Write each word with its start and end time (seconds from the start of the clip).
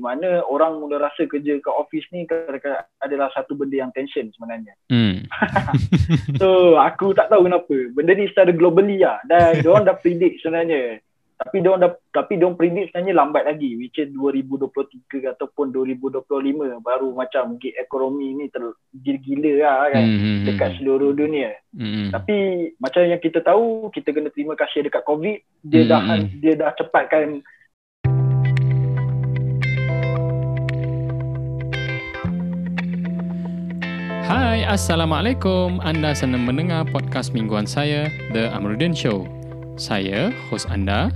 di 0.00 0.08
mana 0.08 0.40
orang 0.48 0.80
mula 0.80 0.96
rasa 0.96 1.28
kerja 1.28 1.60
kat 1.60 1.76
office 1.76 2.08
ni 2.08 2.24
kadang-kadang 2.24 2.88
adalah 3.04 3.28
satu 3.36 3.52
benda 3.52 3.84
yang 3.84 3.92
tension 3.92 4.32
sebenarnya. 4.32 4.72
Hmm. 4.88 5.28
so 6.40 6.80
aku 6.80 7.12
tak 7.12 7.28
tahu 7.28 7.44
kenapa. 7.44 7.76
Benda 7.92 8.16
ni 8.16 8.24
secara 8.32 8.48
globally 8.56 9.04
lah 9.04 9.20
dan 9.28 9.60
diorang 9.60 9.84
dah 9.84 10.00
predict 10.00 10.40
sebenarnya. 10.40 11.04
Tapi 11.36 11.60
diorang 11.60 11.84
dah 11.84 11.92
tapi 12.16 12.40
diorang 12.40 12.56
predict 12.56 12.96
sebenarnya 12.96 13.12
lambat 13.12 13.44
lagi 13.44 13.76
which 13.76 14.00
is 14.00 14.08
2023 14.16 15.36
ataupun 15.36 15.68
2025 15.68 16.24
baru 16.80 17.08
macam 17.12 17.60
gig 17.60 17.76
ekonomi 17.76 18.40
ni 18.40 18.48
tergila-gila 18.48 19.52
lah 19.60 19.76
kan 19.92 20.04
Hmm, 20.08 20.16
hmm, 20.16 20.40
dekat 20.48 20.68
hmm. 20.72 20.76
seluruh 20.80 21.12
dunia. 21.12 21.52
Hmm. 21.76 22.08
Tapi 22.08 22.36
macam 22.80 23.04
yang 23.04 23.20
kita 23.20 23.44
tahu 23.44 23.92
kita 23.92 24.16
kena 24.16 24.32
terima 24.32 24.56
kasih 24.56 24.80
dekat 24.80 25.04
COVID 25.04 25.68
dia 25.68 25.84
Hmm, 25.84 25.90
dah 25.92 26.00
hmm. 26.08 26.40
dia 26.40 26.52
dah 26.56 26.72
cepatkan 26.72 27.44
Hai, 34.30 34.62
Assalamualaikum. 34.62 35.82
Anda 35.82 36.14
sedang 36.14 36.46
mendengar 36.46 36.86
podcast 36.86 37.34
mingguan 37.34 37.66
saya, 37.66 38.14
The 38.30 38.46
Amruddin 38.54 38.94
Show. 38.94 39.26
Saya, 39.74 40.30
host 40.46 40.70
anda, 40.70 41.10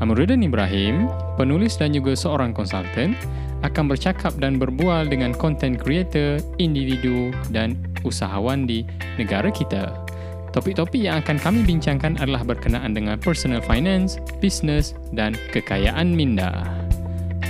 Amruddin 0.00 0.40
Ibrahim, 0.40 1.12
penulis 1.36 1.76
dan 1.76 1.92
juga 1.92 2.16
seorang 2.16 2.56
konsultan, 2.56 3.20
akan 3.68 3.84
bercakap 3.92 4.32
dan 4.40 4.56
berbual 4.56 5.12
dengan 5.12 5.36
content 5.36 5.76
creator, 5.76 6.40
individu 6.56 7.36
dan 7.52 7.76
usahawan 8.00 8.64
di 8.64 8.88
negara 9.20 9.52
kita. 9.52 9.92
Topik-topik 10.56 11.04
yang 11.04 11.20
akan 11.20 11.36
kami 11.36 11.68
bincangkan 11.68 12.16
adalah 12.16 12.48
berkenaan 12.48 12.96
dengan 12.96 13.20
personal 13.20 13.60
finance, 13.60 14.16
business 14.40 14.96
dan 15.12 15.36
kekayaan 15.52 16.16
minda. 16.16 16.64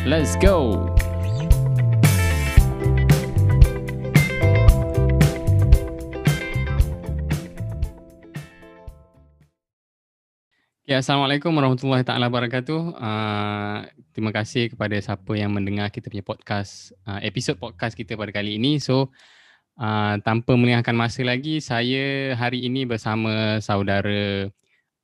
Let's 0.02 0.34
go! 0.42 0.90
Ya, 10.84 11.00
Assalamualaikum 11.00 11.48
warahmatullahi 11.56 12.04
taala 12.04 12.28
wabarakatuh. 12.28 13.00
Uh, 13.00 13.88
terima 14.12 14.36
kasih 14.36 14.68
kepada 14.68 14.92
siapa 15.00 15.32
yang 15.32 15.48
mendengar 15.48 15.88
kita 15.88 16.12
punya 16.12 16.20
podcast, 16.20 16.92
uh, 17.08 17.16
episod 17.24 17.56
podcast 17.56 17.96
kita 17.96 18.20
pada 18.20 18.28
kali 18.28 18.60
ini. 18.60 18.76
So, 18.76 19.08
uh, 19.80 20.20
tanpa 20.20 20.52
melengahkan 20.52 20.92
masa 20.92 21.24
lagi, 21.24 21.64
saya 21.64 22.36
hari 22.36 22.68
ini 22.68 22.84
bersama 22.84 23.64
saudara 23.64 24.52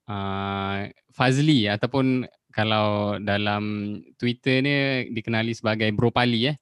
uh, 0.04 0.84
Fazli 1.16 1.64
ataupun 1.64 2.28
kalau 2.52 3.16
dalam 3.16 3.96
Twitter 4.20 4.60
ni 4.60 4.76
dikenali 5.16 5.56
sebagai 5.56 5.88
Bro 5.96 6.12
Pali 6.12 6.52
eh. 6.52 6.60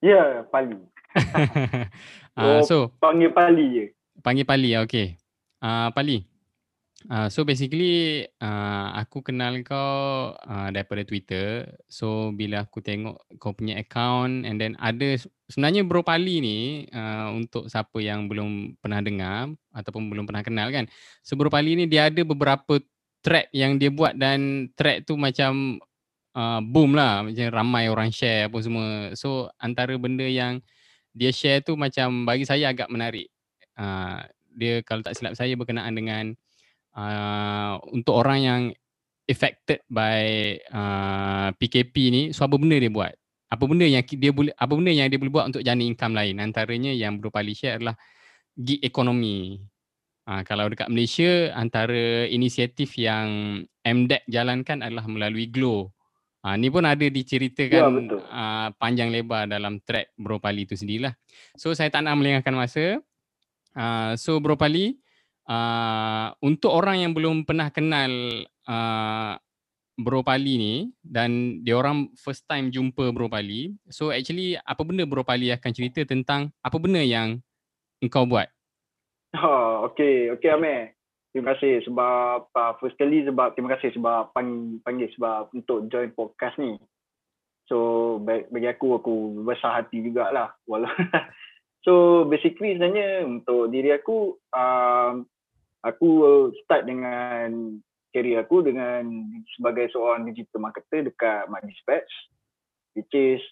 ya 0.00 0.40
Pali. 0.48 0.80
uh, 2.40 2.64
so, 2.64 2.88
Panggil 2.96 3.28
Pali 3.28 3.64
je. 3.76 3.84
Panggil 4.24 4.48
Pali 4.48 4.72
ya, 4.72 4.88
okey. 4.88 5.20
Uh, 5.60 5.92
Pali. 5.92 6.33
Uh, 7.04 7.28
so 7.28 7.44
basically 7.44 8.24
uh, 8.40 8.96
aku 8.96 9.20
kenal 9.20 9.52
kau 9.60 10.32
uh, 10.32 10.68
daripada 10.72 11.04
Twitter. 11.04 11.68
So 11.84 12.32
bila 12.32 12.64
aku 12.64 12.80
tengok 12.80 13.28
kau 13.36 13.52
punya 13.52 13.76
account 13.76 14.48
and 14.48 14.56
then 14.56 14.72
ada 14.80 15.20
sebenarnya 15.52 15.84
Bro 15.84 16.00
Pali 16.00 16.40
ni 16.40 16.58
uh, 16.88 17.28
untuk 17.36 17.68
siapa 17.68 18.00
yang 18.00 18.24
belum 18.24 18.80
pernah 18.80 19.04
dengar 19.04 19.52
ataupun 19.76 20.08
belum 20.08 20.24
pernah 20.24 20.40
kenal 20.40 20.72
kan. 20.72 20.88
So 21.20 21.36
Bro 21.36 21.52
Pali 21.52 21.76
ni 21.76 21.84
dia 21.84 22.08
ada 22.08 22.24
beberapa 22.24 22.80
track 23.20 23.52
yang 23.52 23.76
dia 23.76 23.92
buat 23.92 24.16
dan 24.16 24.72
track 24.72 25.04
tu 25.04 25.20
macam 25.20 25.76
uh, 26.32 26.60
boom 26.64 26.96
lah 26.96 27.20
macam 27.20 27.52
ramai 27.52 27.92
orang 27.92 28.08
share 28.16 28.48
apa 28.48 28.58
semua. 28.64 29.12
So 29.12 29.52
antara 29.60 29.92
benda 30.00 30.24
yang 30.24 30.64
dia 31.12 31.36
share 31.36 31.60
tu 31.60 31.76
macam 31.76 32.24
bagi 32.24 32.48
saya 32.48 32.72
agak 32.72 32.88
menarik. 32.88 33.28
Uh, 33.76 34.24
dia 34.56 34.80
kalau 34.86 35.04
tak 35.04 35.20
silap 35.20 35.36
saya 35.36 35.52
berkenaan 35.52 35.92
dengan 35.92 36.32
uh, 36.94 37.78
untuk 37.92 38.14
orang 38.18 38.38
yang 38.40 38.60
affected 39.24 39.80
by 39.88 40.54
uh, 40.72 41.48
PKP 41.56 41.94
ni 42.12 42.22
so 42.30 42.44
apa 42.44 42.56
benda 42.60 42.76
dia 42.76 42.92
buat 42.92 43.12
apa 43.48 43.64
benda 43.70 43.86
yang 43.86 44.02
dia 44.02 44.32
boleh 44.34 44.52
apa 44.56 44.72
benda 44.74 44.90
yang 44.90 45.08
dia 45.08 45.20
boleh 45.20 45.32
buat 45.32 45.46
untuk 45.48 45.62
jana 45.62 45.82
income 45.84 46.14
lain 46.16 46.42
antaranya 46.42 46.90
yang 46.90 47.20
Bro 47.20 47.30
Pali 47.30 47.54
share 47.54 47.78
adalah 47.80 47.96
gig 48.54 48.82
ekonomi 48.82 49.62
uh, 50.28 50.42
kalau 50.42 50.68
dekat 50.68 50.90
Malaysia 50.90 51.54
antara 51.54 52.26
inisiatif 52.28 52.98
yang 52.98 53.62
MDEC 53.84 54.24
jalankan 54.28 54.82
adalah 54.82 55.06
melalui 55.08 55.48
Glow 55.48 55.94
Uh, 56.44 56.60
ni 56.60 56.68
pun 56.68 56.84
ada 56.84 57.00
Ya, 57.00 57.08
diceritakan 57.08 58.04
betul. 58.04 58.20
uh, 58.28 58.68
panjang 58.76 59.08
lebar 59.08 59.48
dalam 59.48 59.80
track 59.80 60.12
Bro 60.12 60.44
Pali 60.44 60.68
tu 60.68 60.76
sendirilah. 60.76 61.16
So 61.56 61.72
saya 61.72 61.88
tak 61.88 62.04
nak 62.04 62.20
melengahkan 62.20 62.52
masa. 62.52 63.00
Uh, 63.72 64.12
so 64.20 64.36
Bro 64.44 64.60
Pali, 64.60 65.00
uh, 65.48 66.32
untuk 66.44 66.72
orang 66.72 67.04
yang 67.04 67.12
belum 67.12 67.44
pernah 67.44 67.68
kenal 67.72 68.10
uh, 68.68 69.34
Bro 69.94 70.26
Pali 70.26 70.58
ni 70.58 70.74
dan 71.06 71.62
dia 71.62 71.78
orang 71.78 72.10
first 72.18 72.42
time 72.50 72.74
jumpa 72.74 73.14
Bro 73.14 73.30
Pali. 73.30 73.70
So 73.86 74.10
actually 74.10 74.58
apa 74.58 74.82
benda 74.82 75.06
Bro 75.06 75.22
Pali 75.22 75.54
akan 75.54 75.70
cerita 75.70 76.02
tentang 76.02 76.50
apa 76.66 76.76
benda 76.82 76.98
yang 76.98 77.38
engkau 78.02 78.26
buat? 78.26 78.50
Ha, 79.34 79.86
okay, 79.86 80.30
okay 80.34 80.50
Amir. 80.50 80.94
Terima 81.34 81.54
kasih 81.54 81.82
sebab 81.86 82.46
uh, 82.54 82.72
first 82.78 82.94
kali 82.94 83.26
sebab 83.26 83.58
terima 83.58 83.74
kasih 83.74 83.90
sebab 83.98 84.30
panggil, 84.30 84.78
panggil 84.86 85.10
sebab 85.18 85.50
untuk 85.50 85.90
join 85.90 86.10
podcast 86.14 86.54
ni. 86.62 86.78
So 87.66 88.18
bagi, 88.22 88.68
aku 88.68 89.02
aku 89.02 89.42
besar 89.42 89.82
hati 89.82 90.04
jugalah 90.04 90.54
walau 90.68 90.90
So 91.84 92.24
basically 92.30 92.78
sebenarnya 92.78 93.28
untuk 93.28 93.68
diri 93.68 93.92
aku 93.92 94.40
um, 94.56 95.28
aku 95.84 96.50
start 96.64 96.88
dengan 96.88 97.78
career 98.10 98.40
aku 98.40 98.64
dengan 98.64 99.04
sebagai 99.58 99.90
seorang 99.92 100.24
digital 100.26 100.64
marketer 100.64 101.06
dekat 101.06 101.50
Mak 101.50 101.62
Dispatch 101.66 102.12
which 102.96 103.12
is 103.12 103.42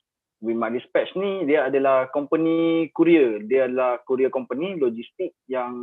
with 0.42 0.58
Mak 0.58 0.74
Dispatch 0.74 1.14
ni 1.14 1.46
dia 1.46 1.70
adalah 1.70 2.10
company 2.10 2.90
courier. 2.90 3.42
Dia 3.46 3.70
adalah 3.70 4.02
courier 4.02 4.28
company 4.28 4.74
logistik 4.74 5.38
yang 5.46 5.74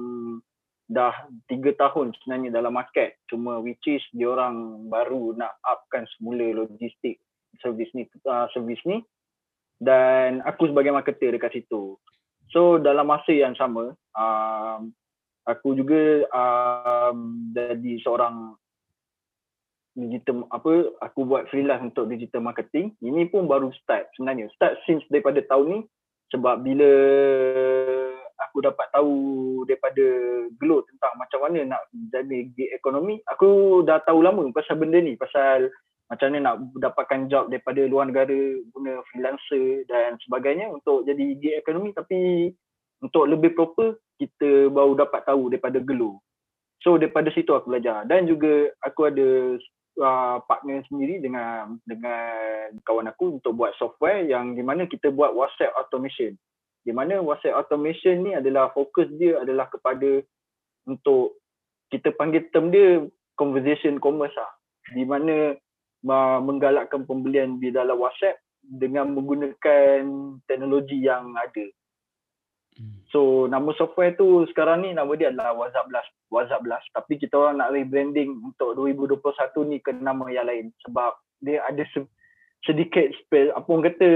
dah 0.89 1.13
tiga 1.47 1.71
tahun 1.79 2.11
sebenarnya 2.19 2.59
dalam 2.59 2.75
market. 2.75 3.15
Cuma 3.31 3.63
which 3.63 3.83
is 3.87 4.03
dia 4.11 4.27
orang 4.27 4.87
baru 4.91 5.37
nak 5.39 5.55
upkan 5.63 6.03
semula 6.17 6.65
logistik 6.65 7.23
servis 7.63 7.91
ni 7.95 8.03
uh, 8.27 8.51
servis 8.51 8.83
ni. 8.83 8.99
Dan 9.79 10.43
aku 10.43 10.67
sebagai 10.67 10.91
marketer 10.91 11.31
dekat 11.31 11.55
situ. 11.55 11.95
So 12.51 12.81
dalam 12.83 13.07
masa 13.07 13.31
yang 13.31 13.55
sama 13.55 13.95
um, 14.11 14.91
aku 15.47 15.77
juga 15.77 16.25
um, 16.33 17.51
jadi 17.55 18.01
seorang 18.03 18.57
digital 19.99 20.47
apa 20.53 20.95
aku 21.03 21.27
buat 21.27 21.49
freelance 21.51 21.91
untuk 21.91 22.07
digital 22.07 22.45
marketing. 22.45 22.95
Ini 23.03 23.27
pun 23.27 23.45
baru 23.45 23.73
start 23.83 24.11
sebenarnya. 24.15 24.47
Start 24.55 24.79
since 24.87 25.03
daripada 25.11 25.43
tahun 25.47 25.67
ni 25.67 25.79
sebab 26.29 26.61
bila 26.61 26.91
aku 28.39 28.57
dapat 28.63 28.87
tahu 28.95 29.13
daripada 29.67 30.05
Glow 30.57 30.81
tentang 30.87 31.13
macam 31.19 31.39
mana 31.45 31.75
nak 31.75 31.81
jadi 31.91 32.49
gig 32.55 32.71
ekonomi 32.71 33.19
aku 33.27 33.81
dah 33.83 33.99
tahu 34.07 34.23
lama 34.23 34.47
pasal 34.55 34.79
benda 34.79 35.01
ni. 35.03 35.19
Pasal 35.19 35.67
macam 36.09 36.33
mana 36.33 36.37
nak 36.41 36.55
dapatkan 36.79 37.29
job 37.29 37.53
daripada 37.53 37.85
luar 37.85 38.09
negara 38.09 38.37
guna 38.73 39.03
freelancer 39.11 39.85
dan 39.85 40.17
sebagainya 40.25 40.71
untuk 40.73 41.05
jadi 41.05 41.37
gig 41.37 41.55
ekonomi. 41.59 41.93
Tapi 41.93 42.49
untuk 43.03 43.29
lebih 43.29 43.53
proper 43.53 43.99
kita 44.19 44.67
baru 44.69 44.99
dapat 44.99 45.23
tahu 45.23 45.49
daripada 45.49 45.79
Glow 45.79 46.19
so 46.83 46.99
daripada 46.99 47.31
situ 47.31 47.55
aku 47.55 47.71
belajar 47.71 48.03
dan 48.05 48.27
juga 48.27 48.69
aku 48.83 49.07
ada 49.07 49.57
uh, 49.99 50.37
partner 50.47 50.81
sendiri 50.87 51.19
dengan 51.19 51.77
dengan 51.83 52.73
kawan 52.87 53.11
aku 53.11 53.39
untuk 53.39 53.59
buat 53.59 53.75
software 53.77 54.25
yang 54.25 54.55
di 54.55 54.63
mana 54.63 54.87
kita 54.87 55.11
buat 55.11 55.35
WhatsApp 55.35 55.75
automation. 55.75 56.33
Di 56.87 56.95
mana 56.95 57.19
WhatsApp 57.19 57.59
automation 57.59 58.23
ni 58.23 58.31
adalah 58.33 58.71
fokus 58.71 59.11
dia 59.19 59.43
adalah 59.43 59.67
kepada 59.67 60.23
untuk 60.87 61.37
kita 61.91 62.15
panggil 62.15 62.47
term 62.55 62.71
dia 62.71 63.05
conversation 63.35 63.99
commerce 63.99 64.33
lah. 64.39 64.51
Di 64.95 65.03
mana 65.05 65.53
uh, 66.07 66.39
menggalakkan 66.41 67.03
pembelian 67.05 67.59
di 67.59 67.69
dalam 67.69 67.99
WhatsApp 67.99 68.39
dengan 68.63 69.11
menggunakan 69.13 70.01
teknologi 70.47 71.03
yang 71.03 71.35
ada. 71.35 71.65
Hmm. 72.79 73.03
So 73.11 73.51
nama 73.51 73.75
software 73.75 74.15
tu 74.15 74.47
sekarang 74.55 74.87
ni 74.87 74.95
nama 74.95 75.11
dia 75.19 75.29
adalah 75.29 75.51
WhatsApp 75.51 75.91
Blast. 75.91 76.11
WhatsApp 76.31 76.63
Blast. 76.63 76.87
Tapi 76.95 77.19
kita 77.19 77.35
orang 77.35 77.59
nak 77.59 77.75
rebranding 77.75 78.39
untuk 78.39 78.79
2021 78.79 79.19
ni 79.67 79.77
ke 79.83 79.91
nama 79.91 80.23
yang 80.31 80.47
lain 80.47 80.71
sebab 80.87 81.19
dia 81.43 81.59
ada 81.67 81.83
se- 81.91 82.11
sedikit 82.63 83.11
spell 83.19 83.51
apa 83.51 83.67
orang 83.67 83.85
kata 83.91 84.09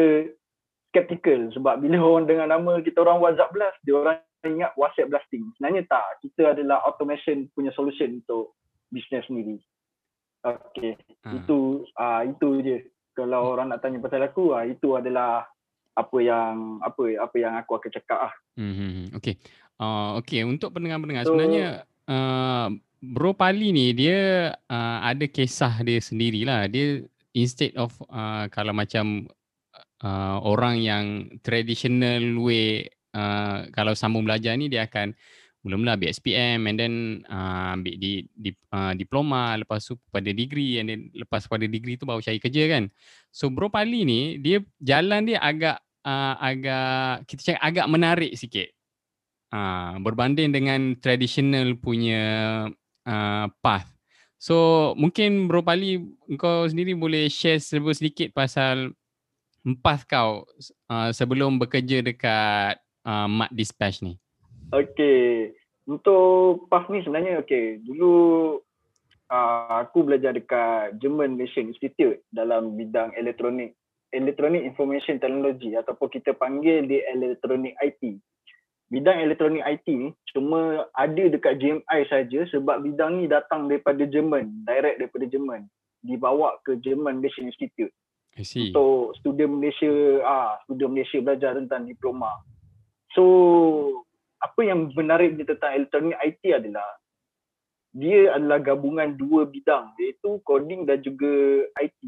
skeptical 0.96 1.52
sebab 1.52 1.84
bila 1.84 1.98
orang 2.00 2.26
dengar 2.26 2.48
nama 2.48 2.80
kita 2.80 3.04
orang 3.04 3.20
WhatsApp 3.20 3.52
Blast 3.52 3.78
dia 3.84 4.00
orang 4.00 4.24
ingat 4.48 4.76
WhatsApp 4.76 5.12
blasting. 5.12 5.48
Sebenarnya 5.56 5.88
tak. 5.88 6.20
Kita 6.20 6.52
adalah 6.52 6.84
automation 6.84 7.48
punya 7.56 7.72
solution 7.72 8.20
untuk 8.20 8.60
bisnes 8.92 9.24
sendiri. 9.28 9.58
Okay. 10.44 11.00
Ah. 11.24 11.40
Itu 11.40 11.88
ah 11.96 12.22
itu 12.28 12.60
je. 12.64 12.80
kalau 13.14 13.54
orang 13.54 13.70
nak 13.70 13.86
tanya 13.86 14.02
pasal 14.02 14.26
aku 14.26 14.58
ah 14.58 14.66
itu 14.66 14.98
adalah 14.98 15.46
apa 15.94 16.18
yang 16.22 16.82
apa 16.82 17.02
apa 17.22 17.36
yang 17.38 17.54
aku 17.58 17.78
akan 17.78 17.92
cakap 17.94 18.20
ah. 18.30 18.34
Hmm, 18.58 18.74
hmm, 18.74 18.92
hmm. 18.92 19.08
okey. 19.22 19.36
Uh, 19.78 20.22
okey 20.22 20.42
untuk 20.46 20.74
pendengar-pendengar 20.74 21.26
So- 21.26 21.34
sebenarnya 21.34 21.86
uh, 22.10 22.68
Bro 23.04 23.36
Pali 23.36 23.76
ni 23.76 23.92
dia 23.92 24.54
uh, 24.56 24.98
ada 25.04 25.28
kisah 25.28 25.84
dia 25.84 26.00
sendirilah. 26.00 26.72
Dia 26.72 27.04
instead 27.36 27.76
of 27.76 27.92
uh, 28.08 28.48
kalau 28.48 28.72
macam 28.72 29.28
uh, 30.00 30.38
orang 30.40 30.80
yang 30.80 31.06
traditional 31.44 32.40
way 32.40 32.88
uh, 33.12 33.68
kalau 33.76 33.92
sambung 33.92 34.24
belajar 34.24 34.56
ni 34.56 34.72
dia 34.72 34.88
akan 34.88 35.12
mula-mula 35.64 35.96
ambil 35.96 36.12
SPM 36.12 36.68
and 36.68 36.76
then 36.76 36.94
uh, 37.32 37.74
ambil 37.80 37.96
di, 37.96 38.28
di 38.36 38.52
uh, 38.76 38.92
diploma 38.94 39.56
lepas 39.56 39.80
tu 39.80 39.96
pada 40.12 40.28
degree 40.36 40.78
and 40.84 40.92
then 40.92 41.02
lepas 41.16 41.48
pada 41.48 41.64
degree 41.64 41.96
tu 41.96 42.04
baru 42.04 42.20
cari 42.20 42.38
kerja 42.38 42.64
kan. 42.68 42.92
So 43.32 43.48
Bro 43.48 43.72
Pali 43.72 44.04
ni 44.04 44.22
dia 44.44 44.60
jalan 44.84 45.24
dia 45.24 45.40
agak 45.40 45.80
uh, 46.04 46.36
agak 46.38 47.24
kita 47.32 47.42
cakap 47.56 47.64
agak 47.64 47.88
menarik 47.88 48.32
sikit. 48.36 48.70
Uh, 49.54 50.02
berbanding 50.02 50.50
dengan 50.50 50.98
traditional 50.98 51.78
punya 51.78 52.66
uh, 53.08 53.46
path. 53.64 53.88
So 54.36 54.92
mungkin 55.00 55.48
Bro 55.48 55.64
Pali 55.64 56.04
kau 56.36 56.68
sendiri 56.68 56.92
boleh 56.92 57.32
share 57.32 57.64
sedikit 57.64 58.36
pasal 58.36 58.92
path 59.80 60.04
kau 60.04 60.44
uh, 60.92 61.10
sebelum 61.16 61.56
bekerja 61.56 62.04
dekat 62.04 62.84
uh, 63.08 63.32
Mat 63.32 63.48
Dispatch 63.56 64.04
ni. 64.04 64.20
Okey. 64.74 65.54
Untuk 65.86 66.66
PAF 66.68 66.90
ni 66.90 67.06
sebenarnya 67.06 67.46
okey. 67.46 67.86
Dulu 67.86 68.14
uh, 69.30 69.86
aku 69.86 70.02
belajar 70.02 70.34
dekat 70.34 70.98
German 70.98 71.38
Malaysian 71.38 71.70
Institute 71.70 72.26
dalam 72.34 72.74
bidang 72.74 73.14
elektronik 73.14 73.78
Electronic 74.14 74.62
Information 74.62 75.18
Technology 75.18 75.74
ataupun 75.74 76.06
kita 76.14 76.38
panggil 76.38 76.86
dia 76.86 77.02
Electronic 77.14 77.74
IT. 77.82 78.22
Bidang 78.94 79.18
elektronik 79.26 79.66
IT 79.66 79.88
ni 79.90 80.10
cuma 80.30 80.86
ada 80.94 81.24
dekat 81.26 81.58
GMI 81.58 82.00
saja 82.06 82.46
sebab 82.54 82.86
bidang 82.86 83.18
ni 83.18 83.26
datang 83.26 83.66
daripada 83.66 84.06
Jerman, 84.06 84.54
direct 84.70 85.02
daripada 85.02 85.26
Jerman. 85.26 85.66
Dibawa 86.06 86.62
ke 86.62 86.78
German 86.78 87.18
Malaysian 87.18 87.50
Institute 87.50 87.90
I 88.38 88.46
see. 88.46 88.70
untuk 88.70 89.18
student 89.18 89.50
Malaysia 89.50 89.90
ah 90.22 90.62
student 90.70 90.94
Malaysia 90.94 91.18
belajar 91.26 91.58
tentang 91.58 91.90
diploma. 91.90 92.38
So 93.18 93.24
apa 94.44 94.62
yang 94.62 94.92
menarik 94.92 95.40
dia 95.40 95.48
tentang 95.48 95.72
elektronik 95.80 96.20
IT 96.20 96.44
adalah 96.52 96.90
dia 97.94 98.34
adalah 98.36 98.60
gabungan 98.60 99.16
dua 99.16 99.48
bidang 99.48 99.94
iaitu 100.02 100.42
coding 100.44 100.84
dan 100.84 101.00
juga 101.00 101.64
IT 101.80 102.02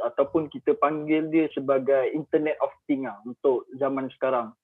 ataupun 0.00 0.48
kita 0.52 0.76
panggil 0.78 1.28
dia 1.28 1.50
sebagai 1.52 2.12
Internet 2.14 2.56
of 2.62 2.72
Things 2.86 3.04
lah 3.10 3.18
untuk 3.26 3.66
zaman 3.76 4.08
sekarang 4.16 4.54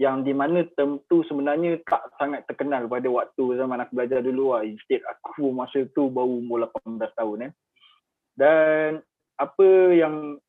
yang 0.00 0.24
di 0.26 0.34
mana 0.34 0.66
term 0.74 0.98
tu 1.06 1.22
sebenarnya 1.30 1.78
tak 1.86 2.10
sangat 2.16 2.42
terkenal 2.48 2.88
pada 2.90 3.06
waktu 3.06 3.54
zaman 3.54 3.84
aku 3.84 3.92
belajar 3.94 4.24
dulu 4.24 4.56
lah. 4.56 4.66
Instead 4.66 5.04
aku 5.06 5.52
masa 5.52 5.86
tu 5.92 6.08
baru 6.08 6.42
umur 6.42 6.66
18 6.66 6.98
tahun 7.14 7.38
eh. 7.46 7.52
Dan 8.34 9.04
apa 9.36 9.68
yang 9.92 10.40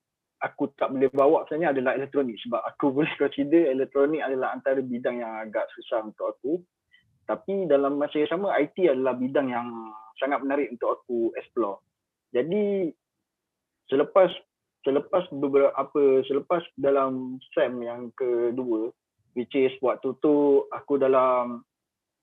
aku 0.43 0.75
tak 0.75 0.91
boleh 0.91 1.07
bawa 1.15 1.47
sebenarnya 1.47 1.71
adalah 1.71 1.91
elektronik 1.95 2.35
sebab 2.43 2.61
aku 2.67 2.91
boleh 2.91 3.13
consider 3.15 3.71
elektronik 3.71 4.19
adalah 4.19 4.51
antara 4.51 4.83
bidang 4.83 5.23
yang 5.23 5.33
agak 5.39 5.65
susah 5.79 6.03
untuk 6.03 6.35
aku. 6.35 6.53
Tapi 7.23 7.71
dalam 7.71 7.95
masa 7.95 8.19
yang 8.19 8.31
sama 8.35 8.51
IT 8.59 8.75
adalah 8.83 9.15
bidang 9.15 9.47
yang 9.47 9.67
sangat 10.19 10.43
menarik 10.43 10.67
untuk 10.75 10.99
aku 10.99 11.31
explore. 11.39 11.79
Jadi 12.35 12.91
selepas 13.87 14.27
selepas 14.83 15.23
beberapa 15.31 15.71
apa 15.79 16.27
selepas 16.27 16.59
dalam 16.75 17.39
SEM 17.55 17.79
yang 17.79 18.11
kedua 18.19 18.91
which 19.39 19.55
is 19.55 19.71
waktu 19.79 20.11
tu 20.19 20.67
aku 20.75 20.99
dalam 20.99 21.63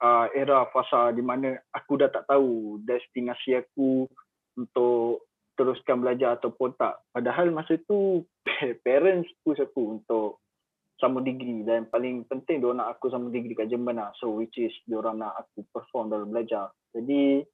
uh, 0.05 0.27
era 0.37 0.69
fasa 0.69 1.09
di 1.17 1.25
mana 1.25 1.57
aku 1.73 1.97
dah 1.97 2.13
tak 2.13 2.29
tahu 2.29 2.81
destinasi 2.85 3.65
aku 3.65 4.05
untuk 4.61 5.30
teruskan 5.61 6.01
belajar 6.01 6.41
ataupun 6.41 6.73
tak. 6.81 7.05
Padahal 7.13 7.53
masa 7.53 7.77
tu 7.85 8.25
parents 8.81 9.29
push 9.45 9.61
aku 9.61 10.01
untuk 10.01 10.41
sama 10.97 11.21
degree 11.21 11.61
dan 11.65 11.85
paling 11.89 12.25
penting 12.29 12.65
dia 12.65 12.73
nak 12.73 12.97
aku 12.97 13.13
sama 13.13 13.29
degree 13.29 13.53
kat 13.53 13.69
Jerman 13.69 14.01
lah. 14.01 14.09
So 14.17 14.41
which 14.41 14.57
is 14.57 14.73
dia 14.89 14.97
orang 14.97 15.21
nak 15.21 15.37
aku 15.37 15.69
perform 15.69 16.09
dalam 16.09 16.33
belajar. 16.33 16.73
Jadi 16.97 17.45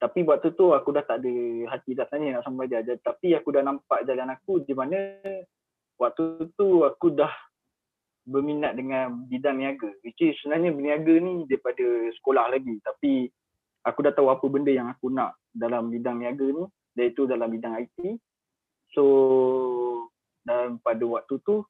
tapi 0.00 0.24
waktu 0.24 0.52
tu 0.56 0.72
aku 0.72 0.92
dah 0.92 1.04
tak 1.04 1.24
ada 1.24 1.32
hati 1.72 1.96
rasanya 1.96 2.40
nak 2.40 2.44
sama 2.44 2.68
belajar. 2.68 2.96
Tapi 3.00 3.32
aku 3.36 3.48
dah 3.56 3.64
nampak 3.64 4.04
jalan 4.04 4.32
aku 4.32 4.60
di 4.64 4.72
mana 4.76 5.16
waktu 5.96 6.48
tu 6.56 6.84
aku 6.84 7.12
dah 7.16 7.32
berminat 8.24 8.76
dengan 8.76 9.28
bidang 9.28 9.60
niaga. 9.60 9.92
Which 10.04 10.20
is 10.24 10.36
sebenarnya 10.40 10.72
berniaga 10.72 11.14
ni 11.20 11.44
daripada 11.48 11.84
sekolah 12.20 12.52
lagi. 12.52 12.80
Tapi 12.80 13.28
aku 13.84 14.00
dah 14.04 14.12
tahu 14.12 14.28
apa 14.32 14.44
benda 14.48 14.72
yang 14.72 14.88
aku 14.88 15.12
nak 15.12 15.36
dalam 15.52 15.92
bidang 15.92 16.20
niaga 16.20 16.48
ni 16.48 16.64
iaitu 16.98 17.26
dalam 17.26 17.50
bidang 17.50 17.76
IT. 17.78 18.18
So 18.94 19.04
dan 20.44 20.80
pada 20.80 21.04
waktu 21.04 21.38
tu 21.44 21.62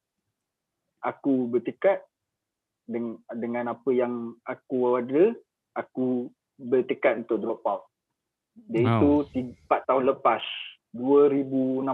aku 1.02 1.50
bertekad 1.50 2.00
dengan, 2.86 3.18
dengan 3.34 3.64
apa 3.76 3.90
yang 3.90 4.34
aku 4.46 4.98
ada, 4.98 5.34
aku 5.76 6.30
bertekad 6.58 7.26
untuk 7.26 7.38
drop 7.40 7.62
out. 7.66 7.82
Iaitu 8.68 9.24
Wow. 9.24 9.56
4 9.70 9.88
tahun 9.88 10.04
lepas, 10.16 10.42
2016 10.92 11.86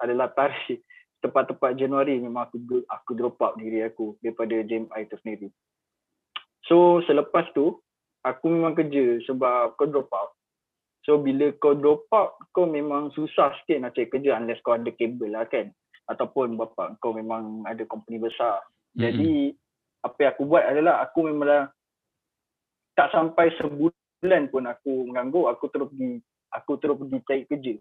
adalah 0.00 0.30
tarikh 0.32 0.80
tepat-tepat 1.24 1.80
Januari 1.80 2.20
memang 2.20 2.52
aku 2.52 2.84
aku 2.84 3.10
drop 3.16 3.40
out 3.40 3.56
diri 3.56 3.80
aku 3.80 4.12
daripada 4.20 4.60
JMI 4.60 5.08
itu 5.08 5.16
sendiri. 5.24 5.48
So 6.68 7.00
selepas 7.08 7.48
tu 7.56 7.80
aku 8.20 8.44
memang 8.48 8.76
kerja 8.76 9.24
sebab 9.24 9.76
kau 9.76 9.88
drop 9.88 10.12
out. 10.12 10.36
So 11.04 11.20
bila 11.20 11.52
kau 11.60 11.76
drop 11.76 12.08
out 12.16 12.40
kau 12.56 12.64
memang 12.64 13.12
susah 13.12 13.52
sikit 13.60 13.84
nak 13.84 13.92
cari 13.92 14.08
kerja 14.08 14.40
unless 14.40 14.60
kau 14.64 14.72
ada 14.72 14.88
kabel 14.88 15.36
lah 15.36 15.44
kan. 15.48 15.68
Ataupun 16.08 16.56
bapak 16.56 16.96
kau 17.00 17.12
memang 17.12 17.64
ada 17.68 17.84
company 17.84 18.20
besar. 18.20 18.64
Jadi 18.96 19.52
apa 20.04 20.16
yang 20.20 20.32
aku 20.36 20.42
buat 20.48 20.64
adalah 20.64 21.04
aku 21.04 21.28
memang 21.28 21.48
dah 21.48 21.64
tak 22.94 23.10
sampai 23.10 23.50
sebulan 23.58 24.52
pun 24.52 24.64
aku 24.70 25.10
menganggur, 25.10 25.50
aku 25.50 25.66
terus 25.72 25.90
pergi 25.90 26.22
aku 26.54 26.72
terus 26.78 26.96
pergi 26.96 27.18
cari 27.26 27.44
kerja. 27.48 27.74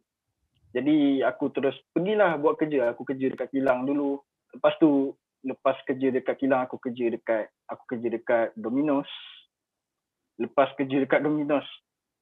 Jadi 0.73 1.21
aku 1.21 1.53
terus 1.53 1.77
pergilah 1.93 2.33
buat 2.41 2.57
kerja. 2.57 2.91
Aku 2.91 3.05
kerja 3.05 3.29
dekat 3.29 3.53
kilang 3.53 3.85
dulu. 3.85 4.19
Lepas 4.51 4.73
tu 4.81 5.13
lepas 5.45 5.77
kerja 5.85 6.09
dekat 6.09 6.39
kilang 6.39 6.65
aku 6.65 6.80
kerja 6.81 7.13
dekat 7.13 7.51
aku 7.69 7.83
kerja 7.94 8.07
dekat 8.09 8.47
Domino's. 8.57 9.09
Lepas 10.42 10.73
kerja 10.73 10.97
dekat 10.97 11.21
Domino's, 11.21 11.68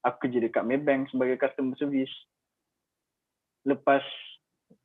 aku 0.02 0.28
kerja 0.28 0.38
dekat 0.42 0.62
Maybank 0.66 1.10
sebagai 1.10 1.38
customer 1.38 1.78
service. 1.78 2.12
Lepas 3.62 4.02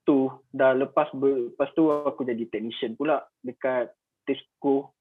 tu 0.05 0.29
dah 0.53 0.71
lepas 0.77 1.09
ber, 1.17 1.51
lepas 1.51 1.69
tu 1.73 1.89
aku 1.89 2.23
jadi 2.23 2.45
technician 2.47 2.93
pula 2.93 3.25
dekat 3.41 3.91
Tesco. 4.23 4.93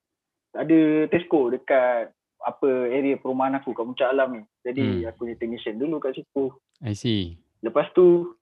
Ada 0.56 1.06
Tesco 1.12 1.52
dekat 1.52 2.10
apa 2.40 2.68
area 2.88 3.20
perumahan 3.20 3.60
aku 3.60 3.76
kat 3.76 3.84
Puncak 3.84 4.10
Alam 4.12 4.40
ni. 4.40 4.42
Jadi 4.64 5.04
Hmm. 5.04 5.08
aku 5.12 5.28
jadi 5.28 5.38
technician 5.38 5.76
dulu 5.76 6.00
kat 6.00 6.16
situ. 6.16 6.52
I 6.80 6.96
see. 6.96 7.36
Lepas 7.60 7.92
tu 7.92 8.32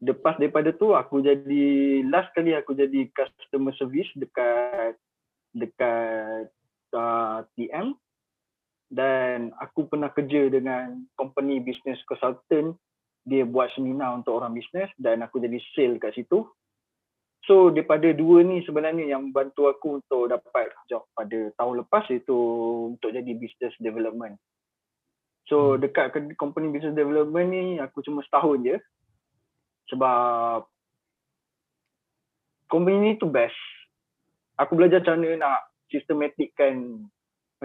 lepas 0.00 0.36
daripada 0.36 0.70
tu 0.76 0.92
aku 0.92 1.24
jadi 1.24 1.64
last 2.06 2.28
kali 2.36 2.52
aku 2.52 2.76
jadi 2.76 3.08
customer 3.16 3.72
service 3.80 4.12
dekat 4.12 5.00
dekat 5.56 6.52
uh, 6.92 7.40
TM 7.56 7.96
dan 8.86 9.50
aku 9.58 9.90
pernah 9.90 10.10
kerja 10.14 10.46
dengan 10.46 11.02
company 11.18 11.58
business 11.58 11.98
consultant 12.06 12.78
dia 13.26 13.42
buat 13.42 13.74
seminar 13.74 14.14
untuk 14.14 14.38
orang 14.38 14.54
bisnes 14.54 14.86
dan 15.02 15.18
aku 15.26 15.42
jadi 15.42 15.58
sale 15.74 15.98
kat 15.98 16.14
situ. 16.14 16.46
So 17.46 17.70
daripada 17.70 18.10
dua 18.14 18.42
ni 18.46 18.62
sebenarnya 18.62 19.06
yang 19.18 19.34
bantu 19.34 19.66
aku 19.70 20.02
untuk 20.02 20.30
dapat 20.30 20.70
job 20.86 21.06
pada 21.14 21.50
tahun 21.58 21.82
lepas 21.82 22.06
itu 22.10 22.38
untuk 22.94 23.10
jadi 23.10 23.34
business 23.34 23.74
development. 23.82 24.38
So 25.46 25.74
Hmm. 25.74 25.82
dekat 25.82 26.14
company 26.38 26.70
business 26.74 26.94
development 26.94 27.48
ni 27.50 27.64
aku 27.78 28.02
cuma 28.02 28.22
setahun 28.26 28.62
je 28.62 28.76
sebab 29.94 30.66
company 32.66 32.98
ni 32.98 33.10
tu 33.18 33.30
best. 33.30 33.58
Aku 34.58 34.74
belajar 34.74 35.02
macam 35.02 35.22
mana 35.22 35.38
nak 35.38 35.58
sistematikkan 35.90 37.06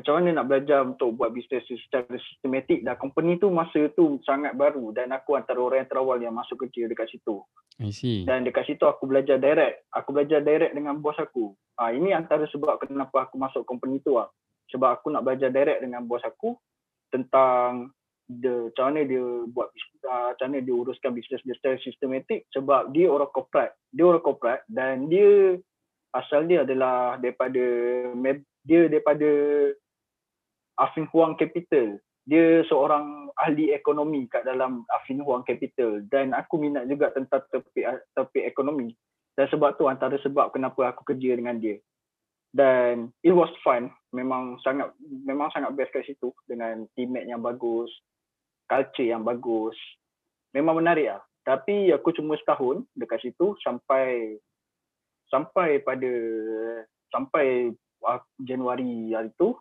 macam 0.01 0.17
mana 0.17 0.41
nak 0.41 0.47
belajar 0.49 0.81
untuk 0.81 1.13
buat 1.13 1.29
bisnes 1.29 1.61
secara 1.69 2.09
sistematik 2.09 2.81
dan 2.81 2.97
company 2.97 3.37
tu 3.37 3.53
masa 3.53 3.87
tu 3.93 4.17
sangat 4.25 4.57
baru 4.57 4.89
dan 4.91 5.13
aku 5.13 5.37
antara 5.37 5.61
orang 5.61 5.85
yang 5.85 5.89
terawal 5.93 6.17
yang 6.17 6.33
masuk 6.33 6.57
kerja 6.65 6.89
dekat 6.89 7.07
situ. 7.13 7.45
I 7.77 7.93
see. 7.93 8.25
Dan 8.25 8.43
dekat 8.43 8.65
situ 8.65 8.83
aku 8.83 9.05
belajar 9.05 9.37
direct. 9.37 9.85
Aku 9.93 10.11
belajar 10.11 10.41
direct 10.41 10.73
dengan 10.73 10.97
bos 10.97 11.17
aku. 11.21 11.53
Ha, 11.77 11.93
ini 11.93 12.13
antara 12.13 12.49
sebab 12.49 12.81
kenapa 12.81 13.29
aku 13.29 13.37
masuk 13.37 13.61
company 13.65 14.01
tu 14.01 14.17
lah. 14.17 14.29
Sebab 14.73 14.89
aku 15.01 15.13
nak 15.13 15.21
belajar 15.21 15.53
direct 15.53 15.85
dengan 15.85 16.05
bos 16.09 16.21
aku 16.25 16.57
tentang 17.13 17.93
dia 18.31 18.71
macam 18.71 18.85
mana 18.87 19.01
dia 19.03 19.25
buat 19.51 19.67
uh, 20.07 20.31
macam 20.31 20.45
mana 20.47 20.59
dia 20.63 20.71
uruskan 20.71 21.11
bisnes 21.11 21.43
dia 21.43 21.55
secara 21.59 21.75
sistematik 21.83 22.47
sebab 22.55 22.95
dia 22.95 23.11
orang 23.11 23.27
corporate 23.35 23.75
dia 23.91 24.07
orang 24.07 24.23
corporate 24.23 24.63
dan 24.71 25.11
dia 25.11 25.59
asal 26.15 26.47
dia 26.47 26.63
adalah 26.63 27.19
daripada 27.19 27.59
dia 28.63 28.87
daripada 28.87 29.27
Afin 30.79 31.07
Huang 31.11 31.35
Capital. 31.35 31.99
Dia 32.21 32.61
seorang 32.69 33.33
ahli 33.41 33.73
ekonomi 33.73 34.29
kat 34.29 34.45
dalam 34.45 34.85
Afin 34.93 35.19
Huang 35.25 35.43
Capital. 35.43 36.05
Dan 36.07 36.31
aku 36.37 36.61
minat 36.61 36.85
juga 36.85 37.09
tentang 37.11 37.43
topik 37.49 37.85
topik 38.13 38.43
ekonomi. 38.45 38.93
Dan 39.33 39.47
sebab 39.49 39.79
tu 39.79 39.89
antara 39.89 40.19
sebab 40.21 40.53
kenapa 40.53 40.93
aku 40.93 41.07
kerja 41.07 41.35
dengan 41.35 41.57
dia. 41.57 41.81
Dan 42.51 43.09
it 43.25 43.33
was 43.33 43.51
fun. 43.65 43.89
Memang 44.11 44.59
sangat 44.61 44.91
memang 45.01 45.49
sangat 45.55 45.71
best 45.73 45.91
kat 45.95 46.05
situ. 46.05 46.29
Dengan 46.45 46.85
teammate 46.95 47.27
yang 47.27 47.41
bagus 47.41 47.89
culture 48.71 49.11
yang 49.11 49.27
bagus. 49.27 49.75
Memang 50.55 50.79
menarik 50.79 51.11
lah. 51.11 51.21
Tapi 51.43 51.91
aku 51.91 52.15
cuma 52.15 52.39
setahun 52.39 52.87
dekat 52.95 53.19
situ 53.19 53.59
sampai 53.59 54.39
sampai 55.27 55.83
pada 55.83 56.11
sampai 57.11 57.75
Januari 58.39 59.11
hari 59.11 59.31
tu 59.35 59.51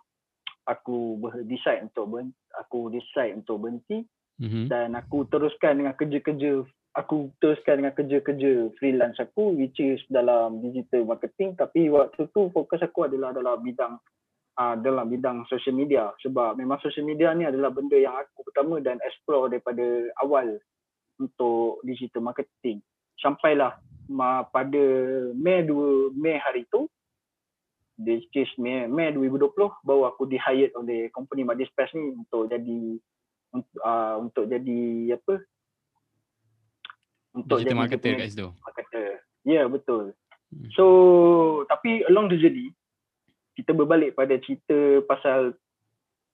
aku 0.68 1.20
decide 1.48 1.86
untuk 1.86 2.06
ber, 2.10 2.24
aku 2.56 2.92
decide 2.92 3.36
untuk 3.36 3.62
berhenti 3.62 4.04
mm-hmm. 4.40 4.64
dan 4.68 4.96
aku 4.98 5.24
teruskan 5.28 5.80
dengan 5.80 5.94
kerja-kerja 5.96 6.64
aku 6.98 7.30
teruskan 7.38 7.82
dengan 7.82 7.94
kerja-kerja 7.94 8.74
freelance 8.78 9.18
aku 9.22 9.54
which 9.54 9.78
is 9.78 10.02
dalam 10.10 10.58
digital 10.62 11.06
marketing. 11.06 11.54
Tapi 11.54 11.86
waktu 11.92 12.26
tu 12.34 12.50
fokus 12.50 12.82
aku 12.82 13.06
adalah 13.06 13.30
dalam 13.30 13.62
bidang 13.62 13.94
uh, 14.58 14.74
dalam 14.80 15.06
bidang 15.06 15.46
social 15.46 15.76
media. 15.76 16.10
Sebab 16.24 16.58
memang 16.58 16.82
social 16.82 17.06
media 17.06 17.30
ni 17.36 17.46
adalah 17.46 17.70
benda 17.70 17.94
yang 17.94 18.16
aku 18.18 18.42
pertama 18.50 18.82
dan 18.82 18.98
explore 19.06 19.52
daripada 19.52 20.10
awal 20.24 20.58
untuk 21.20 21.78
digital 21.86 22.24
marketing. 22.24 22.82
Sampailah 23.20 23.76
ma, 24.08 24.42
pada 24.48 24.82
Mei 25.36 25.62
2 25.62 26.16
Mei 26.16 26.40
hari 26.40 26.66
tu 26.72 26.88
which 28.00 28.32
is 28.32 28.48
Mei, 28.56 28.88
Mei 28.88 29.12
2020 29.12 29.84
baru 29.84 30.08
aku 30.08 30.24
di 30.24 30.40
hired 30.40 30.72
oleh 30.72 31.12
company 31.12 31.44
Madis 31.44 31.68
Press 31.76 31.92
ni 31.92 32.16
untuk 32.16 32.48
jadi 32.48 32.96
untuk, 33.52 33.76
uh, 33.84 34.16
untuk 34.24 34.44
jadi 34.48 34.80
apa 35.20 35.34
untuk 37.36 37.62
Digital 37.62 37.70
jadi 37.70 37.78
marketer 37.78 38.12
kat 38.18 38.28
situ. 38.32 38.48
Marketer. 38.64 39.08
Ya, 39.46 39.52
yeah, 39.62 39.64
betul. 39.70 40.12
Hmm. 40.50 40.68
So, 40.74 40.84
tapi 41.70 42.02
along 42.10 42.34
the 42.34 42.38
journey, 42.42 42.74
kita 43.54 43.70
berbalik 43.70 44.18
pada 44.18 44.34
cerita 44.42 45.04
pasal 45.06 45.54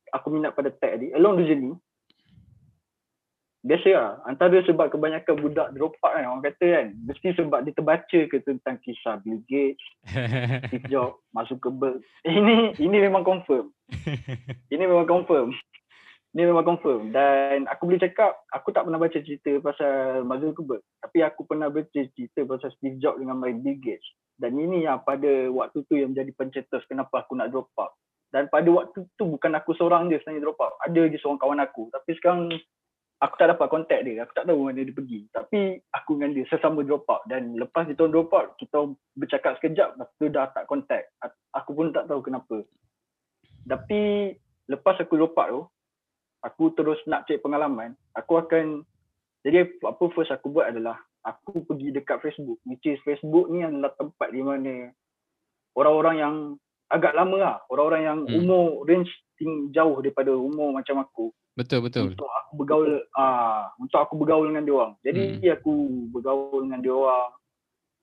aku 0.08 0.32
minat 0.32 0.56
pada 0.56 0.72
tech 0.72 0.96
tadi. 0.96 1.12
Along 1.12 1.36
the 1.36 1.44
journey, 1.44 1.76
biasa 3.66 3.88
lah. 3.92 4.10
Antara 4.30 4.62
sebab 4.62 4.88
kebanyakan 4.94 5.34
budak 5.42 5.68
drop 5.74 5.98
out 6.06 6.14
kan, 6.14 6.24
orang 6.30 6.46
kata 6.46 6.66
kan, 6.66 6.86
mesti 7.04 7.34
sebab 7.34 7.66
dia 7.66 7.74
terbaca 7.74 8.20
ke 8.30 8.36
tentang 8.46 8.78
kisah 8.80 9.18
Bill 9.26 9.42
Gates, 9.50 9.82
Steve 10.70 10.86
Jobs, 10.86 11.18
masuk 11.34 11.58
ke. 11.58 11.68
Ini, 12.24 12.78
ini 12.78 12.96
memang 13.02 13.26
confirm. 13.26 13.74
Ini 14.74 14.82
memang 14.86 15.10
confirm. 15.10 15.50
Ni 16.36 16.44
memang 16.44 16.68
confirm 16.68 17.16
dan 17.16 17.64
aku 17.64 17.88
boleh 17.88 17.96
cakap 17.96 18.36
aku 18.52 18.68
tak 18.68 18.84
pernah 18.84 19.00
baca 19.00 19.16
cerita 19.24 19.56
pasal 19.56 20.20
Mark 20.28 20.44
Zuckerberg 20.44 20.84
tapi 21.00 21.24
aku 21.24 21.48
pernah 21.48 21.72
baca 21.72 21.88
cerita 22.12 22.44
pasal 22.44 22.76
Steve 22.76 23.00
Jobs 23.00 23.24
dengan 23.24 23.40
Bill 23.40 23.80
Gates 23.80 24.04
dan 24.36 24.52
ini 24.52 24.84
yang 24.84 25.00
pada 25.00 25.48
waktu 25.48 25.80
tu 25.88 25.96
yang 25.96 26.12
menjadi 26.12 26.36
pencetus 26.36 26.84
kenapa 26.92 27.24
aku 27.24 27.40
nak 27.40 27.56
drop 27.56 27.72
out 27.80 27.96
dan 28.36 28.52
pada 28.52 28.68
waktu 28.68 29.08
tu 29.16 29.24
bukan 29.32 29.56
aku 29.56 29.72
seorang 29.80 30.12
je 30.12 30.20
sebenarnya 30.20 30.44
drop 30.44 30.60
out 30.60 30.76
ada 30.84 31.08
lagi 31.08 31.16
seorang 31.24 31.40
kawan 31.40 31.60
aku 31.64 31.88
tapi 31.88 32.10
sekarang 32.20 32.52
aku 33.22 33.34
tak 33.40 33.52
dapat 33.54 33.66
kontak 33.72 34.00
dia. 34.04 34.24
Aku 34.24 34.32
tak 34.36 34.46
tahu 34.48 34.68
mana 34.68 34.84
dia 34.84 34.92
pergi. 34.92 35.24
Tapi 35.32 35.80
aku 35.92 36.16
dengan 36.16 36.36
dia 36.36 36.44
sesama 36.52 36.84
drop 36.84 37.08
out. 37.08 37.24
Dan 37.28 37.56
lepas 37.56 37.88
kita 37.88 38.08
drop 38.08 38.32
out 38.36 38.56
kita 38.60 38.92
bercakap 39.16 39.56
sekejap 39.60 39.96
lepas 39.96 40.12
tu 40.20 40.28
dah 40.28 40.48
tak 40.52 40.68
kontak 40.68 41.08
aku 41.56 41.70
pun 41.72 41.88
tak 41.96 42.04
tahu 42.06 42.20
kenapa. 42.20 42.60
Tapi 43.64 44.32
lepas 44.68 45.00
aku 45.00 45.16
drop 45.16 45.34
out 45.40 45.48
tu 45.48 45.62
aku 46.44 46.64
terus 46.76 47.00
nak 47.10 47.26
cek 47.26 47.42
pengalaman, 47.42 47.96
aku 48.14 48.38
akan 48.38 48.86
jadi 49.42 49.66
apa 49.82 50.04
first 50.14 50.30
aku 50.30 50.52
buat 50.52 50.70
adalah 50.70 51.00
aku 51.24 51.64
pergi 51.64 51.90
dekat 51.96 52.22
Facebook. 52.22 52.60
Which 52.68 52.84
is 52.86 53.00
Facebook 53.02 53.48
ni 53.50 53.64
adalah 53.64 53.94
tempat 53.98 54.30
di 54.30 54.42
mana 54.44 54.92
orang-orang 55.74 56.16
yang 56.20 56.34
agak 56.86 57.18
lama 57.18 57.36
lah, 57.38 57.56
orang-orang 57.72 58.02
yang 58.04 58.18
hmm. 58.26 58.36
umur 58.42 58.66
range 58.86 59.10
jauh 59.74 59.98
daripada 60.02 60.30
umur 60.34 60.70
macam 60.70 61.02
aku. 61.02 61.34
Betul 61.56 61.80
betul. 61.88 62.12
Untuk 62.12 62.28
aku 62.28 62.52
bergaul 62.60 63.00
ah 63.16 63.24
uh, 63.24 63.62
untuk 63.80 63.98
aku 63.98 64.14
bergaul 64.20 64.52
dengan 64.52 64.62
dia 64.68 64.74
orang. 64.76 64.92
Jadi 65.00 65.22
hmm. 65.40 65.56
aku 65.56 65.72
bergaul 66.12 66.60
dengan 66.68 66.80
dia 66.84 66.92
orang. 66.92 67.32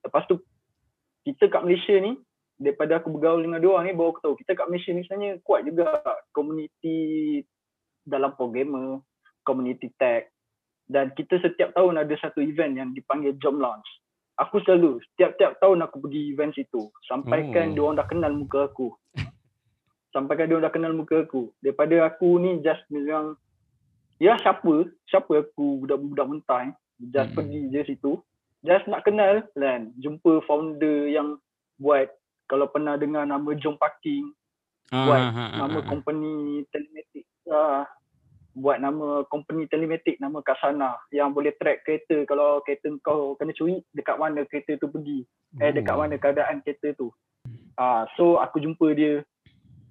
Lepas 0.03 0.25
tu 0.25 0.41
kita 1.23 1.47
kat 1.47 1.61
Malaysia 1.63 1.95
ni 2.01 2.17
daripada 2.57 2.97
aku 2.97 3.13
bergaul 3.13 3.45
dengan 3.45 3.61
dia 3.61 3.69
orang 3.69 3.85
ni 3.87 3.93
baru 3.93 4.09
aku 4.17 4.21
tahu 4.25 4.35
kita 4.41 4.57
kat 4.57 4.67
Malaysia 4.67 4.91
ni 4.91 5.01
sebenarnya 5.05 5.31
kuat 5.45 5.61
juga 5.69 5.85
community 6.33 6.99
dalam 8.03 8.33
programmer, 8.35 8.99
community 9.45 9.93
tech 10.01 10.33
dan 10.91 11.15
kita 11.15 11.39
setiap 11.39 11.71
tahun 11.77 12.01
ada 12.01 12.15
satu 12.19 12.43
event 12.43 12.75
yang 12.75 12.89
dipanggil 12.91 13.37
Job 13.39 13.55
Launch. 13.55 13.87
Aku 14.41 14.59
selalu 14.65 14.97
setiap-tiap 15.13 15.61
tahun 15.61 15.85
aku 15.85 16.01
pergi 16.09 16.33
event 16.33 16.51
situ 16.57 16.89
sampaikan 17.05 17.71
oh. 17.71 17.73
dia 17.77 17.83
orang 17.85 17.97
dah 18.01 18.07
kenal 18.09 18.33
muka 18.33 18.65
aku. 18.65 18.89
Sampaikan 20.13 20.45
dia 20.47 20.55
orang 20.55 20.69
dah 20.69 20.73
kenal 20.73 20.93
muka 20.93 21.25
aku. 21.25 21.49
Daripada 21.59 22.07
aku 22.07 22.37
ni 22.37 22.61
just 22.61 22.85
bilang 22.87 23.35
ya 24.21 24.37
siapa? 24.39 24.87
Siapa 25.09 25.43
aku 25.43 25.83
budak-budak 25.83 26.29
mentai 26.29 26.71
just 27.01 27.33
hmm. 27.33 27.37
pergi 27.37 27.59
je 27.73 27.81
situ. 27.89 28.21
Just 28.63 28.87
nak 28.87 29.03
kenal 29.03 29.43
kan, 29.57 29.91
jumpa 29.99 30.39
founder 30.47 31.11
yang 31.11 31.35
buat. 31.75 32.07
Kalau 32.47 32.71
pernah 32.71 32.95
dengar 32.95 33.27
nama 33.27 33.51
John 33.59 33.75
Parking 33.75 34.31
ah, 34.93 35.03
buat 35.03 35.19
ah, 35.19 35.35
ah, 35.35 35.49
nama 35.65 35.77
ah, 35.81 35.83
company 35.83 36.63
telematic. 36.71 37.25
Uh, 37.43 37.83
buat 38.53 38.77
nama 38.77 39.25
company 39.27 39.65
telematik 39.65 40.21
nama 40.21 40.39
Kasana 40.45 40.95
yang 41.11 41.35
boleh 41.35 41.51
track 41.59 41.83
kereta. 41.83 42.23
Kalau 42.29 42.63
kereta 42.63 42.87
kau 43.03 43.35
kena 43.35 43.51
curi 43.51 43.83
dekat 43.91 44.15
mana 44.15 44.45
kereta 44.47 44.79
tu 44.79 44.87
pergi? 44.87 45.25
Eh 45.59 45.73
dekat 45.73 45.95
mana 45.97 46.15
keadaan 46.15 46.61
kereta 46.63 46.95
tu? 46.95 47.11
Uh, 47.75 48.07
so 48.15 48.39
aku 48.39 48.63
jumpa 48.63 48.95
dia 48.95 49.25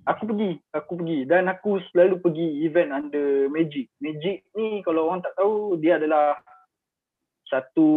aku 0.06 0.22
pergi 0.34 0.50
aku 0.74 0.92
pergi 0.98 1.18
dan 1.28 1.46
aku 1.46 1.78
selalu 1.90 2.18
pergi 2.18 2.48
event 2.66 2.90
under 2.90 3.46
Magic 3.50 3.86
Magic 4.02 4.42
ni 4.58 4.82
kalau 4.82 5.10
orang 5.10 5.22
tak 5.22 5.34
tahu 5.38 5.78
dia 5.78 5.98
adalah 5.98 6.38
satu 7.52 7.88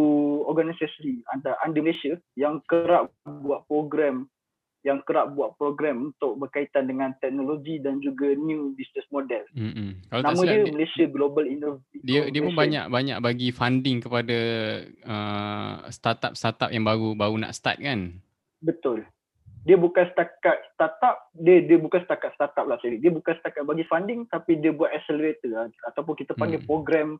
organisasi 0.46 1.24
under, 1.32 1.56
under 1.64 1.80
Malaysia 1.80 2.20
yang 2.36 2.60
kerap 2.68 3.08
buat 3.24 3.64
program 3.64 4.28
yang 4.86 5.02
kerap 5.02 5.34
buat 5.34 5.58
program 5.58 6.14
untuk 6.14 6.38
berkaitan 6.38 6.86
dengan 6.86 7.10
teknologi 7.18 7.82
dan 7.82 7.98
juga 7.98 8.38
new 8.38 8.70
business 8.78 9.02
model. 9.10 9.42
Mm-hmm. 9.50 9.90
Kalau 10.14 10.22
Nama 10.22 10.42
dia, 10.46 10.54
dia 10.62 10.72
Malaysia 10.78 11.04
Global 11.10 11.44
Innovation. 11.50 12.06
Dia 12.06 12.30
dia 12.30 12.40
pun 12.46 12.54
banyak 12.54 12.86
banyak 12.86 13.18
bagi 13.18 13.50
funding 13.50 13.98
kepada 13.98 14.38
uh, 15.02 15.90
startup-startup 15.90 16.70
yang 16.70 16.86
baru 16.86 17.18
baru 17.18 17.34
nak 17.42 17.58
start 17.58 17.82
kan? 17.82 18.22
Betul. 18.62 19.02
Dia 19.66 19.74
bukan 19.74 20.06
setakat 20.14 20.62
startup, 20.72 21.26
dia 21.34 21.58
dia 21.66 21.74
bukan 21.74 21.98
setakat 22.06 22.30
startup 22.38 22.70
lah 22.70 22.78
sorry. 22.78 23.02
Dia 23.02 23.10
bukan 23.10 23.34
setakat 23.34 23.66
bagi 23.66 23.82
funding 23.90 24.30
tapi 24.30 24.62
dia 24.62 24.70
buat 24.70 24.94
accelerator 24.94 25.50
lah. 25.50 25.66
ataupun 25.90 26.14
kita 26.14 26.38
panggil 26.38 26.62
mm. 26.62 26.68
program 26.70 27.18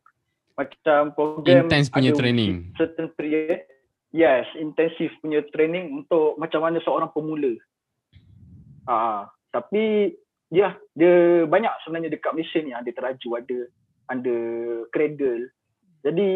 macam 0.54 1.10
program 1.12 1.66
intense 1.66 1.90
punya 1.90 2.14
training. 2.14 2.70
Certain 2.78 3.10
period 3.18 3.66
yes 4.16 4.48
intensif 4.56 5.12
punya 5.20 5.44
training 5.52 5.92
untuk 5.92 6.40
macam 6.40 6.64
mana 6.64 6.80
seorang 6.80 7.12
pemula 7.12 7.52
uh, 8.88 9.28
tapi 9.52 10.16
ya 10.48 10.56
yeah, 10.56 10.72
dia 10.96 11.14
banyak 11.44 11.72
sebenarnya 11.84 12.16
dekat 12.16 12.32
Malaysia 12.32 12.60
ni 12.64 12.72
ada 12.72 12.90
teraju 12.90 13.28
ada 13.36 13.58
ada 14.08 14.36
cradle 14.88 15.52
jadi 16.00 16.28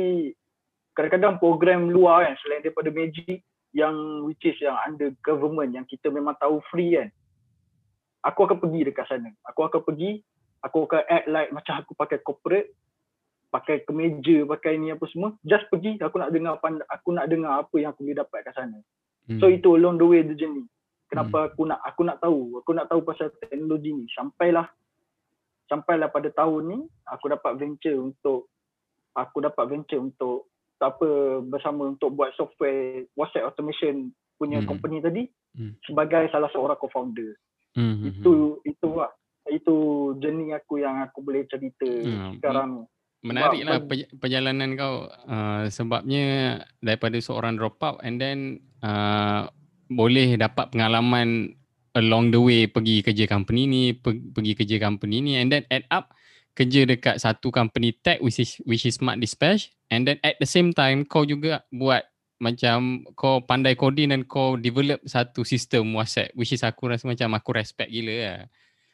kadang-kadang 0.93 1.41
program 1.41 1.89
luar 1.89 2.29
kan 2.29 2.37
selain 2.45 2.61
daripada 2.61 2.93
magic 2.93 3.41
yang 3.71 4.27
which 4.27 4.43
is 4.43 4.59
yang 4.59 4.75
under 4.83 5.15
government 5.23 5.75
yang 5.75 5.87
kita 5.87 6.11
memang 6.11 6.35
tahu 6.39 6.59
free 6.71 6.99
kan 6.99 7.09
aku 8.27 8.47
akan 8.47 8.59
pergi 8.59 8.81
dekat 8.91 9.07
sana 9.07 9.31
aku 9.47 9.61
akan 9.67 9.81
pergi 9.87 10.21
aku 10.61 10.91
akan 10.91 11.03
act 11.07 11.27
like 11.31 11.51
macam 11.55 11.75
aku 11.81 11.93
pakai 11.97 12.19
corporate 12.21 12.75
pakai 13.51 13.83
kemeja, 13.83 14.47
pakai 14.47 14.79
ni 14.79 14.95
apa 14.95 15.05
semua, 15.11 15.35
just 15.43 15.67
pergi 15.69 15.99
aku 15.99 16.23
nak 16.23 16.31
dengar 16.31 16.57
aku 16.63 17.09
nak 17.11 17.27
dengar 17.27 17.67
apa 17.67 17.75
yang 17.83 17.91
aku 17.91 18.07
boleh 18.07 18.19
dapat 18.23 18.47
kat 18.47 18.55
sana. 18.55 18.79
Hmm. 19.27 19.43
So 19.43 19.51
itu 19.51 19.75
along 19.75 19.99
the 19.99 20.07
way 20.07 20.23
the 20.23 20.39
journey. 20.39 20.65
Kenapa 21.11 21.37
hmm. 21.45 21.49
aku 21.51 21.63
nak 21.67 21.81
aku 21.83 22.01
nak 22.07 22.19
tahu, 22.23 22.63
aku 22.63 22.71
nak 22.71 22.87
tahu 22.87 23.03
pasal 23.03 23.35
teknologi 23.43 23.91
ni. 23.91 24.07
Sampailah 24.15 24.71
sampailah 25.67 26.09
pada 26.15 26.31
tahun 26.31 26.63
ni 26.67 26.79
aku 27.11 27.27
dapat 27.31 27.53
venture 27.59 27.99
untuk 27.99 28.51
aku 29.19 29.43
dapat 29.43 29.65
venture 29.67 29.99
untuk 29.99 30.50
apa 30.81 31.41
bersama 31.45 31.93
untuk 31.93 32.17
buat 32.17 32.33
software 32.35 33.05
WhatsApp 33.13 33.53
automation 33.53 34.17
punya 34.41 34.65
hmm. 34.65 34.69
company 34.69 35.05
tadi 35.05 35.23
hmm. 35.57 35.85
sebagai 35.85 36.33
salah 36.33 36.49
seorang 36.51 36.81
co-founder. 36.81 37.37
Hmm. 37.77 38.01
hmm 38.01 38.09
itu 38.11 38.33
hmm. 38.33 38.73
itu 38.73 38.89
lah 38.97 39.13
itu 39.51 39.77
journey 40.21 40.57
aku 40.57 40.81
yang 40.81 41.05
aku 41.05 41.21
boleh 41.21 41.45
cerita 41.49 41.87
Hmm, 41.87 42.39
sekarang. 42.39 42.71
Menariklah 43.21 43.85
perj- 43.85 44.09
perjalanan 44.17 44.73
kau 44.81 45.05
uh, 45.29 45.69
sebabnya 45.69 46.57
daripada 46.81 47.21
seorang 47.21 47.61
drop 47.61 47.77
out 47.85 48.01
and 48.01 48.17
then 48.17 48.65
uh, 48.81 49.45
boleh 49.93 50.41
dapat 50.41 50.73
pengalaman 50.73 51.53
along 51.99 52.33
the 52.33 52.41
way 52.41 52.65
pergi 52.65 53.05
kerja 53.05 53.29
company 53.29 53.69
ni, 53.69 53.83
pe- 53.93 54.33
pergi 54.33 54.57
kerja 54.57 54.81
company 54.81 55.21
ni 55.21 55.33
and 55.37 55.53
then 55.53 55.69
add 55.69 55.85
up 55.93 56.17
kerja 56.61 56.85
dekat 56.85 57.17
satu 57.17 57.49
company 57.49 57.97
tech 57.97 58.21
which 58.21 58.37
is 58.37 58.61
which 58.69 58.85
is 58.85 59.01
Smart 59.01 59.17
Dispatch 59.17 59.73
and 59.89 60.05
then 60.05 60.21
at 60.21 60.37
the 60.37 60.45
same 60.45 60.77
time 60.77 61.09
kau 61.09 61.25
juga 61.25 61.65
buat 61.73 62.05
macam 62.41 63.05
kau 63.17 63.41
pandai 63.41 63.77
coding 63.77 64.13
dan 64.13 64.29
kau 64.29 64.61
develop 64.61 65.01
satu 65.09 65.41
sistem 65.45 65.97
WhatsApp 65.97 66.37
which 66.37 66.53
is 66.53 66.61
aku 66.61 66.93
rasa 66.93 67.09
macam 67.09 67.33
aku 67.37 67.57
respect 67.57 67.89
gila 67.89 68.17
lah. 68.17 68.41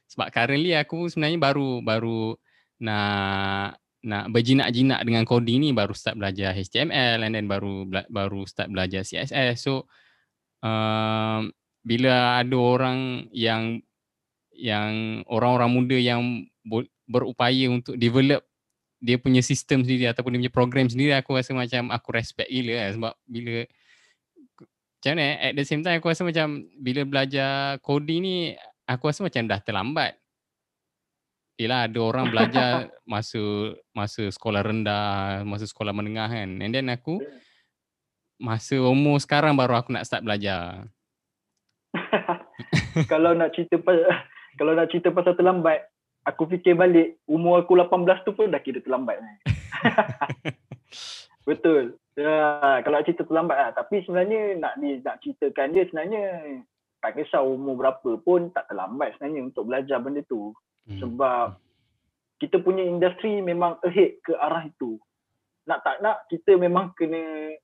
Sebab 0.06 0.30
currently 0.30 0.74
aku 0.78 1.10
sebenarnya 1.10 1.38
baru 1.42 1.82
baru 1.82 2.38
nak 2.82 3.78
nak 4.06 4.30
berjinak-jinak 4.30 5.02
dengan 5.02 5.26
coding 5.26 5.66
ni 5.66 5.70
baru 5.74 5.90
start 5.90 6.18
belajar 6.18 6.54
HTML 6.54 7.26
and 7.26 7.32
then 7.34 7.46
baru 7.50 7.86
baru 8.06 8.46
start 8.46 8.70
belajar 8.70 9.02
CSS. 9.02 9.58
So 9.58 9.90
um, 10.62 11.50
bila 11.82 12.42
ada 12.42 12.56
orang 12.58 13.30
yang 13.34 13.82
yang 14.54 15.22
orang-orang 15.26 15.70
muda 15.70 15.98
yang 15.98 16.46
berupaya 17.06 17.70
untuk 17.70 17.94
develop 17.94 18.42
dia 18.98 19.16
punya 19.16 19.40
sistem 19.40 19.86
sendiri 19.86 20.10
ataupun 20.10 20.34
dia 20.34 20.40
punya 20.46 20.54
program 20.54 20.86
sendiri 20.90 21.12
aku 21.14 21.38
rasa 21.38 21.54
macam 21.54 21.94
aku 21.94 22.08
respect 22.12 22.50
gila 22.50 22.74
lah 22.74 22.88
sebab 22.92 23.12
bila 23.28 23.56
macam 24.96 25.12
mana 25.14 25.22
eh, 25.22 25.34
at 25.48 25.52
the 25.54 25.64
same 25.64 25.82
time 25.86 26.02
aku 26.02 26.10
rasa 26.10 26.26
macam 26.26 26.66
bila 26.82 27.06
belajar 27.06 27.78
coding 27.84 28.20
ni 28.24 28.36
aku 28.88 29.06
rasa 29.06 29.22
macam 29.22 29.46
dah 29.46 29.60
terlambat 29.62 30.18
Yelah 31.56 31.88
ada 31.88 31.98
orang 32.04 32.28
belajar 32.28 32.92
masa 33.12 33.40
masa 33.96 34.28
sekolah 34.28 34.60
rendah, 34.60 35.40
masa 35.48 35.64
sekolah 35.64 35.96
menengah 35.96 36.28
kan. 36.28 36.60
And 36.60 36.72
then 36.72 36.92
aku 36.92 37.24
masa 38.36 38.76
umur 38.76 39.16
sekarang 39.16 39.56
baru 39.56 39.80
aku 39.80 39.96
nak 39.96 40.04
start 40.04 40.20
belajar. 40.20 40.84
kalau 43.12 43.32
nak 43.32 43.56
cerita 43.56 43.80
pasal 43.80 44.04
kalau 44.60 44.72
nak 44.76 44.92
cerita 44.92 45.08
pasal 45.16 45.32
terlambat, 45.32 45.88
aku 46.26 46.50
fikir 46.50 46.74
balik 46.74 47.22
umur 47.30 47.62
aku 47.62 47.78
18 47.78 48.26
tu 48.26 48.34
pun 48.34 48.50
dah 48.50 48.58
kira 48.58 48.82
terlambat. 48.82 49.22
ni. 49.22 49.32
Betul. 51.48 51.94
Ya, 52.18 52.34
kalau 52.82 53.04
cerita 53.06 53.22
terlambat 53.22 53.56
lah. 53.56 53.70
Tapi 53.76 54.02
sebenarnya 54.02 54.58
nak 54.58 54.74
ni 54.82 54.98
nak 55.00 55.22
ceritakan 55.22 55.70
dia 55.70 55.86
sebenarnya 55.86 56.22
tak 57.04 57.14
kisah 57.22 57.44
umur 57.44 57.78
berapa 57.78 58.18
pun 58.24 58.50
tak 58.50 58.66
terlambat 58.66 59.14
sebenarnya 59.16 59.40
untuk 59.46 59.70
belajar 59.70 60.02
benda 60.02 60.26
tu. 60.26 60.50
Hmm. 60.90 60.98
Sebab 60.98 61.46
kita 62.42 62.58
punya 62.60 62.82
industri 62.82 63.38
memang 63.40 63.78
ahead 63.86 64.18
ke 64.26 64.34
arah 64.34 64.66
itu. 64.66 64.98
Nak 65.70 65.86
tak 65.86 66.02
nak 66.02 66.26
kita 66.26 66.58
memang 66.58 66.90
kena 66.98 67.54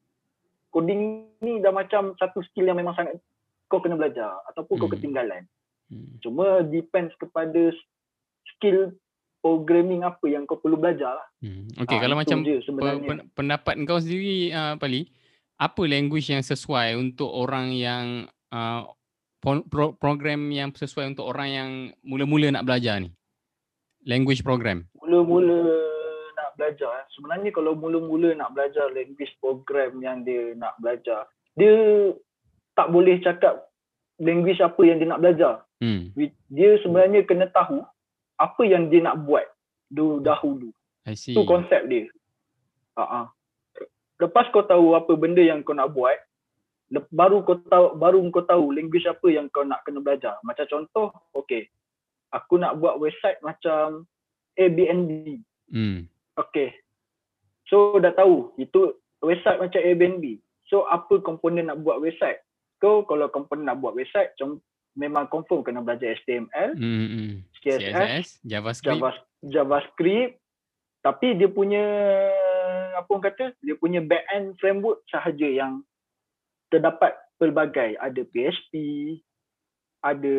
coding 0.71 1.27
ni 1.43 1.59
dah 1.61 1.75
macam 1.75 2.15
satu 2.17 2.41
skill 2.47 2.71
yang 2.71 2.79
memang 2.79 2.95
sangat 2.95 3.19
kau 3.67 3.81
kena 3.81 3.97
belajar 3.99 4.37
ataupun 4.53 4.79
kau 4.79 4.87
Hmm. 4.87 4.95
ketinggalan. 4.95 5.43
Hmm. 5.91 6.13
Cuma 6.23 6.61
depends 6.63 7.13
kepada 7.19 7.73
skill 8.63 8.95
programming 9.43 10.07
apa 10.07 10.23
yang 10.31 10.47
kau 10.47 10.55
perlu 10.55 10.79
belajar 10.79 11.19
lah. 11.19 11.27
Hmm. 11.43 11.67
Okay, 11.75 11.99
Ah, 11.99 12.03
kalau 12.07 12.15
macam 12.15 12.47
pe- 12.47 13.27
pendapat 13.35 13.75
kau 13.83 13.99
sendiri 13.99 14.55
uh, 14.55 14.79
Pali, 14.79 15.11
apa 15.59 15.83
language 15.83 16.31
yang 16.31 16.47
sesuai 16.47 16.95
untuk 16.95 17.27
orang 17.27 17.75
yang 17.75 18.31
uh, 18.55 18.87
pro- 19.43 19.67
pro- 19.67 19.99
program 19.99 20.47
yang 20.55 20.71
sesuai 20.71 21.19
untuk 21.19 21.27
orang 21.27 21.49
yang 21.51 21.71
mula-mula 22.07 22.55
nak 22.55 22.63
belajar 22.63 23.03
ni? 23.03 23.11
Language 24.07 24.47
program. 24.47 24.87
Mula-mula 24.95 25.59
nak 26.39 26.51
belajar, 26.55 27.03
eh, 27.03 27.07
sebenarnya 27.19 27.51
kalau 27.51 27.75
mula-mula 27.75 28.39
nak 28.39 28.55
belajar 28.55 28.95
language 28.95 29.35
program 29.43 29.99
yang 29.99 30.23
dia 30.23 30.55
nak 30.55 30.79
belajar, 30.79 31.27
dia 31.59 31.75
tak 32.79 32.95
boleh 32.95 33.19
cakap 33.19 33.67
language 34.23 34.63
apa 34.63 34.79
yang 34.87 35.03
dia 35.03 35.11
nak 35.11 35.19
belajar. 35.19 35.67
Hmm. 35.83 36.15
Dia 36.47 36.79
sebenarnya 36.79 37.27
kena 37.27 37.51
tahu 37.51 37.83
apa 38.43 38.63
yang 38.67 38.91
dia 38.91 39.07
nak 39.07 39.23
buat 39.23 39.47
du- 39.87 40.19
dahulu. 40.19 40.75
I 41.07 41.15
see. 41.15 41.39
Tu 41.39 41.43
konsep 41.47 41.87
dia. 41.87 42.11
Uh-huh. 42.99 43.31
Lepas 44.19 44.51
kau 44.51 44.67
tahu 44.67 44.99
apa 44.99 45.15
benda 45.15 45.43
yang 45.43 45.63
kau 45.63 45.75
nak 45.75 45.95
buat, 45.95 46.19
baru 47.11 47.43
kau 47.47 47.59
tahu 47.67 47.97
baru 47.97 48.19
kau 48.35 48.45
tahu 48.45 48.75
language 48.75 49.07
apa 49.07 49.27
yang 49.31 49.47
kau 49.51 49.63
nak 49.67 49.83
kena 49.87 50.03
belajar. 50.03 50.39
Macam 50.43 50.67
contoh, 50.69 51.15
okay, 51.35 51.71
aku 52.35 52.59
nak 52.59 52.79
buat 52.79 52.99
website 52.99 53.39
macam 53.41 54.07
Airbnb. 54.59 55.41
Hmm. 55.73 56.07
Okay. 56.37 56.77
So 57.67 57.97
dah 57.99 58.13
tahu 58.13 58.53
itu 58.61 58.99
website 59.25 59.59
macam 59.59 59.81
Airbnb. 59.81 60.39
So 60.69 60.85
apa 60.87 61.19
komponen 61.25 61.73
nak 61.73 61.81
buat 61.81 61.99
website? 61.99 62.45
Kau 62.79 63.07
kalau 63.09 63.31
komponen 63.31 63.67
nak 63.67 63.81
buat 63.81 63.95
website, 63.95 64.35
memang 64.99 65.31
confirm 65.33 65.65
kena 65.65 65.81
belajar 65.81 66.13
HTML, 66.21 66.77
Hmm. 66.77 67.41
CSS, 67.63 67.79
CSS, 67.79 68.27
JavaScript. 68.43 68.99
Java, 68.99 69.11
JavaScript. 69.47 70.33
Tapi 71.03 71.35
dia 71.35 71.49
punya 71.51 71.85
apa 72.95 73.09
orang 73.11 73.27
kata 73.33 73.45
dia 73.63 73.75
punya 73.75 73.99
back 74.03 74.23
end 74.31 74.55
framework 74.63 75.03
sahaja 75.11 75.47
yang 75.47 75.83
terdapat 76.71 77.15
pelbagai. 77.39 77.99
Ada 77.99 78.23
PHP 78.23 78.73
ada 80.03 80.37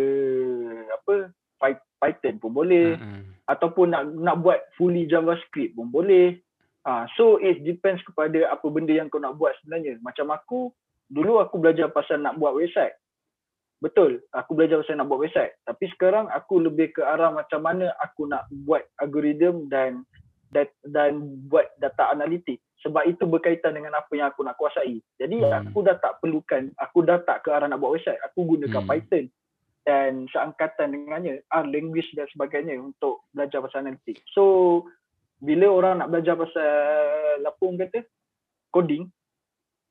apa 1.00 1.32
Py- 1.60 1.88
Python 2.00 2.36
pun 2.40 2.52
boleh. 2.52 3.00
Ha. 3.00 3.08
ataupun 3.44 3.92
nak 3.92 4.08
nak 4.16 4.40
buat 4.40 4.60
fully 4.80 5.08
JavaScript 5.08 5.76
pun 5.76 5.92
boleh. 5.92 6.40
Ah 6.84 7.08
so 7.16 7.40
it 7.40 7.64
depends 7.64 8.04
kepada 8.04 8.52
apa 8.52 8.68
benda 8.68 8.92
yang 8.92 9.08
kau 9.08 9.20
nak 9.20 9.36
buat 9.36 9.56
sebenarnya. 9.64 10.00
Macam 10.04 10.32
aku 10.32 10.72
dulu 11.12 11.40
aku 11.44 11.60
belajar 11.60 11.92
pasal 11.92 12.24
nak 12.24 12.40
buat 12.40 12.56
website 12.56 12.96
Betul, 13.84 14.24
aku 14.32 14.56
belajar 14.56 14.80
pasal 14.80 14.96
nak 14.96 15.12
buat 15.12 15.28
website. 15.28 15.60
Tapi 15.68 15.92
sekarang 15.92 16.32
aku 16.32 16.64
lebih 16.64 16.96
ke 16.96 17.04
arah 17.04 17.36
macam 17.36 17.60
mana 17.60 17.92
aku 18.00 18.32
nak 18.32 18.48
buat 18.64 18.88
algoritma 19.04 19.68
dan 19.68 20.08
dan, 20.56 20.70
dan 20.88 21.12
buat 21.52 21.68
data 21.84 22.14
analitik. 22.14 22.62
Sebab 22.86 23.10
itu 23.10 23.26
berkaitan 23.28 23.74
dengan 23.74 23.98
apa 23.98 24.12
yang 24.14 24.30
aku 24.30 24.46
nak 24.46 24.56
kuasai. 24.56 25.02
Jadi 25.20 25.42
Hmm. 25.42 25.68
aku 25.68 25.82
dah 25.82 25.98
tak 25.98 26.22
perlukan, 26.24 26.70
aku 26.78 27.04
dah 27.04 27.20
tak 27.26 27.44
ke 27.44 27.50
arah 27.52 27.68
nak 27.68 27.82
buat 27.82 28.00
website. 28.00 28.22
Aku 28.32 28.46
gunakan 28.46 28.86
Hmm. 28.86 28.88
Python 28.88 29.26
dan 29.84 30.30
seangkatan 30.32 30.96
dengannya, 30.96 31.44
R 31.52 31.66
language 31.68 32.08
dan 32.16 32.30
sebagainya 32.32 32.80
untuk 32.80 33.28
belajar 33.36 33.60
pasal 33.66 33.84
analitik. 33.84 34.22
So, 34.32 34.86
bila 35.44 35.68
orang 35.74 36.00
nak 36.00 36.08
belajar 36.14 36.40
pasal 36.40 37.44
apa 37.44 37.60
orang 37.60 37.82
kata, 37.84 38.00
coding, 38.72 39.12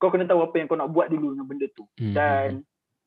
kau 0.00 0.08
kena 0.08 0.24
tahu 0.24 0.40
apa 0.40 0.54
yang 0.56 0.66
kau 0.70 0.80
nak 0.80 0.90
buat 0.90 1.12
dulu 1.12 1.36
dengan 1.36 1.46
benda 1.46 1.66
tu 1.76 1.84
Hmm, 2.00 2.14
dan 2.16 2.48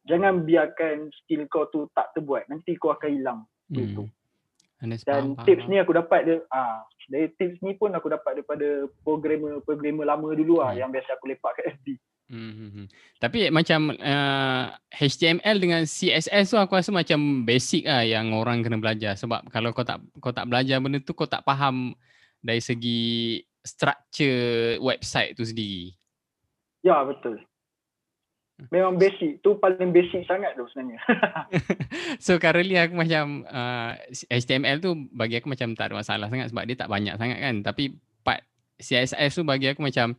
jangan 0.05 0.45
biarkan 0.45 1.09
skill 1.21 1.45
kau 1.49 1.65
tu 1.73 1.89
tak 1.93 2.13
terbuat 2.13 2.45
nanti 2.49 2.77
kau 2.77 2.93
akan 2.93 3.09
hilang 3.09 3.39
hmm, 3.73 3.93
tu. 3.97 4.05
Understand, 4.83 5.07
dan 5.07 5.23
faham, 5.33 5.45
tips 5.47 5.63
faham. 5.65 5.71
ni 5.71 5.75
aku 5.81 5.93
dapat 5.95 6.19
dia 6.25 6.35
ah 6.53 6.83
dari 7.09 7.27
tips 7.37 7.57
ni 7.61 7.73
pun 7.77 7.93
aku 7.93 8.07
dapat 8.09 8.41
daripada 8.41 8.89
programmer-programmer 9.05 10.05
lama 10.05 10.29
dulu 10.33 10.61
ah 10.61 10.73
Hmm. 10.73 10.79
yang 10.85 10.89
biasa 10.93 11.17
aku 11.17 11.25
lepak 11.29 11.51
kat 11.61 11.77
FB 11.81 11.97
Hmm, 12.25 12.53
hmm, 12.57 12.69
hmm. 12.73 12.85
Tapi 13.21 13.53
macam 13.53 13.93
uh, 13.93 14.65
HTML 14.89 15.61
dengan 15.61 15.85
CSS 15.85 16.49
tu 16.49 16.57
aku 16.57 16.73
rasa 16.73 16.89
macam 16.89 17.45
basic 17.45 17.85
lah 17.85 18.01
yang 18.01 18.33
orang 18.33 18.65
kena 18.65 18.81
belajar 18.81 19.13
sebab 19.13 19.45
kalau 19.53 19.69
kau 19.77 19.85
tak 19.85 20.01
kau 20.17 20.33
tak 20.33 20.49
belajar 20.49 20.81
benda 20.81 20.97
tu 21.05 21.13
kau 21.13 21.29
tak 21.29 21.45
faham 21.45 21.93
dari 22.41 22.57
segi 22.57 23.37
structure 23.61 24.81
website 24.81 25.37
tu 25.37 25.45
sendiri. 25.45 25.93
ya 26.81 27.01
betul 27.05 27.37
memang 28.71 28.95
basic 28.95 29.43
tu 29.43 29.59
paling 29.59 29.91
basic 29.91 30.23
sangat 30.23 30.55
tu 30.55 30.63
sebenarnya. 30.71 30.99
So 32.25 32.39
currently 32.39 32.79
aku 32.79 32.95
macam 32.95 33.43
uh, 33.47 33.99
HTML 34.31 34.79
tu 34.79 34.95
bagi 35.11 35.39
aku 35.39 35.51
macam 35.51 35.75
tak 35.75 35.91
ada 35.91 35.95
masalah 35.99 36.27
sangat 36.31 36.51
sebab 36.51 36.63
dia 36.63 36.75
tak 36.79 36.89
banyak 36.89 37.15
sangat 37.19 37.39
kan. 37.43 37.55
Tapi 37.61 37.83
part 38.23 38.41
CSS 38.79 39.31
tu 39.35 39.43
bagi 39.43 39.71
aku 39.71 39.83
macam 39.83 40.15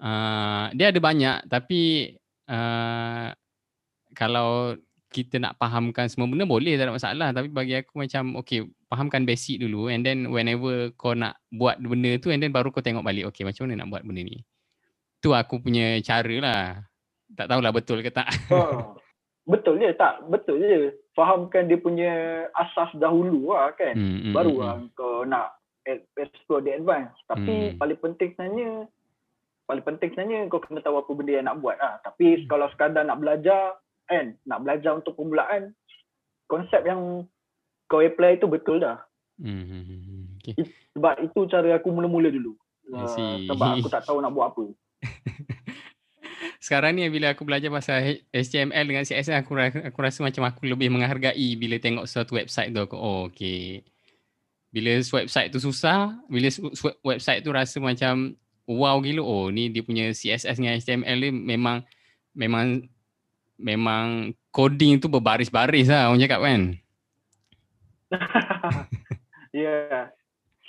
uh, 0.00 0.72
dia 0.72 0.88
ada 0.88 1.00
banyak 1.00 1.38
tapi 1.52 2.12
uh, 2.48 3.28
kalau 4.16 4.76
kita 5.12 5.40
nak 5.40 5.56
fahamkan 5.56 6.12
semua 6.12 6.28
benda 6.28 6.48
boleh 6.48 6.80
tak 6.80 6.88
ada 6.88 6.96
masalah. 6.96 7.28
Tapi 7.36 7.48
bagi 7.52 7.76
aku 7.76 8.00
macam 8.00 8.40
okay 8.40 8.64
fahamkan 8.88 9.28
basic 9.28 9.60
dulu 9.60 9.92
and 9.92 10.00
then 10.00 10.32
whenever 10.32 10.92
kau 10.96 11.12
nak 11.12 11.36
buat 11.52 11.76
benda 11.82 12.16
tu 12.16 12.32
and 12.32 12.40
then 12.40 12.52
baru 12.54 12.72
kau 12.72 12.80
tengok 12.80 13.04
balik 13.04 13.28
okay 13.28 13.44
macam 13.44 13.68
mana 13.68 13.84
nak 13.84 13.88
buat 13.92 14.02
benda 14.04 14.24
ni? 14.24 14.40
Tu 15.20 15.32
aku 15.32 15.60
punya 15.60 16.00
cara 16.00 16.36
lah 16.40 16.64
tak 17.34 17.50
tahulah 17.50 17.72
betul 17.74 17.98
ke 18.04 18.10
tak 18.14 18.30
oh. 18.54 18.94
betul 19.50 19.82
je 19.82 19.90
tak 19.98 20.22
betul 20.30 20.62
je 20.62 20.94
fahamkan 21.16 21.66
dia 21.66 21.80
punya 21.80 22.12
asas 22.54 22.92
dahulu 23.00 23.50
lah 23.50 23.74
kan 23.74 23.96
Hmm, 23.96 24.30
hmm, 24.30 24.34
baru 24.36 24.54
hmm, 24.54 24.62
lah 24.62 24.76
kau 24.94 25.24
nak 25.26 25.56
explore 26.16 26.62
the 26.66 26.74
advance. 26.74 27.14
Tapi 27.30 27.72
Hmm. 27.72 27.78
paling 27.78 27.98
penting 28.02 28.34
sebenarnya 28.34 28.90
paling 29.66 29.84
penting 29.86 30.10
sebenarnya 30.14 30.50
kau 30.50 30.62
kena 30.62 30.82
tahu 30.82 30.98
apa 30.98 31.10
benda 31.14 31.32
yang 31.32 31.46
nak 31.46 31.58
buat 31.62 31.76
lah. 31.78 32.02
Tapi 32.02 32.42
Hmm. 32.42 32.46
kalau 32.50 32.66
sekadar 32.74 33.02
nak 33.06 33.18
belajar 33.22 33.78
kan, 34.06 34.38
nak 34.46 34.62
belajar 34.62 34.94
untuk 34.94 35.18
permulaan, 35.18 35.74
konsep 36.46 36.86
yang 36.86 37.26
kau 37.90 38.02
apply 38.02 38.38
tu 38.38 38.50
betul 38.50 38.82
dah. 38.82 39.02
Hmm. 39.38 39.62
hmm, 39.62 39.82
hmm, 39.82 40.00
hmm. 40.02 40.24
Okay. 40.42 40.54
Sebab 40.94 41.14
itu 41.22 41.40
cara 41.50 41.68
aku 41.78 41.90
mula-mula 41.90 42.30
dulu. 42.30 42.54
Uh, 42.86 43.42
sebab 43.50 43.82
aku 43.82 43.90
tak 43.90 44.06
tahu 44.06 44.22
nak 44.22 44.30
buat 44.30 44.54
apa. 44.54 44.64
Sekarang 46.66 46.98
ni 46.98 47.06
bila 47.06 47.30
aku 47.30 47.46
belajar 47.46 47.70
pasal 47.70 48.26
HTML 48.34 48.90
dengan 48.90 49.06
CSS 49.06 49.30
aku 49.38 49.54
aku 49.86 49.98
rasa 50.02 50.26
macam 50.26 50.50
aku 50.50 50.66
lebih 50.66 50.90
menghargai 50.90 51.54
bila 51.54 51.78
tengok 51.78 52.10
suatu 52.10 52.34
website 52.34 52.74
tu 52.74 52.82
aku 52.82 52.98
oh 52.98 53.30
okey. 53.30 53.86
Bila 54.74 54.98
website 54.98 55.54
tu 55.54 55.62
susah, 55.62 56.18
bila 56.26 56.50
website 57.06 57.46
tu 57.46 57.54
rasa 57.54 57.78
macam 57.78 58.34
wow 58.66 58.98
gila 58.98 59.22
oh 59.22 59.46
ni 59.54 59.70
dia 59.70 59.86
punya 59.86 60.10
CSS 60.10 60.58
dengan 60.58 60.74
HTML 60.74 61.18
ni 61.22 61.30
memang 61.30 61.86
memang 62.34 62.82
memang 63.62 64.34
coding 64.50 64.98
tu 64.98 65.06
berbaris-baris 65.06 65.86
lah 65.86 66.10
orang 66.10 66.18
cakap 66.26 66.40
kan. 66.42 66.62
Ya. 69.54 70.10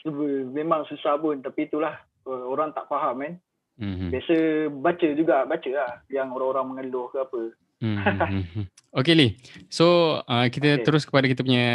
Yeah. 0.06 0.46
Memang 0.54 0.86
susah 0.86 1.18
pun 1.18 1.42
tapi 1.42 1.66
itulah 1.66 1.98
orang 2.24 2.70
tak 2.70 2.86
faham 2.86 3.18
kan. 3.26 3.34
Mhm. 3.78 4.10
Biasa 4.10 4.36
baca 4.74 5.08
juga, 5.14 5.46
baca 5.46 5.70
lah 5.70 6.02
yang 6.10 6.34
orang-orang 6.34 6.66
mengeluh 6.74 7.08
ke 7.14 7.20
apa. 7.22 7.42
Hmm, 7.78 7.94
hmm, 8.02 8.18
hmm, 8.18 8.46
hmm. 8.58 8.66
Okay 8.90 9.14
Lee. 9.14 9.38
So 9.70 10.18
uh, 10.26 10.50
kita 10.50 10.82
Okay. 10.82 10.84
terus 10.90 11.06
kepada 11.06 11.30
kita 11.30 11.46
punya 11.46 11.70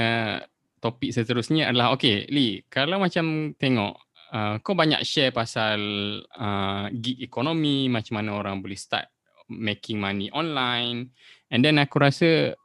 topik 0.82 1.14
seterusnya 1.14 1.70
adalah 1.70 1.94
okay 1.94 2.26
Lee, 2.26 2.66
kalau 2.66 2.98
macam 2.98 3.54
tengok 3.54 4.02
uh, 4.34 4.58
kau 4.66 4.74
banyak 4.74 4.98
share 5.06 5.30
pasal 5.30 5.78
uh, 6.26 6.90
gig 6.90 7.22
ekonomi, 7.22 7.86
macam 7.86 8.18
mana 8.18 8.34
orang 8.34 8.58
boleh 8.58 8.74
start 8.74 9.06
making 9.46 10.02
money 10.02 10.26
online 10.34 11.14
and 11.54 11.62
then 11.62 11.78
aku 11.78 12.02
rasa 12.02 12.58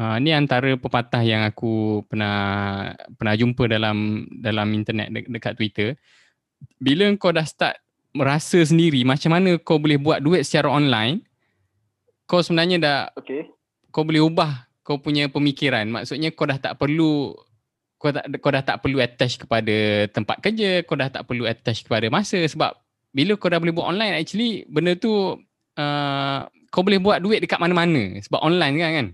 uh, 0.00 0.16
ni 0.16 0.32
antara 0.32 0.72
pepatah 0.80 1.20
yang 1.20 1.44
aku 1.44 2.06
pernah 2.08 2.88
pernah 3.20 3.34
jumpa 3.36 3.68
dalam 3.68 4.24
dalam 4.32 4.72
internet 4.72 5.12
de- 5.12 5.28
dekat 5.28 5.60
Twitter. 5.60 5.88
Bila 6.80 7.04
kau 7.20 7.36
dah 7.36 7.44
start 7.44 7.76
merasa 8.18 8.58
sendiri 8.58 9.06
macam 9.06 9.30
mana 9.30 9.54
kau 9.62 9.78
boleh 9.78 9.96
buat 9.96 10.18
duit 10.18 10.42
secara 10.42 10.66
online, 10.66 11.22
kau 12.26 12.42
sebenarnya 12.42 12.76
dah 12.82 12.98
Okay. 13.14 13.46
kau 13.94 14.02
boleh 14.02 14.20
ubah 14.20 14.66
kau 14.82 14.98
punya 14.98 15.30
pemikiran. 15.30 15.86
Maksudnya 15.86 16.34
kau 16.34 16.50
dah 16.50 16.58
tak 16.58 16.74
perlu 16.80 17.36
kau 17.98 18.10
tak 18.14 18.30
kau 18.38 18.50
dah 18.50 18.62
tak 18.62 18.78
perlu 18.82 18.98
attach 18.98 19.38
kepada 19.38 20.06
tempat 20.10 20.42
kerja, 20.42 20.82
kau 20.82 20.98
dah 20.98 21.08
tak 21.10 21.26
perlu 21.26 21.46
attach 21.46 21.86
kepada 21.86 22.10
masa 22.10 22.42
sebab 22.42 22.74
bila 23.14 23.38
kau 23.38 23.50
dah 23.50 23.58
boleh 23.62 23.74
buat 23.74 23.88
online 23.90 24.20
actually 24.20 24.66
benda 24.68 24.98
tu 24.98 25.38
uh, 25.78 26.38
kau 26.68 26.82
boleh 26.84 27.00
buat 27.00 27.18
duit 27.22 27.40
dekat 27.40 27.58
mana-mana 27.58 28.18
sebab 28.20 28.40
online 28.42 28.74
kan 28.80 28.90
kan. 28.92 29.06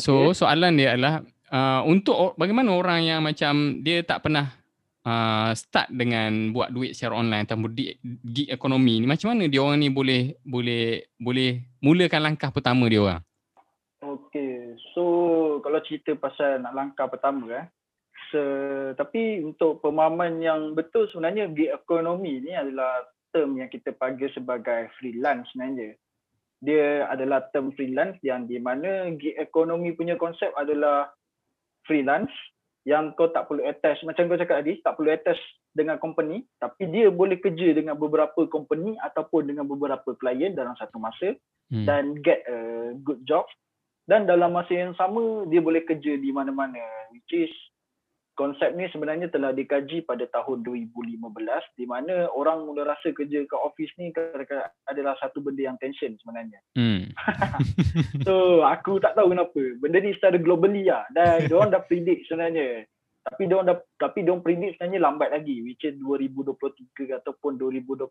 So 0.00 0.32
soalan 0.32 0.80
dia 0.80 0.96
adalah 0.96 1.20
uh, 1.52 1.84
untuk 1.84 2.36
bagaimana 2.40 2.72
orang 2.72 3.04
yang 3.04 3.20
macam 3.20 3.84
dia 3.84 4.00
tak 4.00 4.24
pernah 4.24 4.50
uh, 5.06 5.50
start 5.54 5.90
dengan 5.90 6.54
buat 6.54 6.70
duit 6.70 6.94
secara 6.94 7.18
online 7.18 7.44
atau 7.46 7.58
di 7.70 7.94
gig 8.02 8.48
ekonomi 8.50 9.02
ni 9.02 9.06
macam 9.06 9.34
mana 9.34 9.46
dia 9.50 9.62
orang 9.62 9.78
ni 9.82 9.88
boleh 9.90 10.38
boleh 10.42 11.12
boleh 11.18 11.50
mulakan 11.82 12.22
langkah 12.32 12.50
pertama 12.54 12.86
dia 12.86 13.02
orang. 13.02 13.22
Okay, 14.02 14.74
so 14.94 15.02
kalau 15.62 15.78
cerita 15.86 16.18
pasal 16.18 16.58
nak 16.58 16.74
langkah 16.74 17.06
pertama 17.06 17.46
eh, 17.54 17.66
se, 18.34 18.42
tapi 18.98 19.38
untuk 19.44 19.78
pemahaman 19.78 20.42
yang 20.42 20.60
betul 20.74 21.06
sebenarnya 21.06 21.46
gig 21.54 21.70
ekonomi 21.70 22.42
ni 22.42 22.50
adalah 22.50 23.06
term 23.30 23.56
yang 23.56 23.70
kita 23.70 23.94
panggil 23.94 24.28
sebagai 24.34 24.90
freelance 24.98 25.46
sebenarnya. 25.54 25.94
Dia 26.62 27.10
adalah 27.10 27.46
term 27.50 27.74
freelance 27.74 28.18
yang 28.26 28.46
di 28.50 28.58
mana 28.58 29.10
gig 29.14 29.38
ekonomi 29.38 29.94
punya 29.94 30.18
konsep 30.18 30.50
adalah 30.58 31.10
freelance 31.86 32.30
yang 32.82 33.14
kau 33.14 33.30
tak 33.30 33.46
perlu 33.46 33.62
attach 33.62 34.02
macam 34.02 34.26
kau 34.26 34.40
cakap 34.40 34.64
tadi 34.64 34.82
tak 34.82 34.98
perlu 34.98 35.10
attach 35.14 35.38
dengan 35.70 35.96
company 36.02 36.42
tapi 36.58 36.90
dia 36.90 37.08
boleh 37.08 37.38
kerja 37.38 37.72
dengan 37.72 37.94
beberapa 37.94 38.44
company 38.50 38.98
ataupun 38.98 39.46
dengan 39.46 39.64
beberapa 39.64 40.12
klien 40.18 40.52
dalam 40.52 40.74
satu 40.74 40.98
masa 40.98 41.38
Hmm. 41.72 41.88
dan 41.88 42.20
get 42.20 42.44
a 42.44 42.92
good 43.00 43.24
job 43.24 43.48
dan 44.04 44.28
dalam 44.28 44.52
masa 44.52 44.76
yang 44.76 44.92
sama 44.92 45.48
dia 45.48 45.64
boleh 45.64 45.80
kerja 45.88 46.20
di 46.20 46.28
mana-mana 46.28 46.84
which 47.16 47.32
is 47.32 47.52
konsep 48.34 48.72
ni 48.72 48.88
sebenarnya 48.88 49.28
telah 49.28 49.52
dikaji 49.52 50.04
pada 50.08 50.24
tahun 50.32 50.64
2015 50.64 51.20
di 51.76 51.84
mana 51.84 52.32
orang 52.32 52.64
mula 52.64 52.88
rasa 52.88 53.12
kerja 53.12 53.44
kat 53.44 53.60
office 53.60 53.92
ni 54.00 54.08
adalah 54.88 55.14
satu 55.20 55.44
benda 55.44 55.68
yang 55.68 55.78
tension 55.78 56.16
sebenarnya. 56.20 56.60
Hmm. 56.76 57.12
So 58.26 58.64
aku 58.64 59.02
tak 59.02 59.18
tahu 59.18 59.36
kenapa. 59.36 59.62
Benda 59.82 59.98
ni 60.00 60.16
secara 60.16 60.40
globally 60.40 60.88
lah 60.88 61.04
dan 61.12 61.44
diorang 61.50 61.74
dah 61.74 61.84
predict 61.84 62.28
sebenarnya. 62.30 62.88
Tapi 63.22 63.46
diorang 63.46 63.70
dah 63.70 63.78
tapi 63.96 64.26
diorang 64.26 64.42
predict 64.42 64.76
sebenarnya 64.76 64.98
lambat 64.98 65.30
lagi 65.30 65.62
which 65.62 65.86
is 65.86 65.94
2023 65.94 67.22
ataupun 67.22 67.54
2025 67.54 68.10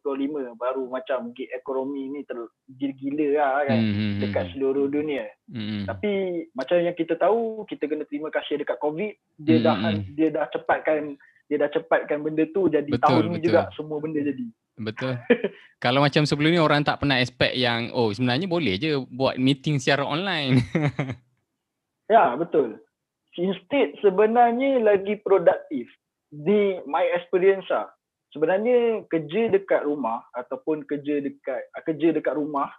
baru 0.56 0.84
macam 0.88 1.36
gig 1.36 1.52
ekonomi 1.52 2.08
ni 2.08 2.24
tergila-gila 2.24 3.28
lah 3.36 3.52
kan 3.68 3.80
Hmm. 3.82 4.20
dekat 4.20 4.46
seluruh 4.56 4.88
dunia. 4.88 5.28
Hmm. 5.52 5.84
Tapi 5.84 6.12
macam 6.56 6.80
yang 6.80 6.96
kita 6.96 7.20
tahu, 7.20 7.68
kita 7.68 7.92
kena 7.92 8.08
terima 8.08 8.32
kasih 8.32 8.56
dekat 8.58 8.80
COVID, 8.80 9.12
dia 9.38 9.60
Hmm, 9.60 9.66
dah 9.68 9.76
hmm. 9.76 10.16
dia 10.16 10.28
dah 10.32 10.46
cepatkan 10.48 11.20
dia 11.46 11.60
dah 11.60 11.68
cepatkan 11.68 12.24
benda 12.24 12.48
tu 12.48 12.72
jadi 12.72 12.88
Betul, 12.88 13.04
tahun 13.04 13.24
ni 13.28 13.32
betul. 13.36 13.46
juga 13.52 13.62
semua 13.76 14.00
benda 14.00 14.24
jadi. 14.24 14.46
Betul. 14.80 15.14
Kalau 15.84 16.00
macam 16.00 16.24
sebelum 16.24 16.48
ni 16.48 16.62
orang 16.62 16.82
tak 16.82 17.04
pernah 17.04 17.20
expect 17.20 17.60
yang 17.60 17.92
oh 17.92 18.16
sebenarnya 18.16 18.48
boleh 18.48 18.80
je 18.80 18.96
buat 19.12 19.36
meeting 19.36 19.76
secara 19.76 20.08
online. 20.08 20.64
Ya, 22.08 22.36
betul. 22.36 22.76
Instead 23.40 23.96
sebenarnya 24.04 24.84
lagi 24.84 25.16
produktif 25.24 25.88
di 26.32 26.80
my 26.88 27.06
experience 27.16 27.68
lah. 27.72 27.88
Sebenarnya 28.32 29.04
kerja 29.12 29.52
dekat 29.52 29.84
rumah 29.84 30.24
ataupun 30.36 30.88
kerja 30.88 31.20
dekat 31.20 31.68
ah, 31.76 31.84
kerja 31.84 32.16
dekat 32.16 32.36
rumah 32.36 32.72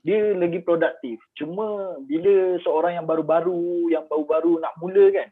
dia 0.00 0.32
lagi 0.32 0.64
produktif. 0.64 1.20
Cuma 1.36 1.98
bila 2.08 2.56
seorang 2.64 3.00
yang 3.00 3.06
baru-baru, 3.06 3.92
yang 3.92 4.08
baru-baru 4.08 4.56
nak 4.62 4.74
mula 4.80 5.12
kan, 5.12 5.28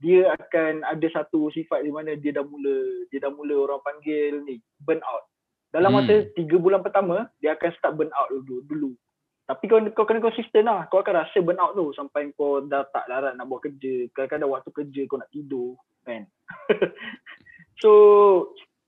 dia 0.00 0.30
akan 0.38 0.86
ada 0.86 1.06
satu 1.10 1.50
sifat 1.50 1.82
di 1.82 1.90
mana 1.90 2.14
dia 2.14 2.32
dah 2.32 2.46
mula, 2.46 2.76
dia 3.10 3.18
dah 3.20 3.32
mula 3.34 3.66
orang 3.66 3.82
panggil 3.82 4.46
ni, 4.46 4.62
burn 4.86 5.02
out. 5.02 5.26
Dalam 5.70 5.94
Hmm. 5.94 6.06
masa 6.06 6.26
tiga 6.34 6.56
bulan 6.58 6.82
pertama, 6.82 7.30
dia 7.42 7.54
akan 7.54 7.70
start 7.78 7.94
burn 7.98 8.10
out 8.14 8.30
dulu. 8.30 8.62
dulu. 8.66 8.90
Tapi 9.50 9.66
kau, 9.66 9.82
kau 9.98 10.06
kena 10.06 10.22
konsisten 10.22 10.70
lah. 10.70 10.86
Kau 10.86 11.02
akan 11.02 11.26
rasa 11.26 11.42
burn 11.42 11.58
out 11.58 11.74
tu 11.74 11.90
sampai 11.98 12.30
kau 12.38 12.62
dah 12.62 12.86
tak 12.94 13.10
larat 13.10 13.34
nak 13.34 13.50
buat 13.50 13.66
kerja. 13.66 14.06
Kadang-kadang 14.14 14.54
waktu 14.54 14.70
kerja 14.70 15.00
kau 15.10 15.18
nak 15.18 15.32
tidur 15.34 15.74
kan. 16.06 16.22
so 17.82 17.90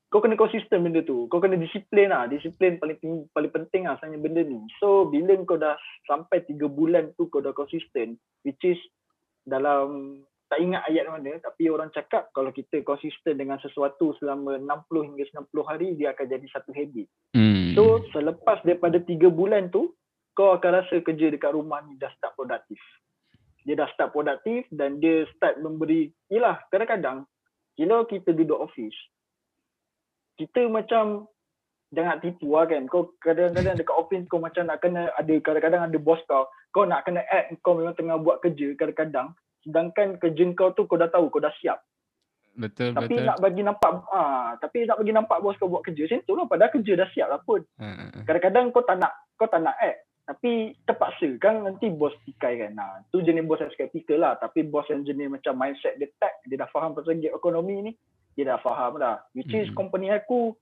kau 0.07 0.22
kena 0.22 0.38
konsisten 0.38 0.87
benda 0.87 1.03
tu. 1.03 1.27
Kau 1.27 1.42
kena 1.42 1.59
disiplin 1.59 2.14
lah. 2.14 2.31
Disiplin 2.31 2.79
paling 2.79 2.94
tinggi, 3.03 3.27
paling 3.35 3.51
penting 3.51 3.90
lah 3.90 3.98
sebenarnya 3.98 4.22
benda 4.22 4.42
ni. 4.46 4.62
So 4.79 5.11
bila 5.11 5.35
kau 5.42 5.59
dah 5.59 5.75
sampai 6.07 6.46
tiga 6.46 6.70
bulan 6.70 7.11
tu 7.18 7.27
kau 7.27 7.42
dah 7.42 7.51
konsisten 7.51 8.14
which 8.46 8.62
is 8.62 8.79
dalam 9.42 10.22
tak 10.46 10.62
ingat 10.62 10.85
ayat 10.87 11.09
mana 11.09 11.40
tapi 11.40 11.72
orang 11.72 11.88
cakap 11.96 12.29
kalau 12.37 12.53
kita 12.55 12.85
konsisten 12.87 13.40
dengan 13.40 13.57
sesuatu 13.59 14.12
selama 14.20 14.61
60 14.61 15.09
hingga 15.11 15.25
90 15.48 15.64
hari 15.66 15.96
dia 15.98 16.14
akan 16.14 16.27
jadi 16.29 16.46
satu 16.55 16.70
habit. 16.70 17.09
Hmm. 17.35 17.72
So 17.75 18.05
selepas 18.14 18.62
daripada 18.62 19.03
tiga 19.03 19.27
bulan 19.27 19.72
tu 19.72 19.90
kau 20.33 20.57
akan 20.57 20.71
rasa 20.83 21.01
kerja 21.05 21.29
dekat 21.29 21.53
rumah 21.53 21.85
ni 21.85 21.97
dah 22.01 22.09
start 22.16 22.33
produktif. 22.37 22.81
Dia 23.62 23.79
dah 23.79 23.88
start 23.95 24.11
produktif 24.11 24.66
dan 24.75 24.99
dia 24.99 25.29
start 25.37 25.61
memberi, 25.61 26.11
yelah 26.33 26.59
kadang-kadang 26.73 27.29
bila 27.77 28.05
kita 28.07 28.33
duduk 28.37 28.59
office, 28.59 28.95
kita 30.37 30.68
macam 30.68 31.29
jangan 31.92 32.18
tipu 32.25 32.57
lah 32.57 32.64
kan. 32.64 32.88
Kau 32.88 33.12
kadang-kadang 33.21 33.77
dekat 33.77 33.97
office 33.97 34.25
kau 34.29 34.40
macam 34.40 34.64
nak 34.66 34.81
kena 34.81 35.12
ada 35.14 35.35
kadang-kadang 35.45 35.83
ada 35.88 35.99
bos 36.01 36.21
kau, 36.25 36.49
kau 36.73 36.88
nak 36.88 37.05
kena 37.05 37.21
add 37.29 37.53
kau 37.61 37.77
memang 37.77 37.95
tengah 37.97 38.16
buat 38.21 38.40
kerja 38.40 38.73
kadang-kadang 38.77 39.37
sedangkan 39.62 40.18
kerja 40.18 40.42
kau 40.59 40.75
tu 40.75 40.88
kau 40.90 40.99
dah 40.99 41.07
tahu, 41.07 41.31
kau 41.31 41.38
dah 41.38 41.53
siap. 41.62 41.79
betul 42.53 42.92
Tapi 42.92 43.14
betul. 43.16 43.27
nak 43.29 43.37
bagi 43.40 43.62
nampak 43.64 43.92
ah 44.12 44.53
tapi 44.61 44.85
nak 44.85 45.01
bagi 45.01 45.12
nampak 45.14 45.38
bos 45.40 45.57
kau 45.57 45.71
buat 45.71 45.85
kerja 45.87 46.05
macam 46.05 46.21
tu 46.27 46.33
lah 46.37 46.47
padahal 46.49 46.73
kerja 46.73 46.92
dah 46.99 47.09
siap 47.14 47.29
lah 47.31 47.40
pun. 47.45 47.61
Ha, 47.79 47.88
ha. 47.88 48.05
kadang-kadang 48.27 48.75
kau 48.75 48.85
tak 48.85 48.97
nak 48.99 49.12
kau 49.38 49.49
tak 49.49 49.62
nak 49.62 49.77
act 49.81 50.12
tapi 50.23 50.79
terpaksa 50.87 51.35
kan 51.43 51.67
nanti 51.67 51.91
bos 51.91 52.15
tikai 52.23 52.63
kan 52.63 52.79
nah 52.79 53.03
tu 53.11 53.21
jenis 53.21 53.43
bos 53.43 53.59
yang 53.59 53.75
skeptikal 53.75 54.23
lah 54.23 54.39
tapi 54.39 54.63
bos 54.63 54.87
yang 54.87 55.03
jenis 55.03 55.27
macam 55.27 55.59
mindset 55.59 55.99
dia 55.99 56.07
tech 56.23 56.39
dia 56.47 56.57
dah 56.63 56.71
faham 56.71 56.95
pasal 56.95 57.19
gig 57.19 57.35
ekonomi 57.35 57.91
ni 57.91 57.93
dia 58.39 58.55
dah 58.55 58.59
faham 58.63 59.03
dah 59.03 59.19
which 59.35 59.51
is 59.51 59.67
Hmm. 59.75 59.87
company 59.87 60.15
aku 60.15 60.55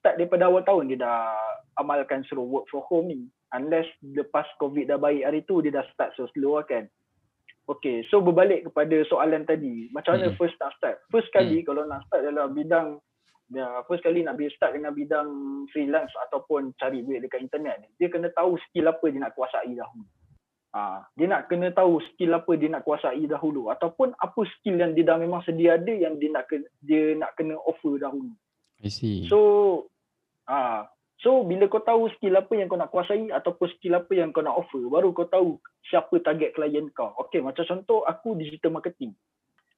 start 0.00 0.16
daripada 0.16 0.48
awal 0.48 0.64
tahun 0.64 0.90
dia 0.90 1.04
dah 1.04 1.36
amalkan 1.76 2.24
suruh 2.24 2.42
work 2.42 2.64
from 2.72 2.82
home 2.88 3.12
ni 3.12 3.20
unless 3.52 3.86
lepas 4.00 4.48
covid 4.56 4.88
dah 4.88 4.96
baik 4.96 5.28
hari 5.28 5.44
tu 5.44 5.60
dia 5.60 5.70
dah 5.70 5.84
start 5.92 6.16
so 6.16 6.24
slow 6.32 6.58
lah 6.58 6.66
kan 6.66 6.88
Okay, 7.70 8.02
so 8.10 8.18
berbalik 8.18 8.66
kepada 8.66 9.06
soalan 9.06 9.46
tadi. 9.46 9.86
Macam 9.94 10.18
mana 10.18 10.34
Hmm. 10.34 10.36
first 10.36 10.58
nak 10.58 10.74
start? 10.74 10.98
First 11.14 11.30
kali 11.30 11.62
kalau 11.62 11.86
nak 11.86 12.02
start 12.10 12.26
dalam 12.26 12.58
bidang 12.58 12.98
Ya, 13.50 13.84
first 13.84 14.00
kali 14.00 14.22
nak 14.24 14.40
start 14.54 14.78
dengan 14.78 14.94
bidang 14.94 15.28
freelance 15.74 16.12
ataupun 16.28 16.72
cari 16.80 17.04
duit 17.04 17.20
dekat 17.20 17.42
internet 17.42 17.84
dia 18.00 18.08
kena 18.08 18.32
tahu 18.32 18.56
skill 18.68 18.88
apa 18.88 19.04
dia 19.10 19.20
nak 19.20 19.34
kuasai 19.36 19.76
dahulu. 19.76 20.06
Ah, 20.72 21.04
dia 21.20 21.28
nak 21.28 21.52
kena 21.52 21.68
tahu 21.68 22.00
skill 22.00 22.32
apa 22.32 22.56
dia 22.56 22.72
nak 22.72 22.80
kuasai 22.88 23.28
dahulu 23.28 23.68
ataupun 23.68 24.16
apa 24.16 24.40
skill 24.56 24.80
yang 24.80 24.96
dia 24.96 25.04
dah 25.04 25.20
memang 25.20 25.44
sedia 25.44 25.76
ada 25.76 25.92
yang 25.92 26.16
dia 26.16 26.32
nak 26.32 26.48
kena, 26.48 26.64
dia 26.80 27.12
nak 27.12 27.36
kena 27.36 27.60
offer 27.68 28.00
dahulu. 28.00 28.32
I 28.80 28.88
see. 28.88 29.28
So 29.28 29.38
ah 30.48 30.88
so 31.20 31.44
bila 31.44 31.68
kau 31.68 31.84
tahu 31.84 32.08
skill 32.16 32.40
apa 32.40 32.56
yang 32.56 32.72
kau 32.72 32.80
nak 32.80 32.88
kuasai 32.88 33.28
ataupun 33.28 33.68
skill 33.76 34.00
apa 34.00 34.16
yang 34.16 34.32
kau 34.32 34.40
nak 34.40 34.56
offer 34.56 34.80
baru 34.88 35.12
kau 35.12 35.28
tahu 35.28 35.60
siapa 35.92 36.24
target 36.24 36.56
klien 36.56 36.88
kau. 36.96 37.12
Okay 37.28 37.44
macam 37.44 37.68
contoh 37.68 38.08
aku 38.08 38.32
digital 38.40 38.72
marketing. 38.72 39.12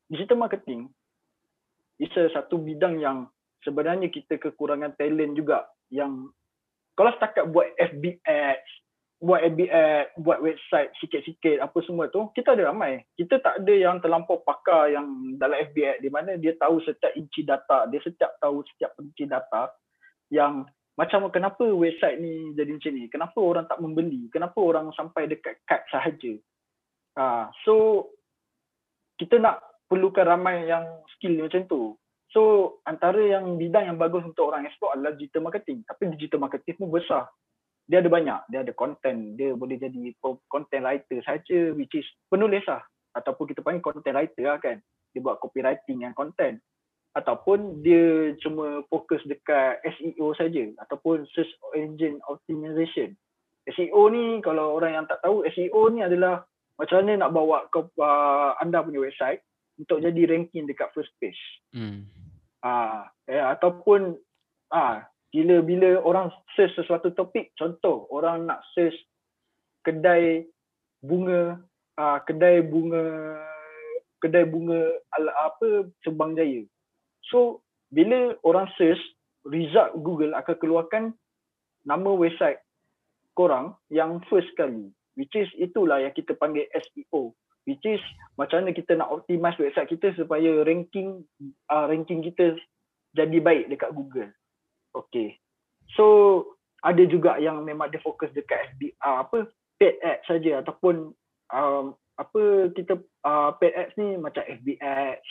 Digital 0.07 0.39
marketing 0.39 0.95
is 1.99 2.15
a 2.15 2.31
satu 2.31 2.63
bidang 2.63 3.03
yang 3.03 3.27
sebenarnya 3.65 4.13
kita 4.13 4.39
kekurangan 4.39 4.95
talent 5.01 5.35
juga 5.35 5.67
yang 5.91 6.31
kalau 6.95 7.11
setakat 7.17 7.51
buat 7.51 7.75
FB 7.81 8.23
ads 8.23 8.85
buat 9.25 9.41
FB 9.41 9.61
ad, 9.73 10.13
buat 10.21 10.45
website 10.45 10.93
sikit-sikit 11.01 11.57
apa 11.65 11.81
semua 11.89 12.13
tu, 12.13 12.29
kita 12.37 12.53
ada 12.53 12.69
ramai. 12.69 13.01
Kita 13.17 13.41
tak 13.41 13.65
ada 13.65 13.73
yang 13.73 13.97
terlampau 14.05 14.45
pakar 14.45 14.93
yang 14.93 15.39
dalam 15.41 15.57
FB 15.73 15.77
ad 15.81 15.99
di 16.05 16.13
mana 16.13 16.37
dia 16.37 16.53
tahu 16.61 16.85
setiap 16.85 17.09
inci 17.17 17.41
data, 17.41 17.89
dia 17.89 18.05
setiap 18.05 18.37
tahu 18.37 18.61
setiap 18.75 18.93
inci 19.01 19.25
data 19.25 19.73
yang 20.29 20.69
macam 20.95 21.27
kenapa 21.33 21.65
website 21.65 22.21
ni 22.21 22.53
jadi 22.53 22.71
macam 22.77 22.93
ni, 22.93 23.05
kenapa 23.09 23.39
orang 23.41 23.65
tak 23.65 23.81
membeli, 23.81 24.29
kenapa 24.29 24.61
orang 24.61 24.93
sampai 24.93 25.25
dekat 25.25 25.57
cut 25.65 25.83
sahaja. 25.89 26.35
Ha, 27.17 27.49
so 27.65 28.07
kita 29.17 29.41
nak 29.41 29.63
perlukan 29.89 30.27
ramai 30.27 30.69
yang 30.69 30.85
skill 31.17 31.41
macam 31.41 31.65
tu. 31.65 31.97
So 32.35 32.43
antara 32.83 33.23
yang 33.23 33.55
bidang 33.55 33.95
yang 33.95 33.99
bagus 33.99 34.27
untuk 34.27 34.51
orang 34.51 34.67
explore 34.67 34.99
adalah 34.99 35.15
digital 35.15 35.47
marketing. 35.47 35.87
Tapi 35.87 36.11
digital 36.19 36.43
marketing 36.43 36.75
pun 36.83 36.91
besar. 36.91 37.31
Dia 37.87 38.03
ada 38.03 38.11
banyak. 38.11 38.51
Dia 38.51 38.67
ada 38.67 38.75
content. 38.75 39.39
Dia 39.39 39.55
boleh 39.55 39.79
jadi 39.79 40.19
content 40.51 40.83
writer 40.83 41.23
saja 41.23 41.71
which 41.79 41.95
is 41.95 42.05
penulis 42.27 42.67
lah. 42.67 42.83
Ataupun 43.15 43.55
kita 43.55 43.63
panggil 43.63 43.87
content 43.87 44.19
writer 44.19 44.51
lah 44.51 44.59
kan. 44.59 44.83
Dia 45.15 45.23
buat 45.23 45.39
copywriting 45.39 46.03
yang 46.03 46.11
content. 46.19 46.59
Ataupun 47.15 47.87
dia 47.87 48.35
cuma 48.43 48.83
fokus 48.91 49.23
dekat 49.31 49.79
SEO 49.95 50.35
saja. 50.35 50.75
Ataupun 50.83 51.23
search 51.31 51.55
engine 51.79 52.19
optimization. 52.27 53.15
SEO 53.71 54.11
ni 54.11 54.43
kalau 54.43 54.75
orang 54.75 54.99
yang 54.99 55.07
tak 55.07 55.23
tahu 55.23 55.47
SEO 55.55 55.87
ni 55.95 56.03
adalah 56.03 56.43
macam 56.75 57.07
mana 57.07 57.23
nak 57.23 57.31
bawa 57.31 57.71
ke 57.71 57.79
uh, 58.03 58.59
anda 58.59 58.83
punya 58.83 59.07
website 59.07 59.39
untuk 59.79 60.03
jadi 60.03 60.35
ranking 60.35 60.67
dekat 60.67 60.91
first 60.91 61.15
page. 61.23 61.39
Hmm. 61.71 62.11
Ah, 62.65 63.13
eh, 63.29 63.45
ataupun 63.45 64.17
ah 64.73 65.05
bila 65.29 65.61
bila 65.61 66.01
orang 66.01 66.33
search 66.57 66.73
sesuatu 66.81 67.13
topik 67.13 67.53
contoh 67.61 68.09
orang 68.09 68.49
nak 68.49 68.65
search 68.73 68.97
kedai 69.85 70.49
bunga 71.05 71.61
uh, 72.01 72.19
kedai 72.25 72.65
bunga 72.65 73.37
kedai 74.25 74.49
bunga 74.49 74.81
ala 75.13 75.31
apa 75.45 75.93
Subang 76.01 76.33
Jaya. 76.33 76.65
So 77.29 77.61
bila 77.93 78.33
orang 78.49 78.73
search 78.81 79.01
result 79.45 80.01
Google 80.01 80.33
akan 80.33 80.57
keluarkan 80.57 81.05
nama 81.85 82.11
website 82.17 82.65
korang 83.37 83.77
yang 83.93 84.25
first 84.33 84.49
kali 84.57 84.89
which 85.21 85.37
is 85.37 85.53
itulah 85.61 86.01
yang 86.01 86.17
kita 86.17 86.33
panggil 86.41 86.65
SEO 86.73 87.37
which 87.65 87.85
is 87.85 88.01
macam 88.37 88.65
mana 88.65 88.77
kita 88.77 88.97
nak 88.97 89.13
optimize 89.13 89.59
website 89.61 89.89
kita 89.89 90.13
supaya 90.17 90.65
ranking 90.65 91.25
uh, 91.73 91.87
ranking 91.89 92.21
kita 92.21 92.57
jadi 93.15 93.39
baik 93.41 93.71
dekat 93.71 93.95
Google 93.95 94.33
Okay. 94.95 95.37
So 95.99 96.07
ada 96.81 97.03
juga 97.05 97.37
yang 97.43 97.67
memang 97.67 97.91
dia 97.91 98.01
fokus 98.01 98.31
dekat 98.33 98.75
FB 98.75 98.95
uh, 99.03 99.27
apa 99.27 99.51
paid 99.77 99.99
ads 100.01 100.27
saja 100.31 100.63
ataupun 100.63 101.11
um, 101.51 101.85
apa 102.15 102.71
kita 102.79 103.03
uh, 103.27 103.51
paid 103.59 103.75
ads 103.75 103.95
ni 103.99 104.15
macam 104.15 104.47
FB 104.47 104.79
ads, 104.79 105.29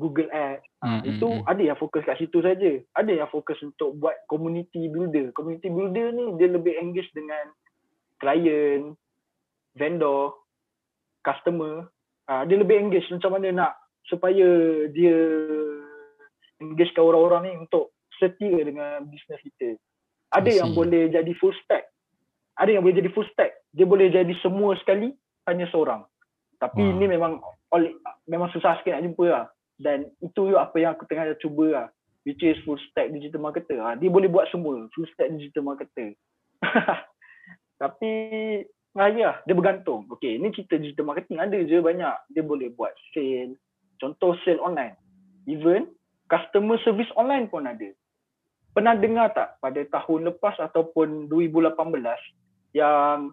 Google 0.00 0.32
ads. 0.32 0.64
Uh, 0.80 1.00
mm-hmm. 1.00 1.10
Itu 1.12 1.28
ada 1.44 1.62
yang 1.62 1.78
fokus 1.78 2.06
kat 2.08 2.16
situ 2.16 2.40
saja. 2.40 2.80
Ada 2.96 3.12
yang 3.12 3.28
fokus 3.28 3.60
untuk 3.60 3.98
buat 4.00 4.16
community 4.32 4.88
builder. 4.88 5.34
Community 5.36 5.68
builder 5.68 6.14
ni 6.16 6.24
dia 6.40 6.48
lebih 6.48 6.72
engage 6.80 7.10
dengan 7.12 7.52
klien, 8.16 8.96
vendor, 9.76 10.32
customer. 11.26 11.90
Uh, 12.30 12.42
dia 12.46 12.56
lebih 12.58 12.78
engage 12.78 13.10
macam 13.10 13.34
mana 13.34 13.50
nak 13.50 13.72
supaya 14.06 14.46
dia 14.94 15.18
engagekan 16.62 17.02
orang-orang 17.02 17.42
ni 17.50 17.52
untuk 17.66 17.94
setia 18.16 18.56
dengan 18.62 19.02
bisnes 19.10 19.42
kita. 19.42 19.74
Ada 20.30 20.62
yang 20.62 20.70
boleh 20.74 21.10
jadi 21.10 21.32
full 21.38 21.54
stack. 21.62 21.86
Ada 22.56 22.78
yang 22.78 22.82
boleh 22.82 22.98
jadi 22.98 23.10
full 23.12 23.28
stack. 23.30 23.52
Dia 23.74 23.86
boleh 23.86 24.08
jadi 24.10 24.34
semua 24.40 24.74
sekali 24.80 25.12
hanya 25.46 25.68
seorang. 25.70 26.02
Tapi 26.56 26.82
wow. 26.82 26.92
ini 26.96 27.04
memang 27.12 27.38
memang 28.24 28.48
susah 28.50 28.80
sikit 28.80 28.96
nak 28.96 29.04
jumpa 29.04 29.26
lah. 29.28 29.46
Dan 29.76 30.08
itu 30.24 30.56
apa 30.56 30.76
yang 30.80 30.96
aku 30.96 31.04
tengah 31.04 31.36
cuba 31.38 31.66
lah. 31.68 31.86
Which 32.26 32.42
is 32.42 32.58
full 32.66 32.80
stack 32.90 33.14
digital 33.14 33.44
marketer. 33.44 33.78
Ha, 33.78 33.94
dia 33.94 34.10
boleh 34.10 34.26
buat 34.26 34.50
semua. 34.50 34.90
Full 34.96 35.06
stack 35.14 35.30
digital 35.36 35.62
marketer. 35.62 36.16
Tapi 37.82 38.12
ah, 38.96 39.12
ya, 39.12 39.30
dia 39.44 39.54
bergantung. 39.54 40.08
Okay, 40.08 40.40
ni 40.40 40.50
kita 40.50 40.80
digital 40.80 41.12
marketing 41.12 41.38
ada 41.38 41.58
je 41.60 41.78
banyak. 41.78 42.16
Dia 42.32 42.42
boleh 42.42 42.72
buat 42.72 42.92
sale. 43.12 43.56
Contoh 44.00 44.36
sale 44.44 44.60
online. 44.60 44.96
Even 45.46 45.92
customer 46.26 46.76
service 46.82 47.10
online 47.14 47.46
pun 47.46 47.68
ada 47.70 47.92
pernah 48.76 48.92
dengar 48.92 49.32
tak 49.32 49.56
pada 49.64 49.80
tahun 49.88 50.28
lepas 50.36 50.60
ataupun 50.60 51.32
2018 51.32 51.72
yang 52.76 53.32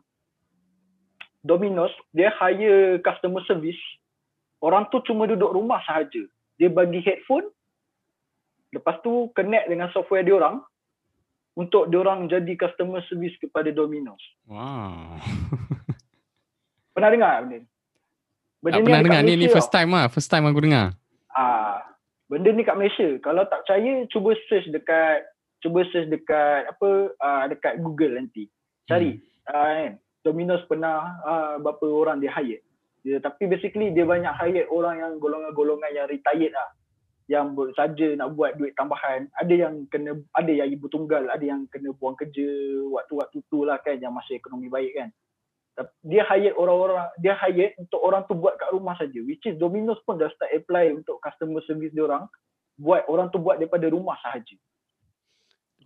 Domino's 1.44 1.92
dia 2.16 2.32
hire 2.40 3.04
customer 3.04 3.44
service 3.44 3.78
orang 4.64 4.88
tu 4.88 5.04
cuma 5.04 5.28
duduk 5.28 5.52
rumah 5.52 5.84
sahaja 5.84 6.24
dia 6.56 6.72
bagi 6.72 7.04
headphone 7.04 7.44
lepas 8.72 9.04
tu 9.04 9.28
connect 9.36 9.68
dengan 9.68 9.92
software 9.92 10.24
dia 10.24 10.40
orang 10.40 10.64
untuk 11.54 11.90
dia 11.90 12.02
orang 12.02 12.26
jadi 12.26 12.54
customer 12.58 13.02
service 13.06 13.38
kepada 13.38 13.70
Domino's. 13.70 14.22
Wow. 14.50 15.22
pernah 16.94 17.10
dengar 17.14 17.46
benda 17.46 17.58
ni? 17.62 17.68
Benda 18.64 18.76
tak 18.80 18.86
pernah 18.86 19.02
dengar 19.04 19.22
ni 19.28 19.34
ni 19.36 19.48
first 19.52 19.72
time 19.74 19.92
ah, 19.94 20.08
first 20.10 20.30
time 20.32 20.46
aku 20.50 20.62
dengar. 20.64 20.96
Ah, 21.34 21.84
benda 22.32 22.50
ni 22.50 22.66
kat 22.66 22.78
Malaysia. 22.78 23.20
Kalau 23.22 23.46
tak 23.46 23.66
percaya 23.66 24.08
cuba 24.10 24.34
search 24.50 24.70
dekat 24.74 25.30
cuba 25.62 25.86
search 25.94 26.10
dekat 26.10 26.72
apa 26.72 26.90
uh, 27.18 27.44
dekat 27.52 27.82
Google 27.84 28.18
nanti. 28.18 28.50
Cari 28.90 29.20
hmm. 29.20 29.52
uh, 29.52 29.72
kan 29.78 29.92
Domino's 30.24 30.64
pernah 30.66 31.20
uh, 31.22 31.56
berapa 31.60 31.86
orang 31.92 32.24
dia 32.24 32.32
hire. 32.32 32.64
Dia, 33.04 33.20
tapi 33.20 33.52
basically 33.52 33.92
dia 33.92 34.08
banyak 34.08 34.32
hire 34.32 34.64
orang 34.72 35.04
yang 35.04 35.14
golongan-golongan 35.20 35.92
yang 35.92 36.08
retired 36.08 36.56
lah. 36.56 36.72
Yang 37.32 37.76
saja 37.80 38.08
nak 38.20 38.36
buat 38.36 38.60
duit 38.60 38.76
tambahan. 38.76 39.32
Ada 39.40 39.54
yang 39.56 39.88
kena 39.88 40.20
ada 40.36 40.52
yang 40.52 40.68
ibu 40.68 40.92
tunggal, 40.92 41.32
ada 41.32 41.44
yang 41.44 41.66
kena 41.72 41.96
buang 41.96 42.20
kerja 42.20 42.48
waktu-waktu 42.92 43.40
tu 43.48 43.64
lah 43.64 43.80
kan 43.80 43.96
yang 44.00 44.12
masih 44.12 44.36
ekonomi 44.36 44.68
baik 44.68 44.92
kan. 44.92 45.10
Dia 46.06 46.22
hire 46.30 46.54
orang-orang, 46.54 47.10
dia 47.18 47.34
hire 47.34 47.74
untuk 47.82 48.02
orang 48.04 48.28
tu 48.30 48.38
buat 48.38 48.60
kat 48.60 48.70
rumah 48.76 48.94
saja. 49.00 49.20
Which 49.24 49.48
is 49.48 49.58
Domino's 49.58 50.04
pun 50.06 50.20
dah 50.20 50.30
start 50.36 50.52
apply 50.52 50.94
untuk 50.94 51.18
customer 51.24 51.64
service 51.66 51.96
dia 51.96 52.06
orang 52.06 52.28
buat 52.78 53.06
orang 53.10 53.30
tu 53.30 53.38
buat 53.42 53.58
daripada 53.62 53.90
rumah 53.90 54.18
sahaja. 54.22 54.58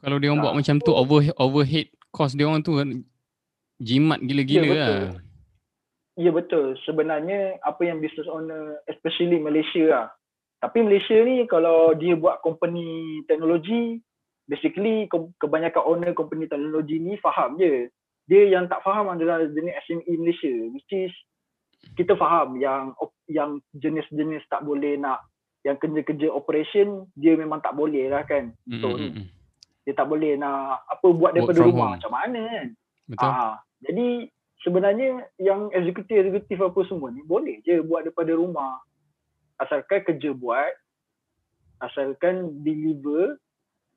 Kalau 0.02 0.18
dia 0.20 0.30
orang 0.34 0.44
buat 0.44 0.56
macam 0.58 0.76
tu 0.82 0.92
over 0.94 1.32
overhead 1.38 1.88
cost 2.14 2.38
dia 2.38 2.50
orang 2.50 2.66
tu 2.66 2.78
jimat 3.78 4.20
gila-gila 4.26 4.68
ya, 4.68 4.74
lah. 4.74 4.90
Ya 6.18 6.32
betul. 6.34 6.74
Sebenarnya 6.82 7.62
apa 7.62 7.86
yang 7.86 8.02
business 8.02 8.26
owner 8.26 8.82
especially 8.90 9.38
Malaysia 9.38 9.84
lah. 9.86 10.08
Tapi 10.58 10.82
Malaysia 10.82 11.18
ni 11.22 11.46
kalau 11.46 11.94
dia 11.94 12.18
buat 12.18 12.42
company 12.42 13.22
teknologi 13.30 14.02
basically 14.48 15.06
kebanyakan 15.38 15.84
owner 15.86 16.12
company 16.18 16.50
teknologi 16.50 16.98
ni 16.98 17.14
faham 17.22 17.60
je. 17.62 17.92
Dia 18.28 18.60
yang 18.60 18.68
tak 18.68 18.84
faham 18.84 19.14
adalah 19.14 19.46
jenis 19.48 19.76
SME 19.88 20.14
Malaysia 20.18 20.54
which 20.74 20.92
is 20.92 21.14
kita 21.96 22.18
faham 22.18 22.58
yang 22.58 22.92
yang 23.30 23.62
jenis-jenis 23.78 24.44
tak 24.50 24.66
boleh 24.66 24.98
nak 25.00 25.24
yang 25.62 25.78
kerja-kerja 25.78 26.32
operation 26.32 27.08
dia 27.14 27.38
memang 27.38 27.62
tak 27.62 27.76
boleh 27.76 28.10
lah 28.10 28.24
kan. 28.26 28.52
So, 28.68 28.98
mm-hmm 28.98 29.38
dia 29.88 29.96
tak 29.96 30.12
boleh 30.12 30.36
nak 30.36 30.84
apa 30.92 31.08
buat 31.16 31.32
daripada 31.32 31.64
rumah 31.64 31.88
home. 31.88 31.94
macam 31.96 32.12
mana 32.12 32.42
kan 32.44 32.68
betul 33.08 33.32
ha, 33.32 33.56
jadi 33.88 34.08
sebenarnya 34.68 35.10
yang 35.40 35.72
eksekutif-eksekutif 35.72 36.60
apa 36.60 36.80
semua 36.92 37.08
ni 37.16 37.24
boleh 37.24 37.64
je 37.64 37.80
buat 37.88 38.04
daripada 38.04 38.36
rumah 38.36 38.84
asalkan 39.62 40.06
kerja 40.06 40.34
buat 40.34 40.74
asalkan 41.82 42.62
deliver 42.66 43.38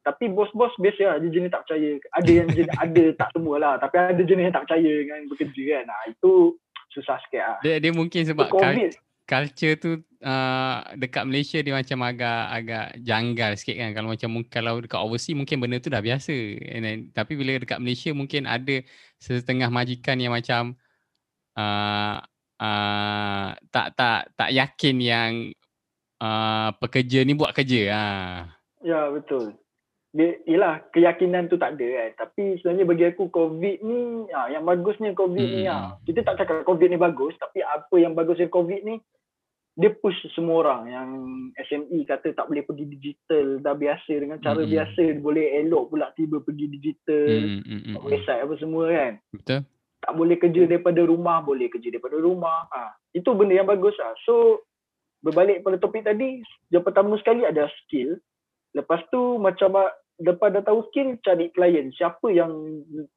tapi 0.00 0.32
bos-bos 0.32 0.72
biasa 0.80 1.02
lah, 1.12 1.16
dia 1.20 1.28
jenis 1.28 1.52
tak 1.52 1.68
percaya. 1.68 2.00
Ada 2.16 2.30
yang 2.32 2.48
jenis 2.48 2.72
ada 2.84 3.04
tak 3.20 3.28
semualah 3.36 3.74
tapi 3.76 3.94
ada 4.00 4.22
jenis 4.24 4.48
yang 4.48 4.54
tak 4.56 4.64
percaya 4.68 4.92
dengan 5.04 5.20
bekerja 5.28 5.62
kan. 5.76 5.84
Ha, 5.92 5.96
itu 6.08 6.32
susah 6.90 7.16
sikit 7.28 7.42
lah. 7.44 7.58
dia, 7.62 7.76
dia 7.78 7.92
mungkin 7.92 8.22
sebab 8.26 8.50
COVID. 8.50 8.92
culture 9.30 9.78
tu 9.78 9.90
uh, 10.26 10.82
dekat 10.98 11.22
Malaysia 11.22 11.62
dia 11.62 11.70
macam 11.70 12.02
agak 12.02 12.42
agak 12.50 12.86
janggal 13.04 13.52
sikit 13.60 13.76
kan. 13.78 13.90
Kalau 13.94 14.08
macam 14.10 14.30
kalau 14.48 14.74
dekat 14.82 15.00
overseas 15.04 15.36
mungkin 15.38 15.56
benda 15.60 15.78
tu 15.78 15.92
dah 15.92 16.02
biasa. 16.02 16.34
Then, 16.58 17.12
tapi 17.14 17.36
bila 17.36 17.60
dekat 17.60 17.78
Malaysia 17.78 18.10
mungkin 18.16 18.48
ada 18.48 18.82
setengah 19.20 19.68
majikan 19.68 20.16
yang 20.18 20.32
macam 20.34 20.74
uh, 21.54 22.18
uh, 22.60 23.56
tak 23.72 23.96
tak 23.96 24.30
tak 24.36 24.50
yakin 24.52 24.96
yang 25.00 25.32
uh, 26.20 26.70
pekerja 26.76 27.24
ni 27.24 27.32
buat 27.32 27.56
kerja 27.56 27.82
ah. 27.90 28.36
Ya 28.84 29.08
betul. 29.08 29.56
Dia 30.10 30.42
ialah 30.42 30.90
keyakinan 30.90 31.46
tu 31.46 31.56
tak 31.56 31.78
ada 31.78 31.86
kan. 31.86 32.26
Tapi 32.26 32.58
sebenarnya 32.60 32.84
bagi 32.86 33.04
aku 33.08 33.30
COVID 33.30 33.78
ni 33.86 34.26
ha, 34.34 34.50
yang 34.50 34.66
bagusnya 34.66 35.14
COVID 35.14 35.46
hmm. 35.46 35.56
ni 35.56 35.62
ha. 35.70 35.94
Kita 36.02 36.26
tak 36.26 36.42
cakap 36.44 36.66
COVID 36.66 36.88
ni 36.90 36.98
bagus 36.98 37.32
tapi 37.38 37.62
apa 37.62 37.94
yang 37.96 38.12
bagusnya 38.12 38.50
COVID 38.50 38.80
ni 38.84 38.98
dia 39.78 39.90
push 39.96 40.18
semua 40.36 40.66
orang 40.66 40.82
yang 40.92 41.08
SME 41.56 42.04
kata 42.04 42.34
tak 42.34 42.50
boleh 42.50 42.66
pergi 42.66 42.84
digital 42.90 43.62
dah 43.64 43.72
biasa 43.72 44.12
dengan 44.12 44.42
cara 44.42 44.60
mm-hmm. 44.60 44.74
biasa 44.76 45.02
boleh 45.22 45.46
elok 45.62 45.94
pula 45.94 46.12
tiba 46.18 46.42
pergi 46.42 46.66
digital 46.68 47.64
mm-hmm. 47.64 47.94
website 48.02 48.44
apa 48.44 48.54
semua 48.58 48.84
kan 48.90 49.12
betul 49.32 49.60
tak 50.00 50.12
boleh 50.16 50.36
kerja 50.40 50.64
daripada 50.64 51.04
rumah 51.04 51.44
boleh 51.44 51.68
kerja 51.68 51.92
daripada 51.92 52.16
rumah 52.16 52.64
ha. 52.72 52.96
itu 53.12 53.30
benda 53.36 53.60
yang 53.60 53.68
bagus 53.68 53.92
lah 54.00 54.16
so 54.24 54.64
berbalik 55.20 55.60
pada 55.60 55.76
topik 55.76 56.04
tadi 56.04 56.40
yang 56.72 56.80
pertama 56.80 57.20
sekali 57.20 57.44
ada 57.44 57.68
skill 57.84 58.16
lepas 58.72 59.04
tu 59.12 59.36
macam 59.36 59.92
lepas 60.20 60.48
dah 60.52 60.64
tahu 60.64 60.88
skill 60.88 61.20
cari 61.20 61.52
klien 61.52 61.92
siapa 61.92 62.32
yang 62.32 62.52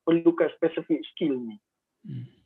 perlukan 0.03 0.51
spesifik 0.59 0.99
skill 1.15 1.39
ni 1.39 1.55
mm. 2.03 2.42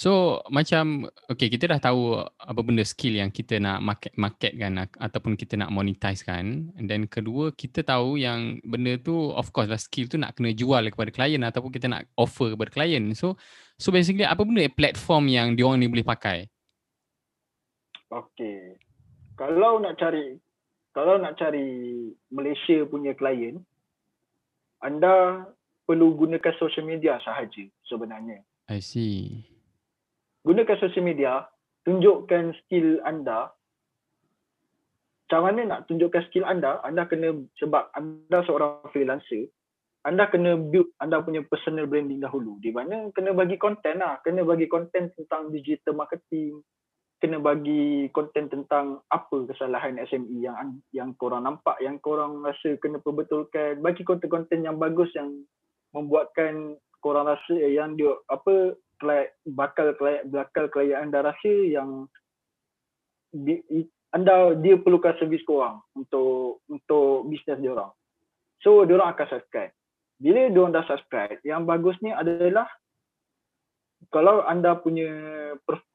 So 0.00 0.40
macam 0.48 1.12
okay 1.28 1.52
kita 1.52 1.68
dah 1.68 1.76
tahu 1.76 2.24
apa 2.24 2.60
benda 2.64 2.80
skill 2.88 3.20
yang 3.20 3.28
kita 3.28 3.60
nak 3.60 3.84
market 3.84 4.16
market 4.16 4.56
kan 4.56 4.88
ataupun 4.96 5.36
kita 5.36 5.60
nak 5.60 5.68
monetize 5.76 6.24
kan 6.24 6.72
and 6.80 6.88
then 6.88 7.04
kedua 7.04 7.52
kita 7.52 7.84
tahu 7.84 8.16
yang 8.16 8.64
benda 8.64 8.96
tu 8.96 9.12
of 9.36 9.52
course 9.52 9.68
lah 9.68 9.76
skill 9.76 10.08
tu 10.08 10.16
nak 10.16 10.40
kena 10.40 10.56
jual 10.56 10.88
kepada 10.88 11.12
klien 11.12 11.44
ataupun 11.44 11.68
kita 11.68 11.92
nak 11.92 12.08
offer 12.16 12.56
kepada 12.56 12.72
klien. 12.72 13.12
So 13.12 13.36
so 13.76 13.92
basically 13.92 14.24
apa 14.24 14.40
benda 14.40 14.64
platform 14.72 15.28
yang 15.28 15.52
dia 15.52 15.68
orang 15.68 15.84
ni 15.84 15.92
boleh 15.92 16.08
pakai? 16.08 16.48
Okay. 18.08 18.80
Kalau 19.36 19.84
nak 19.84 20.00
cari 20.00 20.40
kalau 20.96 21.20
nak 21.20 21.36
cari 21.36 22.08
Malaysia 22.32 22.88
punya 22.88 23.12
klien 23.12 23.60
anda 24.80 25.44
perlu 25.84 26.16
gunakan 26.16 26.56
social 26.56 26.88
media 26.88 27.20
sahaja 27.20 27.68
sebenarnya. 27.84 28.40
I 28.64 28.80
see 28.80 29.49
gunakan 30.44 30.76
social 30.80 31.04
media, 31.04 31.44
tunjukkan 31.84 32.56
skill 32.64 33.00
anda. 33.04 33.52
Macam 35.30 35.46
mana 35.46 35.60
nak 35.62 35.80
tunjukkan 35.86 36.26
skill 36.28 36.42
anda? 36.42 36.82
Anda 36.82 37.06
kena, 37.06 37.38
sebab 37.62 37.94
anda 37.94 38.42
seorang 38.44 38.82
freelancer, 38.90 39.46
anda 40.00 40.32
kena 40.32 40.56
build 40.56 40.88
anda 40.96 41.20
punya 41.20 41.44
personal 41.44 41.84
branding 41.84 42.24
dahulu. 42.24 42.56
Di 42.64 42.72
mana 42.72 43.12
kena 43.12 43.36
bagi 43.36 43.60
konten 43.60 44.00
lah. 44.00 44.16
Kena 44.24 44.48
bagi 44.48 44.64
konten 44.64 45.12
tentang 45.12 45.52
digital 45.52 45.92
marketing. 45.92 46.64
Kena 47.20 47.36
bagi 47.36 48.08
konten 48.16 48.48
tentang 48.48 49.04
apa 49.12 49.44
kesalahan 49.44 50.00
SME 50.08 50.40
yang 50.40 50.80
yang 50.96 51.12
korang 51.20 51.44
nampak, 51.44 51.76
yang 51.84 52.00
korang 52.00 52.40
rasa 52.40 52.80
kena 52.80 52.96
perbetulkan. 53.04 53.84
Bagi 53.84 54.00
konten-konten 54.08 54.64
yang 54.64 54.80
bagus 54.80 55.12
yang 55.12 55.44
membuatkan 55.92 56.80
korang 57.04 57.28
rasa 57.28 57.60
yang 57.60 57.92
dia 58.00 58.16
apa 58.32 58.72
bakal 59.48 59.96
bakal 60.28 60.64
klien 60.68 61.08
anda 61.08 61.24
rasa 61.24 61.52
yang 61.66 62.06
di, 63.32 63.62
anda 64.10 64.58
dia 64.58 64.74
perlukan 64.78 65.14
servis 65.18 65.44
korang 65.46 65.82
untuk 65.94 66.62
untuk 66.66 67.26
bisnes 67.30 67.62
dia 67.62 67.72
orang. 67.72 67.92
So 68.60 68.84
dia 68.84 68.98
orang 68.98 69.14
akan 69.14 69.26
subscribe. 69.30 69.72
Bila 70.20 70.50
dia 70.52 70.60
orang 70.60 70.74
dah 70.76 70.84
subscribe, 70.84 71.40
yang 71.46 71.64
bagusnya 71.64 72.18
adalah 72.18 72.68
kalau 74.10 74.42
anda 74.44 74.74
punya 74.76 75.12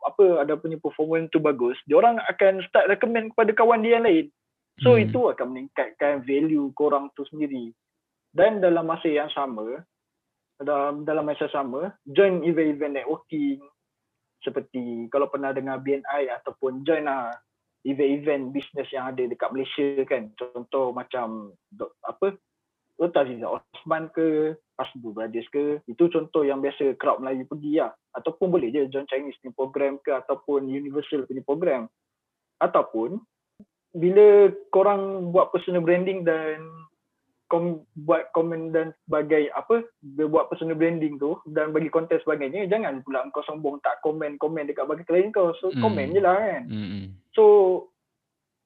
apa 0.05 0.23
ada 0.45 0.55
punya 0.55 0.79
performance 0.79 1.29
tu 1.33 1.41
bagus, 1.41 1.75
dia 1.89 1.99
orang 1.99 2.21
akan 2.29 2.63
start 2.69 2.87
recommend 2.87 3.35
kepada 3.35 3.51
kawan 3.53 3.83
dia 3.83 3.99
yang 3.99 4.05
lain. 4.07 4.25
So 4.83 4.95
hmm. 4.95 5.07
itu 5.09 5.19
akan 5.31 5.47
meningkatkan 5.55 6.23
value 6.23 6.71
korang 6.75 7.11
tu 7.15 7.23
sendiri. 7.27 7.71
Dan 8.35 8.59
dalam 8.59 8.83
masa 8.83 9.07
yang 9.07 9.31
sama, 9.31 9.83
dalam 10.61 11.03
dalam 11.03 11.27
masa 11.27 11.51
sama 11.51 11.91
join 12.07 12.43
event-event 12.43 13.01
networking. 13.03 13.59
Seperti 14.43 15.09
kalau 15.09 15.27
pernah 15.27 15.51
dengar 15.51 15.81
BNI 15.81 16.29
ataupun 16.41 16.85
join 16.85 17.09
lah 17.09 17.33
event-event 17.85 18.53
bisnes 18.53 18.89
yang 18.89 19.13
ada 19.13 19.23
dekat 19.25 19.49
Malaysia 19.53 20.03
kan. 20.05 20.33
Contoh 20.37 20.93
macam 20.93 21.53
apa? 22.05 22.37
Dr. 22.95 23.27
Aziza 23.27 23.47
Osman 23.51 24.07
ke? 24.15 24.55
Asbu 24.75 25.15
Brothers 25.15 25.47
ke? 25.51 25.79
Itu 25.87 26.11
contoh 26.11 26.43
yang 26.43 26.59
biasa 26.59 26.99
crowd 26.99 27.23
Melayu 27.23 27.47
pergi 27.47 27.79
lah. 27.79 27.91
Ataupun 28.15 28.51
boleh 28.51 28.71
je 28.71 28.87
join 28.91 29.07
Chinese 29.07 29.39
punya 29.39 29.55
program 29.55 29.93
ke 30.03 30.11
ataupun 30.11 30.67
Universal 30.67 31.27
punya 31.27 31.43
program. 31.43 31.81
Ataupun 32.59 33.19
bila 33.95 34.51
korang 34.75 35.31
buat 35.31 35.55
personal 35.55 35.83
branding 35.83 36.27
dan 36.27 36.59
kom, 37.47 37.85
buat 37.93 38.33
komen 38.33 38.73
dan 38.73 38.91
sebagai 39.05 39.53
apa 39.53 39.85
buat 40.01 40.49
personal 40.49 40.77
branding 40.77 41.21
tu 41.21 41.37
dan 41.53 41.69
bagi 41.69 41.93
konten 41.93 42.17
sebagainya 42.21 42.65
jangan 42.65 43.05
pula 43.05 43.25
kau 43.29 43.45
sombong 43.45 43.77
tak 43.85 44.01
komen-komen 44.01 44.65
dekat 44.65 44.85
bagi 44.89 45.05
klien 45.05 45.29
kau. 45.29 45.53
So 45.61 45.69
mm. 45.69 45.81
komen 45.81 46.15
je 46.17 46.21
lah 46.21 46.37
kan. 46.37 46.63
Mm. 46.69 47.05
so 47.37 47.45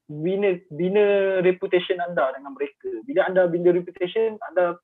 bina 0.09 0.57
bina 0.73 1.37
reputation 1.43 1.99
anda 2.01 2.33
dengan 2.33 2.55
mereka. 2.55 2.89
Bila 3.05 3.21
anda 3.27 3.45
bina 3.45 3.69
reputation 3.75 4.39
anda 4.47 4.79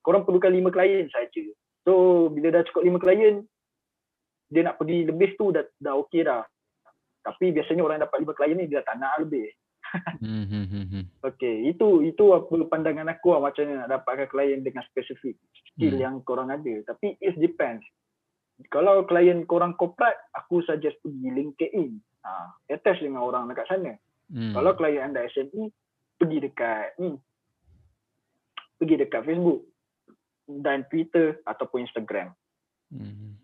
korang 0.00 0.24
perlukan 0.24 0.52
lima 0.52 0.72
klien 0.72 1.06
saja. 1.12 1.44
So 1.84 2.26
bila 2.32 2.50
dah 2.50 2.62
cukup 2.66 2.82
lima 2.88 2.98
klien 2.98 3.44
dia 4.52 4.62
nak 4.64 4.76
pergi 4.80 5.08
lebih 5.08 5.36
tu 5.36 5.52
dah 5.52 5.64
dah 5.78 5.94
okey 6.04 6.24
dah. 6.24 6.44
Tapi 7.24 7.52
biasanya 7.56 7.80
orang 7.84 8.00
yang 8.00 8.06
dapat 8.08 8.18
lima 8.20 8.34
klien 8.36 8.56
ni 8.56 8.66
dia 8.68 8.80
tak 8.84 8.96
nak 8.96 9.20
lebih 9.20 9.48
Hmm, 10.24 10.46
hmm, 10.48 10.66
hmm, 10.66 11.04
okay, 11.22 11.70
itu 11.70 12.02
itu 12.02 12.24
apa 12.34 12.50
pandangan 12.66 13.06
aku 13.12 13.36
lah 13.36 13.46
macam 13.46 13.68
mana 13.68 13.84
nak 13.84 13.90
dapatkan 14.00 14.26
klien 14.26 14.60
dengan 14.64 14.82
spesifik 14.90 15.38
skill 15.54 15.94
hmm. 15.94 16.02
yang 16.02 16.14
korang 16.26 16.50
ada. 16.50 16.74
Tapi 16.88 17.14
it 17.22 17.38
depends. 17.38 17.84
Kalau 18.70 19.06
klien 19.06 19.46
korang 19.46 19.74
corporate, 19.78 20.18
aku 20.34 20.62
suggest 20.66 20.98
pergi 21.02 21.28
LinkedIn. 21.30 21.90
Ha, 22.24 22.30
attach 22.72 23.02
dengan 23.02 23.22
orang 23.22 23.50
dekat 23.50 23.66
sana. 23.68 23.94
Hmm. 24.30 24.54
Kalau 24.54 24.72
klien 24.78 25.12
anda 25.12 25.26
SME, 25.30 25.70
pergi 26.18 26.38
dekat 26.42 26.96
ni. 27.02 27.14
Pergi 28.80 28.94
dekat 28.98 29.22
Facebook 29.26 29.62
dan 30.48 30.86
Twitter 30.88 31.38
ataupun 31.44 31.84
Instagram. 31.84 32.32
Hmm. 32.90 33.36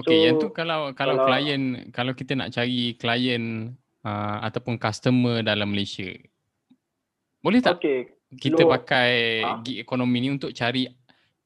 Okay, 0.00 0.16
so, 0.16 0.24
yang 0.24 0.34
tu 0.40 0.48
kalau 0.56 0.96
kalau, 0.96 1.20
kalau 1.20 1.28
klien 1.28 1.92
kalau 1.92 2.12
kita 2.16 2.32
nak 2.32 2.56
cari 2.56 2.96
klien 2.96 3.76
uh, 4.04 4.38
ataupun 4.46 4.76
customer 4.76 5.44
dalam 5.44 5.70
Malaysia. 5.70 6.08
Boleh 7.40 7.64
tak 7.64 7.80
okay. 7.80 8.20
kita 8.36 8.62
Low. 8.64 8.76
pakai 8.76 9.40
ha? 9.44 9.58
gig 9.64 9.80
ekonomi 9.80 10.20
ni 10.20 10.28
untuk 10.28 10.52
cari 10.52 10.88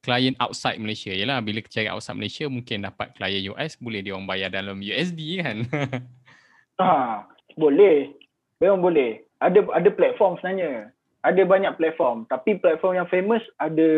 klien 0.02 0.34
outside 0.42 0.82
Malaysia? 0.82 1.14
Yalah 1.14 1.38
bila 1.40 1.62
cari 1.62 1.86
outside 1.86 2.18
Malaysia 2.18 2.50
mungkin 2.50 2.82
dapat 2.82 3.14
klien 3.14 3.46
US 3.54 3.78
boleh 3.78 4.02
dia 4.02 4.12
orang 4.14 4.26
bayar 4.26 4.50
dalam 4.50 4.82
USD 4.82 5.20
kan. 5.40 5.56
ha, 6.82 7.24
boleh. 7.62 8.10
Memang 8.58 8.82
boleh. 8.82 9.22
Ada 9.38 9.62
ada 9.70 9.90
platform 9.94 10.38
sebenarnya. 10.42 10.90
Ada 11.24 11.42
banyak 11.48 11.72
platform 11.80 12.28
tapi 12.28 12.60
platform 12.60 13.00
yang 13.00 13.08
famous 13.08 13.40
ada 13.56 13.88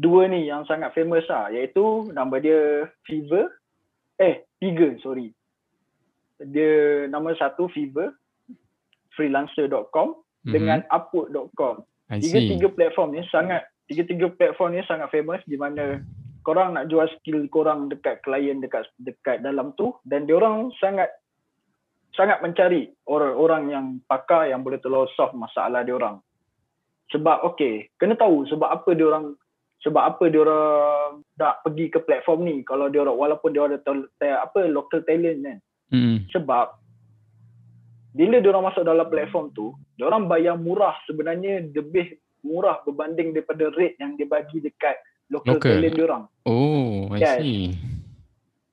dua 0.00 0.26
ni 0.26 0.48
yang 0.48 0.64
sangat 0.66 0.90
famous 0.96 1.22
lah 1.28 1.52
iaitu 1.52 2.10
nama 2.10 2.40
dia 2.40 2.88
Fever 3.06 3.46
eh 4.18 4.42
Tiga 4.58 4.96
sorry 5.04 5.30
dia 6.50 7.06
nama 7.06 7.34
satu 7.38 7.68
Fever 7.70 8.10
freelancer.com 9.14 10.16
mm-hmm. 10.16 10.52
dengan 10.52 10.78
upwork.com. 10.88 11.84
Tiga-tiga 12.12 12.68
platform 12.72 13.16
ni 13.16 13.22
sangat 13.32 13.64
tiga-tiga 13.88 14.28
platform 14.32 14.76
ni 14.76 14.82
sangat 14.84 15.08
famous 15.08 15.40
di 15.48 15.56
mana 15.56 16.00
korang 16.44 16.74
nak 16.76 16.90
jual 16.90 17.06
skill 17.18 17.46
korang 17.48 17.88
dekat 17.88 18.20
klien 18.26 18.60
dekat 18.60 18.84
dekat 19.00 19.40
dalam 19.40 19.72
tu 19.78 19.94
dan 20.04 20.26
dia 20.28 20.36
orang 20.36 20.68
sangat 20.82 21.08
sangat 22.12 22.44
mencari 22.44 22.92
orang-orang 23.08 23.72
yang 23.72 23.86
pakar 24.04 24.48
yang 24.52 24.60
boleh 24.60 24.76
tolong 24.80 25.08
solve 25.16 25.32
masalah 25.32 25.80
dia 25.80 25.96
orang. 25.96 26.20
Sebab 27.12 27.44
okey, 27.52 27.92
kena 27.96 28.16
tahu 28.16 28.44
sebab 28.48 28.68
apa 28.68 28.92
dia 28.92 29.08
orang 29.08 29.36
sebab 29.80 30.02
apa 30.14 30.24
dia 30.28 30.40
orang 30.44 31.24
tak 31.40 31.64
pergi 31.64 31.86
ke 31.88 31.98
platform 32.04 32.40
ni 32.44 32.56
kalau 32.62 32.92
dia 32.92 33.00
orang 33.02 33.16
walaupun 33.16 33.50
dia 33.56 33.64
ada 33.64 33.80
apa 34.44 34.68
local 34.68 35.00
talent 35.08 35.40
kan. 35.40 35.58
Hmm. 35.92 36.24
Sebab 36.32 36.66
bila 38.12 38.40
dia 38.40 38.50
orang 38.52 38.66
masuk 38.72 38.84
dalam 38.84 39.06
platform 39.08 39.52
tu, 39.52 39.76
dia 39.96 40.08
orang 40.08 40.28
bayar 40.28 40.56
murah 40.56 40.96
sebenarnya 41.08 41.68
lebih 41.72 42.16
murah 42.44 42.80
berbanding 42.84 43.32
daripada 43.32 43.70
rate 43.76 43.96
yang 44.00 44.16
dia 44.18 44.26
bagi 44.26 44.58
dekat 44.58 44.98
local, 45.32 45.56
local. 45.56 45.72
talent 45.72 45.94
dia 45.94 46.04
orang. 46.04 46.24
Oh, 46.44 47.08
I 47.12 47.20
yes. 47.20 47.38
see. 47.40 47.72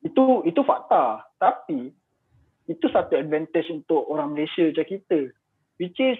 Itu 0.03 0.43
itu 0.43 0.59
fakta. 0.63 1.23
Tapi 1.39 1.91
itu 2.67 2.85
satu 2.91 3.15
advantage 3.15 3.67
untuk 3.71 4.07
orang 4.11 4.35
Malaysia 4.35 4.67
macam 4.67 4.87
kita. 4.87 5.19
Which 5.79 5.99
is 5.99 6.19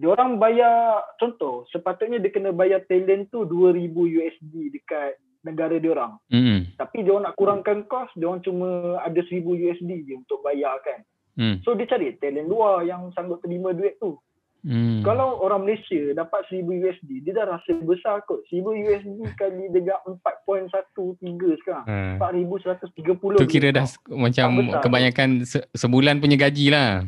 dia 0.00 0.08
orang 0.10 0.40
bayar 0.42 1.04
contoh 1.20 1.68
sepatutnya 1.70 2.18
dia 2.18 2.32
kena 2.34 2.50
bayar 2.50 2.82
talent 2.90 3.30
tu 3.30 3.46
2000 3.46 3.86
USD 3.92 4.72
dekat 4.74 5.14
negara 5.42 5.76
dia 5.78 5.90
orang. 5.92 6.16
Hmm. 6.30 6.70
Tapi 6.78 7.02
dia 7.02 7.12
orang 7.14 7.30
nak 7.30 7.36
kurangkan 7.36 7.78
kos, 7.86 8.10
dia 8.14 8.30
orang 8.30 8.42
cuma 8.42 8.98
ada 9.02 9.20
1000 9.20 9.42
USD 9.42 9.90
je 10.06 10.14
untuk 10.18 10.42
bayar 10.42 10.78
kan. 10.82 11.02
Hmm. 11.34 11.56
So 11.66 11.74
dia 11.74 11.86
cari 11.86 12.14
talent 12.18 12.48
luar 12.48 12.86
yang 12.86 13.10
sanggup 13.14 13.42
terima 13.42 13.74
duit 13.74 13.98
tu. 13.98 14.18
Hmm. 14.62 15.02
Kalau 15.02 15.42
orang 15.42 15.66
Malaysia 15.66 16.14
dapat 16.14 16.46
1000 16.46 16.62
USD, 16.62 17.26
dia 17.26 17.34
dah 17.34 17.58
rasa 17.58 17.74
besar 17.82 18.22
kot. 18.22 18.46
1000 18.46 18.62
USD 18.62 19.18
kali 19.34 19.66
dengan 19.74 19.98
4.13 20.22 21.58
sekarang. 21.66 21.84
Ha. 21.90 22.30
4130. 22.30 23.42
Tu 23.42 23.50
kira 23.50 23.74
dah 23.74 23.82
macam 24.06 24.46
besar 24.62 24.78
tu. 24.78 24.84
kebanyakan 24.86 25.28
se- 25.42 25.66
sebulan 25.74 26.22
punya 26.22 26.38
gaji 26.38 26.70
lah. 26.70 27.02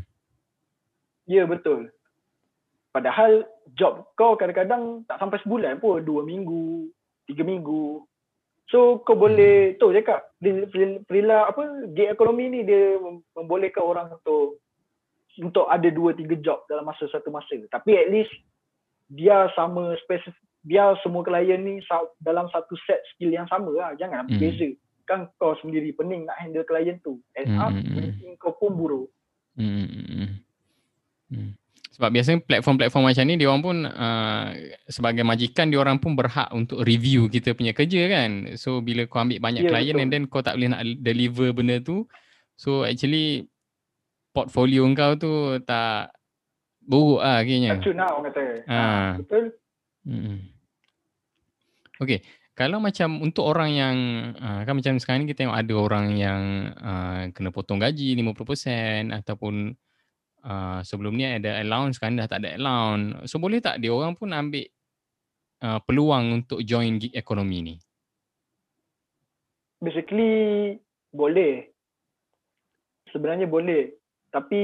Ya 1.31 1.47
betul. 1.47 1.95
Padahal 2.91 3.47
job 3.79 4.11
kau 4.19 4.35
kadang-kadang 4.35 5.07
tak 5.07 5.23
sampai 5.23 5.39
sebulan 5.47 5.79
pun, 5.79 6.03
dua 6.03 6.27
minggu, 6.27 6.91
tiga 7.31 7.47
minggu. 7.47 8.03
So 8.73 9.05
kau 9.05 9.13
boleh, 9.13 9.77
tu 9.77 9.93
cakap, 9.93 10.25
freela 11.05 11.53
apa, 11.53 11.85
gig 11.93 12.09
ekonomi 12.09 12.49
ni 12.49 12.61
dia 12.65 12.97
mem- 12.97 13.25
membolehkan 13.37 13.85
orang 13.85 14.09
untuk 14.17 14.59
untuk 15.37 15.67
ada 15.67 15.91
dua 15.91 16.15
tiga 16.15 16.39
job 16.41 16.65
dalam 16.71 16.87
masa 16.87 17.05
satu 17.11 17.29
masa. 17.29 17.59
Tapi 17.69 17.91
at 17.99 18.09
least 18.09 18.33
dia 19.13 19.53
sama 19.53 19.99
spesifik, 20.07 20.39
biar 20.65 20.97
semua 21.05 21.21
klien 21.27 21.61
ni 21.61 21.85
dalam 22.25 22.49
satu 22.49 22.73
set 22.89 23.05
skill 23.13 23.35
yang 23.37 23.45
sama 23.53 23.69
lah. 23.75 23.93
Jangan 24.01 24.31
Hmm. 24.31 24.41
beza. 24.41 24.73
Kan 25.05 25.29
kau 25.37 25.53
sendiri 25.61 25.93
pening 25.93 26.25
nak 26.25 26.41
handle 26.41 26.65
klien 26.65 26.97
tu. 27.05 27.21
End 27.37 27.53
Hmm, 27.53 27.61
up, 27.61 27.73
hmm, 27.77 28.17
hmm. 28.17 28.35
kau 28.41 28.57
pun 28.57 28.73
buruk. 28.73 29.09
Hmm. 29.61 29.85
hmm, 29.87 30.31
Hmm. 31.29 31.53
Sebab 31.95 32.11
biasanya 32.11 32.43
platform-platform 32.43 33.07
macam 33.07 33.23
ni 33.23 33.39
dia 33.39 33.47
orang 33.47 33.63
pun 33.63 33.77
uh, 33.87 34.51
sebagai 34.91 35.23
majikan 35.23 35.71
dia 35.71 35.79
orang 35.79 36.03
pun 36.03 36.19
berhak 36.19 36.51
untuk 36.51 36.83
review 36.83 37.31
kita 37.31 37.55
punya 37.55 37.71
kerja 37.71 38.11
kan. 38.11 38.59
So 38.59 38.83
bila 38.83 39.07
kau 39.07 39.23
ambil 39.23 39.39
banyak 39.39 39.63
Ya, 39.63 39.71
klien 39.71 39.95
betul. 39.95 40.03
and 40.03 40.11
then 40.11 40.23
kau 40.27 40.43
tak 40.43 40.59
boleh 40.59 40.75
nak 40.75 40.83
deliver 40.99 41.55
benda 41.55 41.79
tu 41.79 42.03
so 42.59 42.83
actually 42.83 43.47
portfolio 44.35 44.83
kau 44.99 45.15
tu 45.15 45.63
tak 45.63 46.11
buruk 46.83 47.23
lah 47.23 47.47
akhirnya. 47.47 47.79
Racun 47.79 47.95
lah 47.95 48.09
orang 48.11 48.25
kata. 48.27 48.45
Ah. 48.67 48.75
Ha. 48.75 49.11
Betul? 49.23 49.45
Hmm. 50.03 50.39
Okay. 52.03 52.19
Kalau 52.55 52.79
macam 52.79 53.19
untuk 53.19 53.51
orang 53.51 53.71
yang 53.75 53.97
uh, 54.39 54.63
kan 54.63 54.75
macam 54.79 54.95
sekarang 54.99 55.27
ni 55.27 55.31
kita 55.31 55.47
tengok 55.47 55.59
ada 55.59 55.75
orang 55.75 56.07
yang 56.15 56.43
uh, 56.75 57.31
kena 57.35 57.51
potong 57.51 57.83
gaji 57.83 58.15
50% 58.19 59.11
ataupun 59.11 59.75
uh, 60.45 60.81
sebelum 60.85 61.17
ni 61.17 61.25
ada 61.25 61.59
allowance 61.59 61.97
sekarang 61.97 62.21
dah 62.21 62.29
tak 62.29 62.45
ada 62.45 62.55
allowance. 62.55 63.33
So 63.33 63.41
boleh 63.41 63.59
tak 63.65 63.81
dia 63.81 63.91
orang 63.91 64.15
pun 64.15 64.31
ambil 64.31 64.69
uh, 65.65 65.81
peluang 65.83 66.45
untuk 66.45 66.61
join 66.63 67.01
gig 67.01 67.17
ekonomi 67.17 67.59
ni? 67.65 67.75
Basically 69.81 70.77
boleh. 71.11 71.69
Sebenarnya 73.11 73.49
boleh. 73.49 73.97
Tapi 74.31 74.63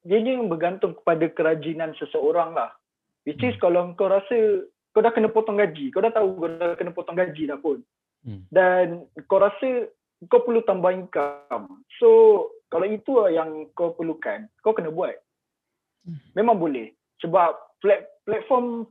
dia 0.00 0.18
ni 0.20 0.36
bergantung 0.48 0.96
kepada 0.96 1.28
kerajinan 1.32 1.92
seseorang 1.96 2.56
lah. 2.56 2.72
Which 3.28 3.44
is 3.44 3.54
kalau 3.60 3.92
kau 3.94 4.08
rasa 4.08 4.64
kau 4.90 5.04
dah 5.04 5.12
kena 5.14 5.30
potong 5.30 5.60
gaji, 5.60 5.92
kau 5.94 6.02
dah 6.02 6.10
tahu 6.10 6.34
kau 6.40 6.50
dah 6.50 6.74
kena 6.74 6.90
potong 6.90 7.14
gaji 7.14 7.46
dah 7.46 7.60
pun. 7.60 7.84
Hmm. 8.24 8.42
Dan 8.50 9.06
kau 9.28 9.38
rasa 9.38 9.86
kau 10.26 10.42
perlu 10.42 10.64
tambah 10.64 10.90
income. 10.92 11.84
So 12.00 12.48
kalau 12.70 12.86
itu 12.86 13.12
lah 13.18 13.28
yang 13.34 13.66
kau 13.74 13.92
perlukan, 13.98 14.46
kau 14.62 14.70
kena 14.70 14.94
buat. 14.94 15.18
Memang 16.38 16.56
boleh. 16.56 16.94
Sebab 17.20 17.78
plat, 17.82 18.06
platform 18.24 18.86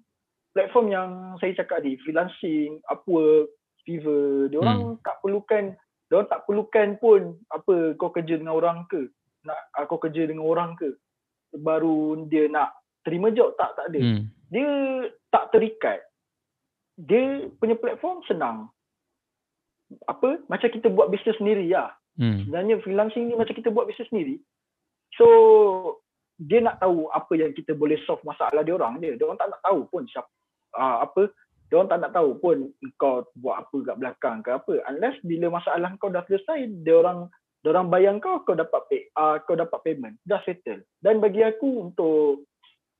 platform 0.53 0.85
yang 0.91 1.09
saya 1.39 1.55
cakap 1.55 1.81
tadi, 1.81 1.95
freelancing, 2.03 2.83
Upwork, 2.91 3.49
Fiverr, 3.87 4.51
dia 4.51 4.59
orang 4.59 4.99
tak 5.01 5.17
perlukan 5.23 5.73
dia 6.09 6.17
orang 6.17 6.29
tak 6.33 6.43
perlukan 6.49 6.87
pun 6.97 7.21
apa 7.53 7.93
kau 8.01 8.09
kerja 8.09 8.41
dengan 8.41 8.57
orang 8.57 8.89
ke. 8.89 9.13
Nak 9.45 9.59
ah, 9.77 9.85
kau 9.85 10.01
kerja 10.01 10.25
dengan 10.25 10.49
orang 10.49 10.73
ke. 10.73 10.97
Baru 11.53 12.25
dia 12.25 12.49
nak 12.49 12.73
terima 13.05 13.29
job 13.29 13.53
tak 13.61 13.77
tak 13.77 13.93
ada. 13.93 14.01
Hmm. 14.01 14.25
Dia 14.49 14.69
tak 15.29 15.53
terikat. 15.53 16.01
Dia 16.97 17.45
punya 17.61 17.77
platform 17.77 18.25
senang. 18.25 18.73
Apa? 20.09 20.41
Macam 20.49 20.69
kita 20.73 20.89
buat 20.89 21.13
bisnes 21.13 21.37
sendiri 21.37 21.69
lah. 21.69 21.93
Hmm. 22.19 22.43
Sebenarnya 22.45 22.83
freelancing 22.83 23.31
ni 23.31 23.33
macam 23.39 23.55
kita 23.55 23.71
buat 23.71 23.87
bisnes 23.87 24.11
sendiri. 24.11 24.43
So 25.15 25.27
dia 26.39 26.59
nak 26.59 26.83
tahu 26.83 27.07
apa 27.11 27.33
yang 27.35 27.51
kita 27.55 27.75
boleh 27.75 27.99
solve 28.03 28.23
masalah 28.27 28.61
dia 28.61 28.75
orang 28.75 28.99
je. 28.99 29.15
Dia 29.15 29.25
orang 29.25 29.39
tak 29.39 29.49
nak 29.55 29.63
tahu 29.63 29.87
pun 29.87 30.03
siapa 30.11 30.29
uh, 30.75 31.07
apa 31.07 31.31
dia 31.69 31.77
orang 31.77 31.89
tak 31.93 32.01
nak 32.01 32.13
tahu 32.17 32.29
pun 32.41 32.57
kau 32.97 33.21
buat 33.37 33.61
apa 33.61 33.77
kat 33.85 33.95
belakang 34.01 34.37
ke 34.41 34.49
apa. 34.57 34.73
Unless 34.89 35.21
bila 35.21 35.53
masalah 35.53 35.93
kau 36.01 36.09
dah 36.09 36.25
selesai, 36.25 36.65
dia 36.81 36.97
orang 36.97 37.29
dia 37.61 37.69
orang 37.69 37.93
bayar 37.93 38.17
kau 38.17 38.41
kau 38.41 38.57
dapat 38.57 38.81
pay, 38.89 39.05
uh, 39.13 39.37
kau 39.45 39.53
dapat 39.53 39.77
payment. 39.85 40.17
Dah 40.25 40.41
settle. 40.49 40.81
Dan 40.97 41.21
bagi 41.21 41.45
aku 41.45 41.85
untuk 41.85 42.49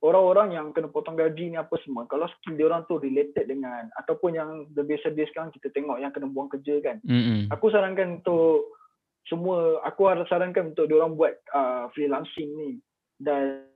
orang-orang 0.06 0.54
yang 0.54 0.66
kena 0.70 0.86
potong 0.86 1.18
gaji 1.18 1.50
ni 1.50 1.58
apa 1.58 1.74
semua, 1.82 2.06
kalau 2.06 2.30
skill 2.30 2.54
dia 2.54 2.70
orang 2.70 2.86
tu 2.86 3.02
related 3.02 3.50
dengan 3.50 3.90
ataupun 3.98 4.38
yang 4.38 4.50
lebih 4.78 5.02
sedih 5.02 5.26
sekarang 5.28 5.50
kita 5.50 5.68
tengok 5.74 5.98
yang 5.98 6.14
kena 6.14 6.30
buang 6.30 6.48
kerja 6.48 6.78
kan. 6.78 7.02
Hmm. 7.02 7.50
Aku 7.50 7.74
sarankan 7.74 8.22
untuk 8.22 8.70
semua 9.28 9.82
aku 9.84 10.08
harus 10.08 10.26
sarankan 10.30 10.72
untuk 10.72 10.88
diorang 10.88 11.18
buat 11.18 11.36
uh, 11.52 11.90
freelancing 11.92 12.50
ni. 12.56 12.70
Dan 13.20 13.66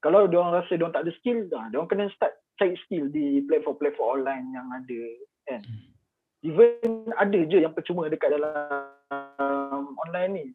kalau 0.00 0.24
diorang 0.30 0.56
rasa 0.56 0.78
diorang 0.78 0.94
tak 0.94 1.04
ada 1.04 1.12
skill 1.20 1.44
dah 1.52 1.68
diorang 1.68 1.90
kena 1.90 2.06
start 2.14 2.32
cari 2.58 2.74
skill 2.86 3.06
di 3.12 3.44
platform-platform 3.46 4.22
online 4.22 4.46
yang 4.54 4.68
ada 4.72 5.02
kan? 5.46 5.62
Even 6.46 7.10
ada 7.18 7.38
je 7.50 7.58
yang 7.62 7.74
percuma 7.74 8.06
dekat 8.06 8.34
dalam 8.34 9.82
online 10.06 10.32
ni. 10.32 10.46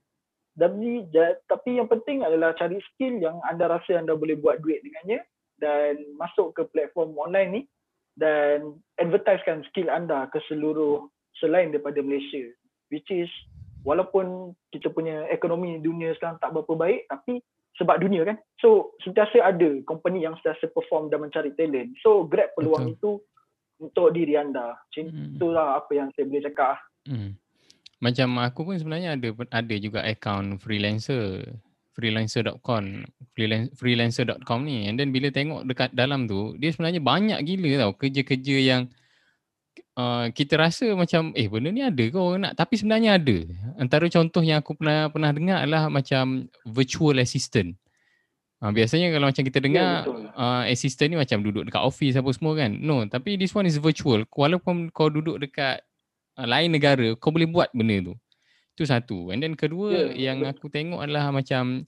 Tapi 0.53 1.09
tapi 1.49 1.69
yang 1.81 1.89
penting 1.89 2.21
adalah 2.21 2.53
cari 2.55 2.77
skill 2.93 3.19
yang 3.19 3.37
anda 3.45 3.69
rasa 3.69 3.99
anda 3.99 4.13
boleh 4.13 4.37
buat 4.37 4.61
duit 4.61 4.85
dengannya 4.85 5.25
dan 5.61 5.97
masuk 6.17 6.53
ke 6.57 6.67
platform 6.73 7.15
online 7.17 7.49
ni 7.51 7.61
dan 8.19 8.77
advertisekan 9.01 9.65
skill 9.71 9.89
anda 9.89 10.29
ke 10.29 10.37
seluruh 10.45 11.09
selain 11.41 11.73
daripada 11.73 12.03
Malaysia 12.05 12.45
which 12.93 13.09
is 13.09 13.29
walaupun 13.83 14.51
kita 14.71 14.89
punya 14.89 15.27
ekonomi 15.27 15.77
dunia 15.77 16.15
sekarang 16.15 16.39
tak 16.39 16.51
berapa 16.51 16.73
baik 16.73 17.07
tapi 17.07 17.39
sebab 17.73 17.99
dunia 17.99 18.21
kan 18.23 18.37
so 18.57 18.93
sentiasa 19.01 19.43
ada 19.43 19.81
company 19.83 20.23
yang 20.23 20.33
sentiasa 20.39 20.71
perform 20.71 21.09
dan 21.09 21.21
mencari 21.21 21.51
talent 21.53 21.93
so 21.99 22.23
grab 22.23 22.49
peluang 22.55 22.89
Betul. 22.89 22.95
itu 22.95 23.11
untuk 23.81 24.07
diri 24.13 24.39
anda 24.39 24.77
macam 24.77 25.03
Hmm. 25.09 25.35
itulah 25.35 25.67
apa 25.77 25.91
yang 25.91 26.07
saya 26.15 26.25
boleh 26.25 26.43
cakap 26.43 26.77
Hmm. 27.03 27.35
Macam 27.99 28.35
aku 28.39 28.67
pun 28.67 28.75
sebenarnya 28.75 29.15
ada 29.15 29.31
ada 29.51 29.75
juga 29.79 30.03
account 30.03 30.59
freelancer 30.59 31.39
freelancer.com 31.95 33.07
freelan- 33.31 33.71
freelancer.com 33.75 34.59
ni 34.63 34.87
and 34.87 34.99
then 34.99 35.15
bila 35.15 35.31
tengok 35.31 35.63
dekat 35.63 35.89
dalam 35.95 36.27
tu 36.27 36.51
dia 36.59 36.73
sebenarnya 36.73 36.99
banyak 36.99 37.39
gila 37.43 37.71
tau 37.79 37.91
kerja-kerja 37.95 38.55
yang 38.59 38.81
uh, 39.97 40.29
kita 40.33 40.57
rasa 40.57 40.91
macam 40.97 41.31
eh 41.37 41.47
benda 41.47 41.69
ni 41.69 41.81
ada 41.85 42.03
ke 42.03 42.17
orang 42.17 42.49
nak 42.49 42.53
tapi 42.57 42.77
sebenarnya 42.79 43.17
ada 43.17 43.37
antara 43.77 44.05
contoh 44.09 44.41
yang 44.45 44.59
aku 44.61 44.77
pernah 44.77 45.07
pernah 45.09 45.31
dengar 45.33 45.57
adalah 45.63 45.87
macam 45.89 46.47
virtual 46.65 47.17
assistant 47.21 47.77
Uh, 48.63 48.71
biasanya 48.71 49.11
kalau 49.11 49.27
macam 49.27 49.43
kita 49.43 49.59
dengar 49.59 50.07
betul. 50.07 50.23
uh, 50.39 50.63
assistant 50.71 51.11
ni 51.11 51.19
macam 51.19 51.43
duduk 51.43 51.67
dekat 51.67 51.83
office 51.83 52.15
apa 52.15 52.31
semua 52.31 52.55
kan. 52.55 52.71
No, 52.71 53.03
tapi 53.11 53.35
this 53.35 53.51
one 53.51 53.67
is 53.67 53.75
virtual. 53.75 54.23
Walaupun 54.31 54.87
kau 54.95 55.11
duduk 55.11 55.35
dekat 55.43 55.83
uh, 56.39 56.47
lain 56.47 56.71
negara, 56.71 57.11
kau 57.19 57.35
boleh 57.35 57.43
buat 57.43 57.67
benda 57.75 57.99
tu. 57.99 58.13
Itu 58.71 58.87
satu. 58.87 59.35
And 59.35 59.43
then 59.43 59.59
kedua 59.59 60.15
Ya, 60.15 60.31
yang 60.31 60.47
betul. 60.47 60.51
aku 60.55 60.65
tengok 60.71 61.03
adalah 61.03 61.35
macam 61.35 61.83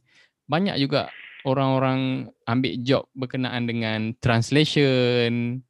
banyak 0.51 0.75
juga 0.75 1.07
orang-orang 1.47 2.27
ambil 2.43 2.73
job 2.83 3.07
berkenaan 3.15 3.71
dengan 3.71 4.11
translation, 4.19 5.63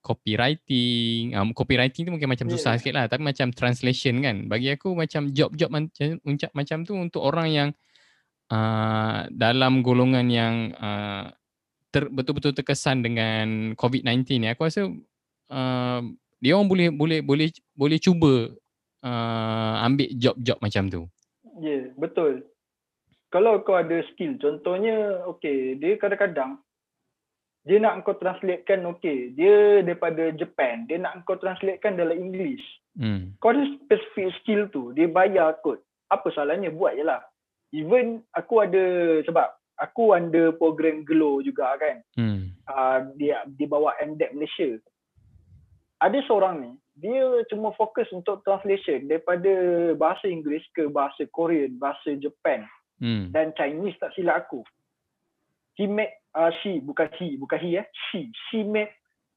copywriting. 0.00 1.34
Um, 1.34 1.50
copywriting 1.52 2.08
tu 2.08 2.12
mungkin 2.14 2.30
macam 2.30 2.48
susah 2.48 2.76
Ya. 2.76 2.78
sikit 2.80 2.94
lah. 2.94 3.04
Tapi 3.10 3.22
macam 3.22 3.50
translation 3.52 4.22
kan. 4.24 4.46
Bagi 4.46 4.72
aku 4.72 4.94
macam 4.94 5.30
job-job 5.30 5.68
macam, 5.68 6.18
macam 6.54 6.78
tu 6.86 6.94
untuk 6.96 7.22
orang 7.22 7.48
yang 7.50 7.68
uh, 8.52 9.28
dalam 9.32 9.84
golongan 9.84 10.26
yang 10.28 10.54
uh, 10.78 11.28
ter, 11.92 12.08
betul-betul 12.08 12.54
terkesan 12.56 13.04
dengan 13.04 13.76
COVID-19 13.76 14.44
ni. 14.44 14.46
Aku 14.52 14.64
rasa 14.64 14.88
uh, 15.52 16.00
dia 16.38 16.54
orang 16.54 16.70
boleh 16.70 16.88
boleh 16.94 17.20
boleh 17.20 17.48
boleh 17.74 17.98
cuba 17.98 18.54
uh, 19.02 19.74
ambil 19.84 20.08
job-job 20.14 20.58
macam 20.62 20.84
tu. 20.88 21.02
Ya, 21.58 21.66
yeah, 21.66 21.84
betul. 21.98 22.46
Kalau 23.28 23.60
kau 23.60 23.76
ada 23.76 24.00
skill, 24.08 24.40
contohnya, 24.40 25.20
okay, 25.28 25.76
dia 25.76 26.00
kadang-kadang, 26.00 26.64
dia 27.68 27.76
nak 27.76 28.00
kau 28.08 28.16
translatekan, 28.16 28.88
okay, 28.88 29.28
dia 29.36 29.84
daripada 29.84 30.32
Japan, 30.32 30.88
dia 30.88 30.96
nak 30.96 31.20
kau 31.28 31.36
translatekan 31.36 32.00
dalam 32.00 32.16
English. 32.16 32.64
Hmm. 32.96 33.36
Kau 33.44 33.52
ada 33.52 33.60
specific 33.84 34.32
skill 34.40 34.72
tu, 34.72 34.96
dia 34.96 35.04
bayar 35.04 35.60
kot. 35.60 35.84
Apa 36.08 36.32
salahnya, 36.32 36.72
buat 36.72 36.96
je 36.96 37.04
lah. 37.04 37.20
Even 37.76 38.24
aku 38.32 38.64
ada, 38.64 39.20
sebab 39.28 39.52
aku 39.76 40.16
under 40.16 40.56
program 40.56 41.04
Glow 41.04 41.44
juga 41.44 41.76
kan. 41.76 42.00
Hmm. 42.16 42.56
Uh, 42.64 43.12
dia, 43.20 43.44
dia 43.60 43.68
bawa 43.68 43.92
MDEC 44.00 44.32
Malaysia. 44.32 44.80
Ada 46.00 46.24
seorang 46.24 46.64
ni, 46.64 46.72
dia 46.96 47.44
cuma 47.52 47.76
fokus 47.76 48.08
untuk 48.16 48.40
translation 48.48 49.12
daripada 49.12 49.52
bahasa 49.92 50.24
Inggeris 50.24 50.64
ke 50.72 50.88
bahasa 50.88 51.28
Korean, 51.36 51.76
bahasa 51.76 52.16
Japan 52.16 52.64
Hmm. 52.98 53.30
dan 53.30 53.54
Chinese 53.54 53.94
tak 54.02 54.10
silap 54.18 54.46
aku. 54.46 54.66
He 55.78 55.86
made, 55.86 56.10
uh, 56.34 56.50
she, 56.60 56.82
bukan 56.82 57.06
he, 57.22 57.38
bukan 57.38 57.58
he 57.62 57.78
eh, 57.78 57.86
she. 58.10 58.34
She 58.50 58.66
made 58.66 58.90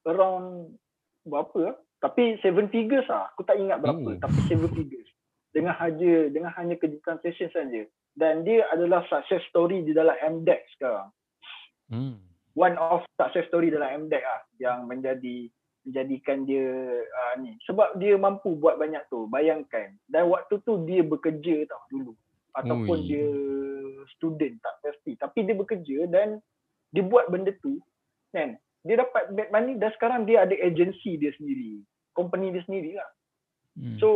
around 0.10 0.74
berapa 1.22 1.58
lah. 1.70 1.78
Tapi 2.02 2.42
seven 2.42 2.66
figures 2.74 3.06
lah. 3.06 3.30
Aku 3.38 3.46
tak 3.46 3.62
ingat 3.62 3.78
berapa. 3.78 4.02
Oh. 4.02 4.18
Tapi 4.18 4.40
seven 4.50 4.74
figures. 4.74 5.06
Dengan 5.54 5.78
hanya, 5.78 6.34
dengan 6.34 6.50
hanya 6.58 6.76
kerja 6.82 6.98
translation 7.06 7.54
saja. 7.54 7.86
Dan 8.18 8.42
dia 8.42 8.66
adalah 8.74 9.06
success 9.06 9.46
story 9.54 9.86
di 9.86 9.94
dalam 9.94 10.18
MDEX 10.18 10.66
sekarang. 10.82 11.14
Hmm. 11.94 12.18
One 12.58 12.76
of 12.82 13.06
success 13.16 13.46
story 13.54 13.70
dalam 13.70 14.10
MDEX 14.10 14.26
lah. 14.26 14.42
Yang 14.58 14.78
menjadi 14.90 15.38
menjadikan 15.86 16.38
dia 16.50 16.68
uh, 17.06 17.34
ni. 17.38 17.54
Sebab 17.70 18.02
dia 18.02 18.18
mampu 18.18 18.58
buat 18.58 18.82
banyak 18.82 19.06
tu. 19.14 19.30
Bayangkan. 19.30 19.94
Dan 20.10 20.26
waktu 20.34 20.58
tu 20.66 20.82
dia 20.90 21.06
bekerja 21.06 21.70
tau 21.70 21.86
dulu. 21.94 22.18
Ataupun 22.58 22.98
Ui. 22.98 23.06
dia 23.06 23.30
student 24.16 24.58
tak 24.62 24.76
pasti. 24.82 25.18
Tapi 25.18 25.46
dia 25.46 25.56
bekerja 25.56 25.98
dan 26.10 26.42
dia 26.92 27.04
buat 27.06 27.30
benda 27.30 27.54
tu. 27.62 27.80
Kan? 28.32 28.58
Dia 28.82 29.02
dapat 29.02 29.34
bad 29.38 29.50
money 29.54 29.78
dan 29.78 29.94
sekarang 29.96 30.26
dia 30.26 30.44
ada 30.46 30.56
agensi 30.58 31.18
dia 31.20 31.32
sendiri. 31.38 31.82
Company 32.18 32.52
dia 32.52 32.64
sendiri 32.66 32.98
lah. 32.98 33.10
Hmm. 33.78 33.98
So, 34.02 34.10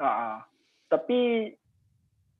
uh, 0.00 0.40
tapi 0.88 1.52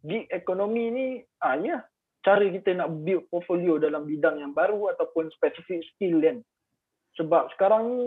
gig 0.07 0.25
ekonomi 0.33 0.85
ni, 0.89 1.07
ah 1.43 1.59
ya, 1.59 1.85
cara 2.23 2.45
kita 2.49 2.73
nak 2.79 3.05
build 3.05 3.27
portfolio 3.29 3.77
dalam 3.77 4.07
bidang 4.07 4.41
yang 4.41 4.53
baru 4.55 4.95
ataupun 4.95 5.29
specific 5.35 5.85
skill 5.95 6.23
kan. 6.23 6.39
Sebab 7.19 7.51
sekarang 7.57 7.83
ni 7.93 8.03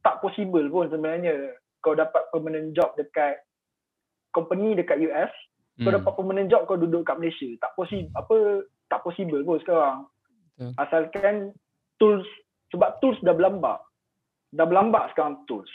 tak 0.00 0.22
possible 0.24 0.64
pun 0.70 0.88
sebenarnya 0.88 1.58
kau 1.84 1.96
dapat 1.96 2.28
permanent 2.32 2.72
job 2.72 2.92
dekat 2.96 3.40
company 4.30 4.78
dekat 4.78 5.02
US, 5.10 5.32
kau 5.80 5.88
Hmm. 5.88 5.96
dapat 5.96 6.12
permanent 6.12 6.48
job 6.48 6.62
kau 6.64 6.76
duduk 6.76 7.02
kat 7.02 7.16
Malaysia. 7.16 7.48
Tak 7.58 7.72
possible 7.74 8.12
apa 8.12 8.36
tak 8.86 9.00
possible 9.00 9.40
pun 9.40 9.58
sekarang. 9.58 9.98
Betul. 10.52 10.70
Asalkan 10.76 11.34
tools 11.96 12.28
sebab 12.68 13.00
tools 13.00 13.16
dah 13.20 13.32
berlambak. 13.32 13.80
Dah 14.50 14.66
berlambak 14.66 15.10
sekarang 15.10 15.40
tools. 15.44 15.70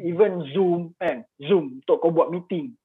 Even 0.00 0.46
Zoom 0.50 0.94
kan, 0.96 1.26
Zoom 1.36 1.82
untuk 1.82 1.98
kau 1.98 2.08
buat 2.08 2.30
meeting. 2.30 2.78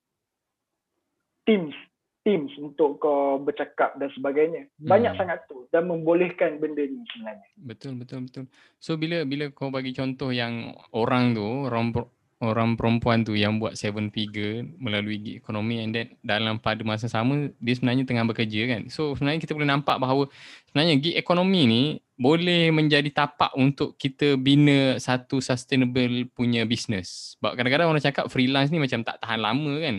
Teams, 1.45 1.73
Teams 2.19 2.51
untuk 2.59 2.99
kau 2.99 3.39
bercakap 3.39 3.95
dan 3.95 4.11
sebagainya. 4.11 4.67
Banyak 4.77 5.15
Hmm. 5.15 5.19
sangat 5.23 5.39
tu 5.47 5.65
dan 5.69 5.87
membolehkan 5.87 6.59
benda 6.59 6.83
ni 6.83 6.99
sebenarnya. 7.09 7.47
Betul 7.55 7.95
betul 7.95 8.27
betul. 8.27 8.45
So 8.77 8.99
bila 8.99 9.23
bila 9.23 9.47
kau 9.49 9.71
bagi 9.71 9.95
contoh 9.95 10.29
yang 10.29 10.75
orang 10.91 11.31
tu 11.31 11.45
orang 11.63 11.95
per- 11.95 12.11
orang 12.39 12.79
perempuan 12.79 13.27
tu 13.27 13.35
yang 13.35 13.59
buat 13.59 13.75
seven 13.75 14.07
figure 14.15 14.63
melalui 14.79 15.19
gig 15.19 15.35
ekonomi 15.43 15.83
and 15.83 15.91
then 15.91 16.07
dalam 16.23 16.55
pada 16.55 16.79
masa 16.87 17.11
sama 17.11 17.51
dia 17.59 17.75
sebenarnya 17.75 18.07
tengah 18.07 18.23
bekerja 18.23 18.61
kan. 18.71 18.81
So 18.87 19.11
sebenarnya 19.15 19.43
kita 19.43 19.51
boleh 19.51 19.67
nampak 19.67 19.99
bahawa 19.99 20.31
sebenarnya 20.71 20.95
gig 21.03 21.15
ekonomi 21.19 21.61
ni 21.67 21.83
boleh 22.15 22.71
menjadi 22.71 23.11
tapak 23.11 23.51
untuk 23.59 23.99
kita 23.99 24.39
bina 24.39 24.95
satu 25.03 25.43
sustainable 25.43 26.31
punya 26.31 26.63
business. 26.63 27.35
Sebab 27.35 27.59
kadang-kadang 27.59 27.91
orang 27.91 28.03
cakap 28.03 28.31
freelance 28.31 28.71
ni 28.71 28.79
macam 28.79 29.03
tak 29.03 29.19
tahan 29.19 29.39
lama 29.43 29.73
kan. 29.83 29.95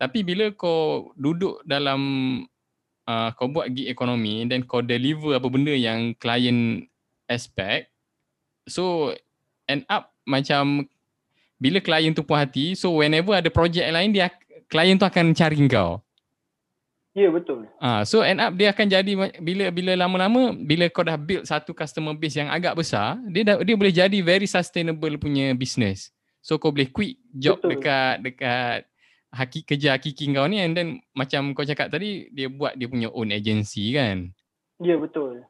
Tapi 0.00 0.24
bila 0.24 0.48
kau 0.56 1.12
duduk 1.12 1.60
dalam 1.68 2.00
uh, 3.04 3.28
kau 3.36 3.52
buat 3.52 3.68
gig 3.68 3.92
ekonomi 3.92 4.48
dan 4.48 4.64
kau 4.64 4.80
deliver 4.80 5.36
apa 5.36 5.48
benda 5.52 5.76
yang 5.76 6.16
klien 6.16 6.88
expect 7.30 7.92
so 8.66 9.14
end 9.70 9.86
up 9.86 10.14
macam 10.26 10.88
bila 11.60 11.78
klien 11.78 12.16
tu 12.16 12.24
puas 12.24 12.40
hati 12.40 12.72
so 12.72 12.98
whenever 13.04 13.36
ada 13.36 13.52
projek 13.52 13.84
lain 13.84 14.10
dia 14.10 14.32
klien 14.66 14.96
tu 14.96 15.04
akan 15.04 15.36
cari 15.36 15.60
kau 15.68 16.00
Ya 17.10 17.26
betul. 17.26 17.66
Ah, 17.82 18.06
so 18.06 18.22
end 18.22 18.38
up 18.38 18.54
dia 18.54 18.70
akan 18.70 18.86
jadi 18.86 19.12
bila 19.42 19.66
bila 19.74 19.92
lama-lama 19.98 20.54
bila 20.54 20.86
kau 20.86 21.02
dah 21.02 21.18
build 21.18 21.42
satu 21.42 21.74
customer 21.74 22.14
base 22.14 22.38
yang 22.38 22.46
agak 22.46 22.78
besar, 22.78 23.18
dia 23.34 23.42
dah, 23.42 23.56
dia 23.66 23.74
boleh 23.74 23.90
jadi 23.90 24.18
very 24.22 24.46
sustainable 24.46 25.10
punya 25.18 25.50
business. 25.58 26.14
So 26.38 26.54
kau 26.62 26.70
boleh 26.70 26.86
quit 26.86 27.18
job 27.34 27.58
Betul. 27.58 27.82
dekat 27.82 28.14
dekat 28.22 28.80
haki 29.34 29.60
kerja 29.66 29.98
hakiki 29.98 30.30
kau 30.30 30.46
ni 30.46 30.62
and 30.62 30.78
then 30.78 31.02
macam 31.10 31.50
kau 31.50 31.66
cakap 31.66 31.90
tadi 31.90 32.30
dia 32.30 32.46
buat 32.46 32.78
dia 32.78 32.86
punya 32.86 33.10
own 33.10 33.34
agency 33.34 33.90
kan. 33.90 34.30
Ya 34.78 34.94
betul. 34.94 35.42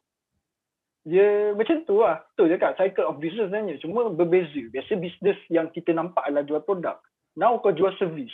Dia 1.01 1.57
macam 1.57 1.81
tu 1.81 1.97
lah. 1.97 2.21
Betul 2.33 2.53
cakap 2.53 2.77
cycle 2.77 3.09
of 3.09 3.17
business 3.17 3.49
sebenarnya. 3.49 3.81
Cuma 3.81 4.09
berbeza. 4.13 4.61
Biasa 4.69 5.01
business 5.01 5.37
yang 5.49 5.73
kita 5.73 5.91
nampak 5.91 6.21
adalah 6.25 6.45
jual 6.45 6.61
produk. 6.61 7.01
Now 7.33 7.57
kau 7.57 7.73
jual 7.73 7.95
service. 7.97 8.33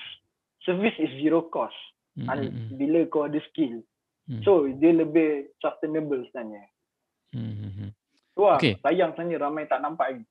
Service 0.61 0.97
is 0.99 1.11
zero 1.17 1.47
cost. 1.47 1.75
Hmm, 2.17 2.27
Mm, 2.27 2.49
hmm, 2.49 2.67
Bila 2.75 2.99
kau 3.07 3.29
ada 3.29 3.37
skill. 3.45 3.85
hmm, 4.25 4.41
So 4.41 4.65
dia 4.67 4.89
lebih 4.91 5.53
sustainable 5.61 6.25
sebenarnya. 6.27 6.65
hmm, 7.31 7.53
hmm, 7.53 7.71
hmm. 7.71 7.89
Tu 8.33 8.41
lah. 8.41 8.57
Okay. 8.57 8.73
Sayang 8.81 9.13
sebenarnya 9.13 9.37
ramai 9.39 9.63
tak 9.65 9.79
nampak 9.79 10.07
ni. 10.17 10.23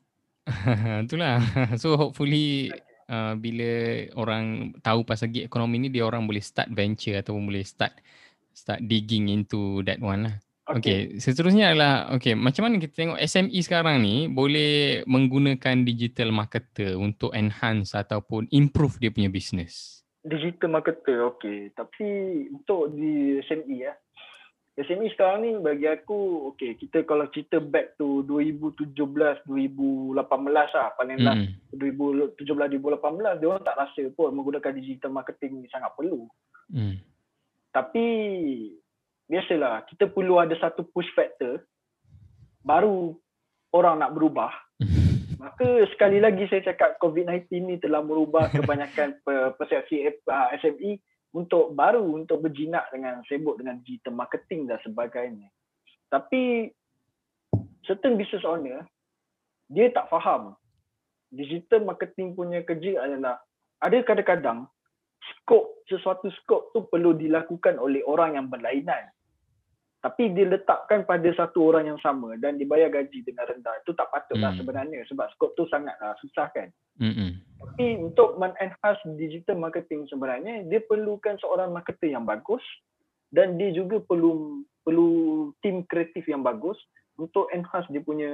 Itulah. 1.06 1.40
So 1.80 1.96
hopefully 1.96 2.74
uh, 3.06 3.32
bila 3.34 3.70
orang 4.18 4.76
tahu 4.82 5.06
pasal 5.06 5.30
gig 5.30 5.46
ekonomi 5.46 5.78
ni 5.78 5.88
dia 5.88 6.04
orang 6.04 6.26
boleh 6.26 6.42
start 6.42 6.68
venture 6.68 7.16
ataupun 7.16 7.48
boleh 7.48 7.62
start 7.62 7.94
start 8.50 8.82
digging 8.82 9.30
into 9.30 9.80
that 9.86 9.98
one 9.98 10.26
lah. 10.26 10.34
Okay. 10.66 10.82
Okay, 10.82 11.00
seterusnya 11.22 11.70
adalah 11.70 12.10
okay, 12.10 12.34
macam 12.34 12.66
mana 12.66 12.82
kita 12.82 12.98
tengok 12.98 13.22
SME 13.22 13.62
sekarang 13.62 14.02
ni 14.02 14.26
boleh 14.26 15.06
menggunakan 15.06 15.86
digital 15.86 16.34
marketer 16.34 16.98
untuk 16.98 17.30
enhance 17.38 17.94
ataupun 17.94 18.50
improve 18.50 18.98
dia 18.98 19.14
punya 19.14 19.30
business. 19.30 20.02
Digital 20.26 20.74
marketer. 20.74 21.22
Okay. 21.38 21.70
Tapi 21.70 22.06
untuk 22.50 22.90
di 22.98 23.38
SME 23.46 23.78
ya. 23.78 23.94
SME 24.76 25.06
sekarang 25.14 25.40
ni 25.46 25.50
bagi 25.56 25.88
aku 25.88 26.52
okay 26.52 26.76
kita 26.76 27.06
kalau 27.08 27.30
cerita 27.32 27.62
back 27.62 27.96
to 27.96 28.26
2017 28.28 28.92
2018 28.92 30.12
lah 30.12 30.92
paling 30.98 31.22
last 31.24 31.48
Hmm. 31.72 31.78
2017 31.78 32.42
2018 32.42 33.40
dia 33.40 33.48
orang 33.48 33.64
tak 33.64 33.78
rasa 33.78 34.02
pun 34.12 34.36
menggunakan 34.36 34.76
digital 34.76 35.14
marketing 35.14 35.62
ni 35.62 35.70
sangat 35.70 35.94
perlu. 35.94 36.28
Hmm. 36.74 36.98
Tapi 37.70 38.04
biasalah 39.26 39.86
kita 39.90 40.10
perlu 40.10 40.38
ada 40.38 40.54
satu 40.58 40.86
push 40.90 41.10
factor 41.14 41.62
baru 42.62 43.14
orang 43.74 44.02
nak 44.02 44.14
berubah. 44.14 44.50
Maka 45.42 45.84
sekali 45.92 46.18
lagi 46.18 46.48
saya 46.48 46.72
cakap 46.72 46.96
COVID-19 46.98 47.46
ni 47.62 47.76
telah 47.78 48.00
merubah 48.00 48.48
kebanyakan 48.56 49.20
pe- 49.20 49.52
persepsi 49.60 50.08
SME 50.62 50.98
untuk 51.36 51.76
baru 51.76 52.02
untuk 52.02 52.40
berjinak 52.40 52.88
dengan 52.88 53.20
sibuk 53.28 53.60
dengan 53.60 53.78
digital 53.84 54.16
marketing 54.16 54.64
dan 54.66 54.80
sebagainya. 54.80 55.52
Tapi 56.08 56.72
certain 57.84 58.16
business 58.16 58.46
owner 58.46 58.82
dia 59.70 59.90
tak 59.90 60.06
faham 60.10 60.54
digital 61.30 61.82
marketing 61.82 62.34
punya 62.34 62.62
kerja 62.62 63.02
adalah 63.02 63.42
ada 63.82 63.98
kadang-kadang 64.02 64.70
skop 65.34 65.82
sesuatu 65.88 66.28
skop 66.42 66.70
tu 66.74 66.86
perlu 66.86 67.14
dilakukan 67.16 67.78
oleh 67.80 68.02
orang 68.06 68.38
yang 68.38 68.46
berlainan 68.46 69.10
tapi 70.04 70.30
dia 70.30 70.46
letakkan 70.46 71.02
pada 71.02 71.26
satu 71.34 71.72
orang 71.72 71.90
yang 71.90 71.98
sama 71.98 72.38
dan 72.38 72.60
dibayar 72.60 72.86
gaji 72.86 73.26
dengan 73.26 73.48
rendah 73.50 73.74
itu 73.82 73.90
tak 73.96 74.06
patutlah 74.14 74.54
Hmm. 74.54 74.60
sebenarnya 74.62 75.02
sebab 75.10 75.26
skop 75.34 75.50
tu 75.58 75.66
sangatlah 75.66 76.14
susah 76.22 76.46
kan 76.54 76.70
Hmm. 76.96 77.42
tapi 77.58 78.00
untuk 78.00 78.38
men-enhance 78.38 79.02
digital 79.18 79.58
marketing 79.58 80.06
sebenarnya 80.06 80.62
dia 80.70 80.80
perlukan 80.86 81.34
seorang 81.42 81.74
marketer 81.74 82.14
yang 82.14 82.24
bagus 82.24 82.62
dan 83.34 83.58
dia 83.58 83.74
juga 83.74 83.98
perlu 83.98 84.62
perlu 84.86 85.50
tim 85.66 85.82
kreatif 85.90 86.22
yang 86.30 86.46
bagus 86.46 86.78
untuk 87.18 87.50
enhance 87.50 87.90
dia 87.90 87.98
punya 88.04 88.30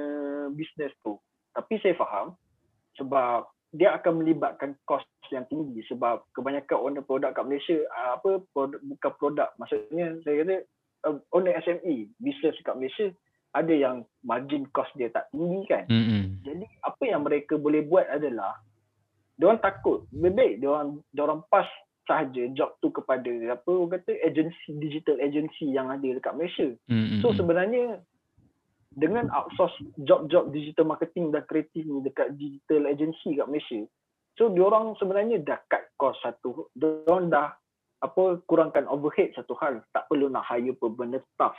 business 0.53 0.93
tu. 1.01 1.17
Tapi 1.55 1.81
saya 1.81 1.97
faham 1.97 2.37
sebab 2.99 3.49
dia 3.73 3.97
akan 3.97 4.21
melibatkan 4.21 4.77
kos 4.85 5.01
yang 5.33 5.49
tinggi 5.49 5.81
sebab 5.89 6.21
kebanyakan 6.37 6.77
owner 6.77 7.01
produk 7.01 7.33
kat 7.33 7.45
Malaysia 7.49 7.81
ah, 7.97 8.21
apa 8.21 8.45
produk, 8.53 8.77
bukan 8.85 9.11
produk 9.17 9.49
maksudnya 9.57 10.13
saya 10.21 10.45
kata 10.45 10.55
uh, 11.09 11.17
owner 11.33 11.57
SME 11.65 12.13
business 12.21 12.53
kat 12.61 12.77
Malaysia 12.77 13.09
ada 13.53 13.73
yang 13.73 14.05
margin 14.25 14.65
cost 14.73 14.89
dia 14.97 15.13
tak 15.13 15.29
tinggi 15.29 15.61
kan. 15.69 15.85
Hmm. 15.89 16.05
hmm. 16.05 16.25
Jadi 16.41 16.65
apa 16.85 17.03
yang 17.05 17.21
mereka 17.21 17.57
boleh 17.57 17.85
buat 17.85 18.09
adalah 18.09 18.57
diorang 19.37 19.61
takut 19.61 20.05
lebih 20.13 20.33
baik 20.37 20.53
diorang 20.61 20.89
diorang 21.09 21.41
pas 21.49 21.65
sahaja 22.05 22.45
job 22.53 22.77
tu 22.83 22.93
kepada 22.93 23.31
apa 23.49 23.71
orang 23.71 23.97
kata 23.97 24.11
agensi 24.21 24.69
digital 24.77 25.17
agency 25.17 25.71
yang 25.71 25.89
ada 25.89 26.03
dekat 26.03 26.33
Malaysia. 26.35 26.69
Hmm. 26.89 27.21
So 27.25 27.33
sebenarnya 27.33 28.01
dengan 28.93 29.29
outsource 29.33 29.73
job-job 30.05 30.53
digital 30.53 30.89
marketing 30.89 31.33
dan 31.33 31.43
kreatif 31.49 31.83
ni 31.85 31.99
dekat 32.05 32.33
digital 32.37 32.89
agency 32.89 33.37
kat 33.37 33.47
Malaysia. 33.49 33.81
So 34.37 34.49
diorang 34.49 34.97
sebenarnya 34.97 35.41
dah 35.41 35.59
cut 35.69 35.83
cost 35.97 36.21
satu. 36.25 36.69
Diorang 36.73 37.29
dah 37.29 37.53
apa 38.01 38.23
kurangkan 38.49 38.89
overhead 38.89 39.33
satu 39.37 39.53
hal. 39.61 39.81
Tak 39.93 40.09
perlu 40.09 40.29
nak 40.29 40.45
hire 40.49 40.73
permanent 40.77 41.25
staff. 41.33 41.53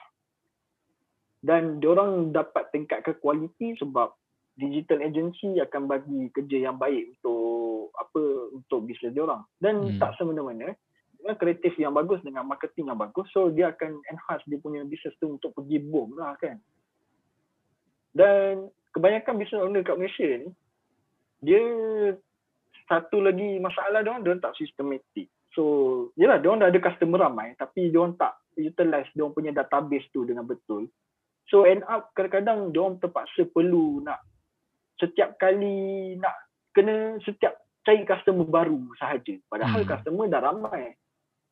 Dan 1.44 1.78
diorang 1.78 2.32
dapat 2.32 2.72
tingkatkan 2.72 3.20
kualiti 3.20 3.76
sebab 3.76 4.14
digital 4.54 5.02
agency 5.02 5.58
akan 5.58 5.90
bagi 5.90 6.30
kerja 6.30 6.70
yang 6.70 6.78
baik 6.78 7.18
untuk 7.18 7.90
apa 7.98 8.22
untuk 8.54 8.86
bisnes 8.86 9.10
dia 9.10 9.26
orang 9.26 9.42
dan 9.58 9.82
hmm. 9.82 9.98
tak 9.98 10.14
semena-mena 10.14 10.74
dengan 11.18 11.34
kreatif 11.38 11.74
yang 11.74 11.90
bagus 11.90 12.22
dengan 12.22 12.46
marketing 12.46 12.94
yang 12.94 12.98
bagus 12.98 13.26
so 13.34 13.50
dia 13.50 13.74
akan 13.74 13.98
enhance 14.06 14.46
dia 14.46 14.58
punya 14.62 14.86
bisnes 14.86 15.14
tu 15.18 15.34
untuk 15.34 15.50
pergi 15.58 15.82
boom 15.82 16.14
lah 16.14 16.38
kan 16.38 16.62
dan 18.14 18.70
kebanyakan 18.94 19.34
bisnes 19.36 19.60
owner 19.60 19.82
kat 19.82 19.98
Malaysia 19.98 20.26
ni 20.40 20.48
dia 21.44 21.60
satu 22.88 23.20
lagi 23.20 23.60
masalah 23.60 24.00
dia 24.00 24.10
orang 24.14 24.24
dia 24.24 24.40
tak 24.40 24.56
sistematik 24.56 25.28
so 25.52 25.62
yalah 26.16 26.38
dia 26.40 26.48
orang 26.48 26.64
dah 26.64 26.70
ada 26.70 26.80
customer 26.80 27.18
ramai 27.20 27.52
tapi 27.58 27.90
dia 27.90 27.98
orang 28.00 28.16
tak 28.16 28.38
utilize 28.54 29.10
dia 29.12 29.22
orang 29.26 29.36
punya 29.36 29.50
database 29.52 30.06
tu 30.14 30.22
dengan 30.22 30.46
betul 30.46 30.86
so 31.50 31.66
end 31.66 31.82
up 31.90 32.14
kadang-kadang 32.14 32.70
dia 32.70 32.80
orang 32.80 33.02
terpaksa 33.02 33.44
perlu 33.50 34.00
nak 34.00 34.22
setiap 34.96 35.36
kali 35.36 36.14
nak 36.16 36.34
kena 36.74 37.18
setiap 37.22 37.64
cari 37.84 38.02
customer 38.08 38.48
baru 38.48 38.80
sahaja. 38.96 39.36
Padahal 39.46 39.84
hmm. 39.84 39.90
customer 39.92 40.26
dah 40.26 40.42
ramai. 40.42 40.96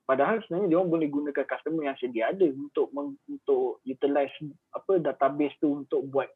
Padahal 0.03 0.43
sebenarnya 0.43 0.69
dia 0.75 0.77
orang 0.83 0.93
boleh 0.99 1.09
gunakan 1.09 1.45
customer 1.47 1.83
yang 1.87 1.97
sedia 2.01 2.35
ada 2.35 2.47
untuk 2.51 2.91
untuk 2.91 3.79
utilize 3.87 4.35
apa 4.75 4.99
database 4.99 5.55
tu 5.63 5.85
untuk 5.85 6.03
buat 6.11 6.27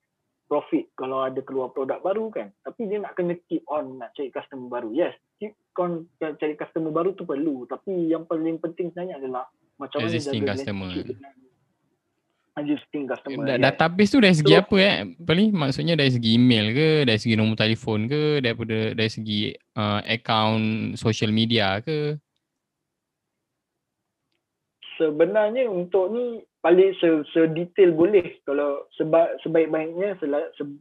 profit 0.47 0.91
kalau 0.95 1.27
ada 1.27 1.43
keluar 1.43 1.75
produk 1.75 1.99
baru 2.01 2.31
kan. 2.31 2.49
Tapi 2.63 2.87
dia 2.87 3.03
nak 3.03 3.19
kena 3.19 3.35
keep 3.51 3.67
on 3.67 3.99
nak 3.99 4.15
cari 4.15 4.31
customer 4.31 4.71
baru. 4.71 4.95
Yes, 4.95 5.15
keep 5.43 5.55
on 5.79 6.07
cari 6.19 6.55
customer 6.55 6.91
baru 6.95 7.13
tu 7.19 7.27
perlu. 7.27 7.67
Tapi 7.67 8.11
yang 8.11 8.25
paling 8.25 8.63
penting 8.63 8.95
sebenarnya 8.95 9.19
adalah 9.21 9.45
macam 9.77 10.07
mana 10.07 10.17
jaga 10.17 10.55
customer. 10.55 10.91
Existing 12.57 13.05
customer. 13.05 13.45
Da- 13.45 13.61
database 13.69 14.17
tu 14.17 14.21
dari 14.25 14.33
segi 14.33 14.55
so, 14.57 14.65
apa 14.65 14.77
eh? 14.81 14.95
Paling 15.21 15.53
maksudnya 15.53 15.93
dari 15.93 16.09
segi 16.09 16.41
email 16.41 16.73
ke, 16.73 16.89
dari 17.05 17.21
segi 17.21 17.37
nombor 17.37 17.61
telefon 17.61 18.09
ke, 18.09 18.41
daripada 18.41 18.97
dari 18.97 19.11
segi 19.13 19.53
uh, 19.77 20.01
account 20.09 20.97
social 20.97 21.29
media 21.37 21.85
ke? 21.85 22.17
Sebenarnya 24.97 25.69
untuk 25.69 26.09
ni 26.09 26.41
paling 26.67 26.99
sedetail 27.31 27.95
boleh 27.95 28.43
kalau 28.43 28.91
sebab 28.99 29.39
sebaik-baiknya 29.47 30.19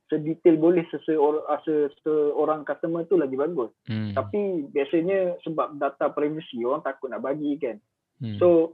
sedetail 0.10 0.58
boleh 0.58 0.82
seseorang 0.90 1.46
ah, 1.46 1.62
seseorang 1.62 2.66
customer 2.66 3.06
tu 3.06 3.22
lagi 3.22 3.38
bagus. 3.38 3.70
Hmm. 3.86 4.18
Tapi 4.18 4.66
biasanya 4.74 5.38
sebab 5.46 5.78
data 5.78 6.10
privacy 6.10 6.66
orang 6.66 6.82
takut 6.82 7.14
nak 7.14 7.22
bagi 7.22 7.54
kan. 7.62 7.78
Hmm. 8.18 8.42
So 8.42 8.74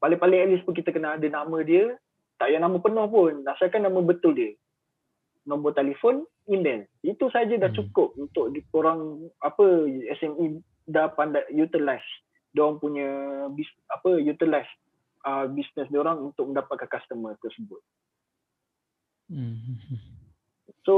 paling-paling 0.00 0.40
at 0.40 0.48
least 0.48 0.64
pun 0.64 0.72
kita 0.72 0.88
kena 0.88 1.20
ada 1.20 1.28
nama 1.28 1.60
dia, 1.60 2.00
tak 2.40 2.48
payah 2.48 2.64
nama 2.64 2.80
penuh 2.80 3.06
pun 3.12 3.44
asalkan 3.44 3.84
nama 3.84 4.00
betul 4.00 4.32
dia 4.32 4.56
nombor 5.44 5.76
telefon 5.76 6.24
email 6.46 6.84
itu 7.04 7.28
saja 7.32 7.56
dah 7.60 7.68
hmm. 7.68 7.78
cukup 7.82 8.16
untuk 8.16 8.52
orang 8.72 9.28
apa 9.44 9.84
SME 10.16 10.64
dah 10.88 11.12
pandai 11.12 11.44
utilize 11.52 12.04
dia 12.56 12.64
orang 12.64 12.80
punya 12.80 13.08
bis, 13.52 13.68
apa 13.92 14.16
utilize 14.16 14.68
uh, 15.24 15.46
business 15.50 15.88
dia 15.90 16.00
orang 16.02 16.30
untuk 16.30 16.50
mendapatkan 16.50 16.86
customer 16.86 17.34
tersebut 17.42 17.80
hmm. 19.32 19.78
so 20.86 20.94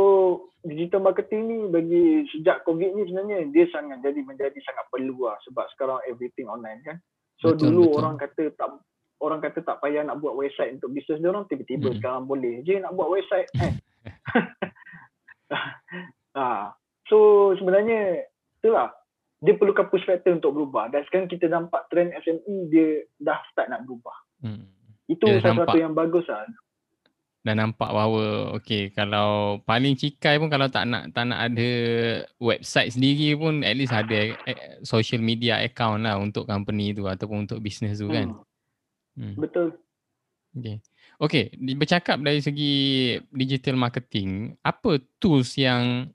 digital 0.66 1.00
marketing 1.00 1.42
ni 1.48 1.58
bagi 1.70 2.04
sejak 2.36 2.64
covid 2.68 2.92
ni 2.92 3.08
sebenarnya 3.08 3.48
dia 3.52 3.64
sangat 3.72 4.04
jadi 4.04 4.20
menjadi 4.24 4.58
sangat 4.64 4.84
perlu 4.92 5.28
lah 5.28 5.36
sebab 5.48 5.64
sekarang 5.76 6.00
everything 6.08 6.50
online 6.50 6.80
kan 6.84 6.96
so 7.40 7.54
betul, 7.54 7.72
dulu 7.72 7.82
betul. 7.88 7.98
orang 8.02 8.14
kata 8.20 8.42
tak 8.56 8.70
orang 9.20 9.40
kata 9.44 9.58
tak 9.60 9.78
payah 9.84 10.02
nak 10.04 10.20
buat 10.20 10.36
website 10.36 10.80
untuk 10.80 10.96
bisnes 10.96 11.20
dia 11.20 11.30
orang 11.32 11.48
tiba-tiba 11.48 11.92
hmm. 11.92 11.96
sekarang 12.00 12.24
boleh 12.28 12.64
je 12.64 12.80
nak 12.80 12.92
buat 12.96 13.08
website 13.08 13.48
eh. 13.60 13.72
ha. 16.36 16.72
so 17.10 17.50
sebenarnya 17.58 18.24
itulah 18.60 18.92
dia 19.40 19.56
perlukan 19.56 19.88
push 19.88 20.04
factor 20.04 20.36
untuk 20.36 20.52
berubah 20.52 20.92
dan 20.92 21.00
sekarang 21.08 21.28
kita 21.28 21.48
nampak 21.48 21.88
trend 21.88 22.12
SME 22.20 22.68
dia 22.68 23.08
dah 23.16 23.40
start 23.52 23.72
nak 23.72 23.88
berubah 23.88 24.16
hmm. 24.44 24.64
itu 25.08 25.24
dia 25.24 25.40
satu 25.40 25.64
nampak. 25.64 25.80
yang 25.80 25.92
bagus 25.96 26.28
lah 26.28 26.44
dan 27.40 27.56
nampak 27.56 27.88
bahawa 27.88 28.52
okay 28.52 28.92
kalau 28.92 29.60
paling 29.64 29.96
cikai 29.96 30.36
pun 30.36 30.52
kalau 30.52 30.68
tak 30.68 30.84
nak 30.84 31.08
tak 31.16 31.24
nak 31.24 31.40
ada 31.48 31.70
website 32.36 32.92
sendiri 32.92 33.32
pun 33.32 33.64
at 33.64 33.72
least 33.80 33.96
ada 33.96 34.36
eh, 34.36 34.76
social 34.84 35.24
media 35.24 35.56
account 35.64 36.04
lah 36.04 36.20
untuk 36.20 36.44
company 36.44 36.92
tu 36.92 37.08
ataupun 37.08 37.48
untuk 37.48 37.64
bisnes 37.64 37.96
tu 37.96 38.12
kan. 38.12 38.36
Hmm. 38.36 38.44
Hmm. 39.16 39.34
Betul. 39.40 39.68
Okay. 40.52 40.76
Okay, 41.20 41.52
bercakap 41.76 42.16
dari 42.24 42.40
segi 42.40 42.72
digital 43.28 43.76
marketing, 43.76 44.56
apa 44.64 44.96
tools 45.20 45.52
yang 45.60 46.08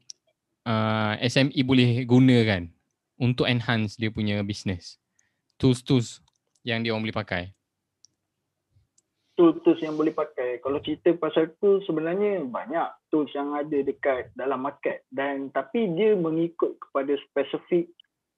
uh, 0.66 1.14
SME 1.22 1.62
boleh 1.62 2.02
gunakan 2.10 2.66
untuk 3.20 3.48
enhance 3.48 3.96
dia 3.96 4.12
punya 4.12 4.40
business? 4.44 5.00
Tools-tools 5.60 6.20
yang 6.68 6.84
dia 6.84 6.92
orang 6.92 7.08
boleh 7.08 7.16
pakai? 7.16 7.44
Tools-tools 9.36 9.84
yang 9.84 10.00
boleh 10.00 10.16
pakai. 10.16 10.64
Kalau 10.64 10.80
cerita 10.80 11.12
pasal 11.20 11.52
tu 11.60 11.84
sebenarnya 11.84 12.44
banyak 12.48 12.88
tools 13.12 13.32
yang 13.36 13.52
ada 13.56 13.78
dekat 13.84 14.32
dalam 14.36 14.64
market 14.64 15.04
dan 15.12 15.52
tapi 15.52 15.92
dia 15.92 16.16
mengikut 16.16 16.80
kepada 16.80 17.16
spesifik 17.28 17.92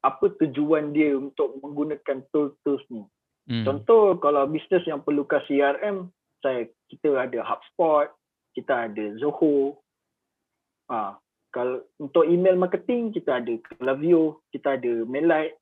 apa 0.06 0.30
tujuan 0.42 0.94
dia 0.94 1.18
untuk 1.18 1.58
menggunakan 1.62 2.26
tools-tools 2.34 2.86
ni. 2.90 3.06
Hmm. 3.48 3.66
Contoh 3.66 4.18
kalau 4.20 4.46
bisnes 4.50 4.84
yang 4.86 5.02
perlukan 5.02 5.42
CRM, 5.46 6.10
saya 6.44 6.70
kita 6.92 7.16
ada 7.18 7.42
HubSpot, 7.42 8.12
kita 8.54 8.92
ada 8.92 9.06
Zoho. 9.18 9.80
Ha, 10.88 11.20
kalau 11.58 11.82
untuk 11.98 12.30
email 12.30 12.54
marketing 12.54 13.10
kita 13.10 13.42
ada 13.42 13.54
Klaviyo, 13.82 14.46
kita 14.54 14.78
ada 14.78 15.02
Mailite. 15.10 15.58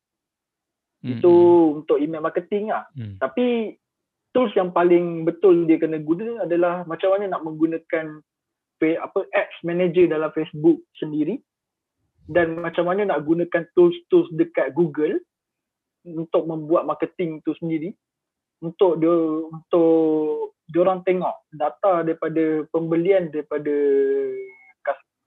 Hmm. 1.00 1.16
Itu 1.16 1.34
untuk 1.80 2.04
email 2.04 2.20
marketing 2.20 2.76
lah. 2.76 2.84
Hmm. 3.00 3.16
Tapi 3.16 3.80
tools 4.36 4.52
yang 4.60 4.76
paling 4.76 5.24
betul 5.24 5.64
dia 5.64 5.80
kena 5.80 6.04
guna 6.04 6.44
adalah 6.44 6.84
macam 6.84 7.16
mana 7.16 7.32
nak 7.32 7.48
menggunakan 7.48 8.20
apa 8.86 9.20
ads 9.32 9.58
manager 9.64 10.06
dalam 10.12 10.30
Facebook 10.36 10.84
sendiri 11.00 11.40
dan 12.28 12.60
macam 12.60 12.92
mana 12.92 13.08
nak 13.08 13.24
gunakan 13.24 13.64
tools-tools 13.74 14.30
dekat 14.36 14.76
Google 14.76 15.24
untuk 16.06 16.46
membuat 16.46 16.86
marketing 16.86 17.40
tu 17.48 17.56
sendiri 17.58 17.96
untuk 18.60 19.00
dia 19.00 19.16
untuk 19.50 20.54
dia 20.68 20.80
orang 20.84 21.02
tengok 21.08 21.34
data 21.56 22.04
daripada 22.04 22.68
pembelian 22.70 23.32
daripada 23.32 23.74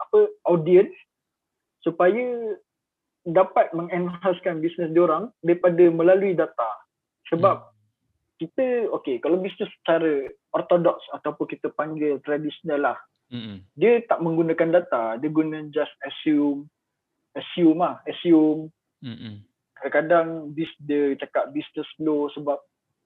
apa 0.09 0.33
audience 0.49 0.97
supaya 1.85 2.57
dapat 3.29 3.69
mengenhanckan 3.77 4.65
bisnes 4.65 4.93
dia 4.97 5.05
orang 5.05 5.29
daripada 5.45 5.85
melalui 5.93 6.33
data. 6.33 6.71
Sebab 7.29 7.61
hmm. 7.61 7.73
kita 8.41 8.67
okey 9.01 9.21
kalau 9.21 9.37
bisnes 9.37 9.69
secara 9.81 10.25
ortodoks 10.57 11.05
ataupun 11.13 11.45
kita 11.45 11.69
panggil 11.77 12.17
tradisional 12.25 12.81
lah 12.81 12.99
hmm. 13.29 13.61
dia 13.77 14.01
tak 14.09 14.25
menggunakan 14.25 14.81
data. 14.81 15.21
Dia 15.21 15.29
guna 15.29 15.69
just 15.69 15.93
assume 16.05 16.73
assume 17.37 17.85
lah 17.85 18.01
assume. 18.09 18.73
Hmm. 19.05 19.45
Kadang-kadang 19.79 20.57
bis 20.57 20.73
dia 20.83 21.15
cakap 21.21 21.55
business 21.55 21.87
slow 22.01 22.33
sebab 22.33 22.59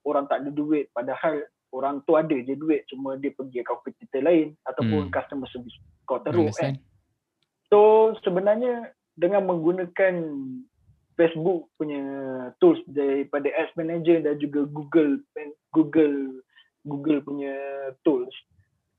orang 0.07 0.25
tak 0.31 0.47
ada 0.47 0.49
duit. 0.49 0.89
Padahal 0.95 1.43
orang 1.75 1.99
tu 2.07 2.15
ada 2.15 2.33
je 2.33 2.55
duit 2.55 2.87
cuma 2.87 3.19
dia 3.19 3.33
pergi 3.35 3.61
ke 3.61 3.67
competitor 3.67 4.23
lain 4.23 4.55
ataupun 4.63 5.11
hmm. 5.11 5.13
customer 5.13 5.51
service. 5.51 5.77
Kau 6.07 6.23
teruk 6.23 6.55
kan 6.55 6.79
so 7.73 8.13
sebenarnya 8.21 8.93
dengan 9.17 9.49
menggunakan 9.49 10.21
Facebook 11.17 11.73
punya 11.81 12.05
tools 12.61 12.77
daripada 12.85 13.49
ads 13.49 13.73
manager 13.73 14.21
dan 14.21 14.37
juga 14.37 14.69
Google 14.69 15.25
Google 15.73 16.45
Google 16.85 17.19
punya 17.25 17.53
tools 18.05 18.33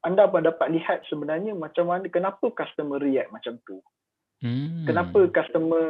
anda 0.02 0.26
pun 0.26 0.42
dapat 0.42 0.74
lihat 0.74 1.06
sebenarnya 1.06 1.54
macam 1.54 1.86
mana 1.86 2.10
kenapa 2.10 2.50
customer 2.50 2.98
react 2.98 3.30
macam 3.30 3.62
tu 3.62 3.78
hmm. 4.42 4.90
kenapa 4.90 5.30
customer 5.30 5.86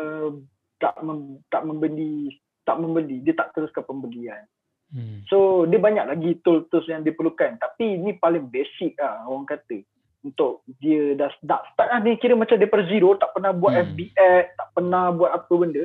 tak 0.77 1.01
mem, 1.01 1.41
tak 1.49 1.65
membeli 1.65 2.37
tak 2.69 2.77
membeli 2.81 3.25
dia 3.25 3.33
tak 3.33 3.53
teruskan 3.57 3.85
pembelian 3.85 4.45
hmm. 4.93 5.25
so 5.29 5.65
dia 5.69 5.81
banyak 5.81 6.05
lagi 6.05 6.37
tools-tools 6.45 6.89
yang 6.89 7.01
diperlukan 7.01 7.57
tapi 7.57 7.97
ini 7.97 8.17
paling 8.21 8.49
basic 8.49 8.93
lah 9.01 9.25
orang 9.25 9.49
kata 9.49 9.81
untuk 10.25 10.65
dia 10.81 11.13
dah 11.15 11.29
start, 11.39 11.63
start 11.73 11.89
lah 11.93 12.01
ni 12.01 12.17
kira 12.17 12.33
macam 12.33 12.57
daripada 12.57 12.89
zero 12.89 13.15
tak 13.21 13.31
pernah 13.37 13.53
buat 13.53 13.73
hmm. 13.77 13.83
FB 13.93 13.99
ad 14.17 14.45
tak 14.57 14.69
pernah 14.73 15.05
buat 15.13 15.31
apa 15.37 15.53
benda 15.53 15.85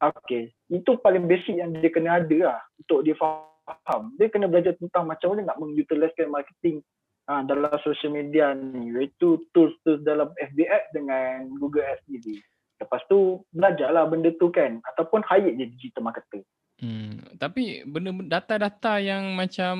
okay 0.00 0.50
itu 0.72 0.90
paling 1.04 1.28
basic 1.28 1.60
yang 1.60 1.76
dia 1.76 1.92
kena 1.92 2.24
ada 2.24 2.38
lah 2.40 2.60
untuk 2.80 3.04
dia 3.04 3.14
faham 3.20 4.16
dia 4.16 4.32
kena 4.32 4.48
belajar 4.48 4.72
tentang 4.80 5.04
macam 5.04 5.36
mana 5.36 5.52
nak 5.52 5.60
mengutiliskan 5.60 6.32
marketing 6.32 6.80
ha, 7.28 7.44
dalam 7.44 7.70
social 7.84 8.10
media 8.16 8.56
ni 8.56 8.90
iaitu 8.96 9.44
tools-tools 9.52 10.00
dalam 10.02 10.32
FB 10.40 10.58
ad 10.66 10.84
dengan 10.96 11.52
Google 11.60 11.84
Ads 11.84 12.08
sendiri 12.08 12.40
Lepas 12.76 13.00
tu 13.08 13.40
belajarlah 13.56 14.04
benda 14.08 14.30
tu 14.36 14.52
kan 14.52 14.84
ataupun 14.84 15.24
hire 15.24 15.56
je 15.56 15.64
digital 15.64 16.04
marketer. 16.04 16.44
Hmm, 16.76 17.16
tapi 17.40 17.88
benda 17.88 18.12
data-data 18.20 19.00
yang 19.00 19.32
macam 19.32 19.76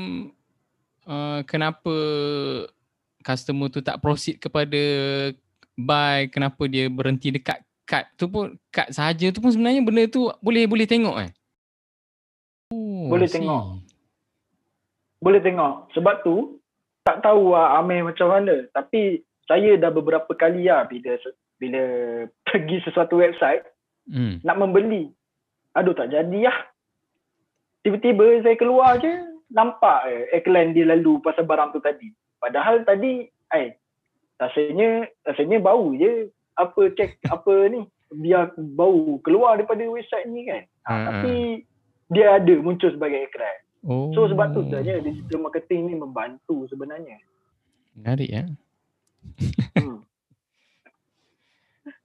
uh, 1.05 1.44
kenapa 1.44 1.92
customer 3.27 3.66
tu 3.66 3.83
tak 3.83 3.99
proceed 3.99 4.39
kepada 4.39 4.79
buy, 5.74 6.31
kenapa 6.31 6.62
dia 6.70 6.87
berhenti 6.87 7.35
dekat 7.35 7.66
kad 7.87 8.07
tu 8.18 8.27
pun 8.27 8.59
kad 8.74 8.91
saja 8.91 9.31
tu 9.31 9.39
pun 9.39 9.55
sebenarnya 9.55 9.83
benda 9.83 10.11
tu 10.11 10.27
boleh 10.43 10.66
boleh 10.66 10.87
tengok 10.91 11.16
eh. 11.22 11.31
Oh, 12.74 13.14
boleh 13.14 13.31
see. 13.31 13.39
tengok. 13.39 13.62
Boleh 15.22 15.41
tengok. 15.41 15.95
Sebab 15.95 16.27
tu 16.27 16.59
tak 17.07 17.22
tahu 17.22 17.55
lah 17.55 17.79
Amir 17.79 18.03
macam 18.03 18.35
mana 18.35 18.66
tapi 18.74 19.22
saya 19.47 19.79
dah 19.79 19.95
beberapa 19.95 20.35
kali 20.35 20.66
lah 20.66 20.91
bila 20.91 21.14
bila 21.62 21.83
pergi 22.51 22.83
sesuatu 22.83 23.22
website 23.22 23.62
hmm. 24.11 24.43
nak 24.43 24.59
membeli. 24.59 25.14
Aduh 25.79 25.95
tak 25.95 26.11
jadi 26.11 26.51
lah. 26.51 26.59
Tiba-tiba 27.87 28.43
saya 28.43 28.59
keluar 28.59 28.99
je 28.99 29.14
nampak 29.47 30.11
eh, 30.11 30.43
iklan 30.43 30.74
dia 30.74 30.91
lalu 30.91 31.22
pasal 31.22 31.47
barang 31.47 31.70
tu 31.70 31.79
tadi. 31.79 32.11
Padahal 32.41 32.84
tadi 32.84 33.26
eh 33.55 33.78
rasanya 34.37 35.09
rasanya 35.24 35.59
bau 35.62 35.93
je 35.97 36.28
apa 36.57 36.93
cek 36.93 37.20
apa 37.34 37.53
ni 37.72 37.84
biar 38.12 38.55
bau 38.57 39.18
keluar 39.26 39.59
daripada 39.59 39.82
website 39.87 40.30
ni 40.30 40.47
kan. 40.47 40.62
Ha, 40.87 40.93
hmm. 40.95 41.07
Tapi 41.07 41.34
dia 42.14 42.39
ada 42.39 42.55
muncul 42.62 42.91
sebagai 42.95 43.26
iklan. 43.26 43.59
Oh. 43.87 44.11
So 44.14 44.30
sebab 44.30 44.55
tu 44.55 44.66
sebenarnya 44.66 45.03
digital 45.03 45.47
marketing 45.47 45.91
ni 45.91 45.95
membantu 45.99 46.66
sebenarnya. 46.70 47.18
Menarik 47.99 48.30
ya. 48.30 48.45
hmm. 49.78 50.01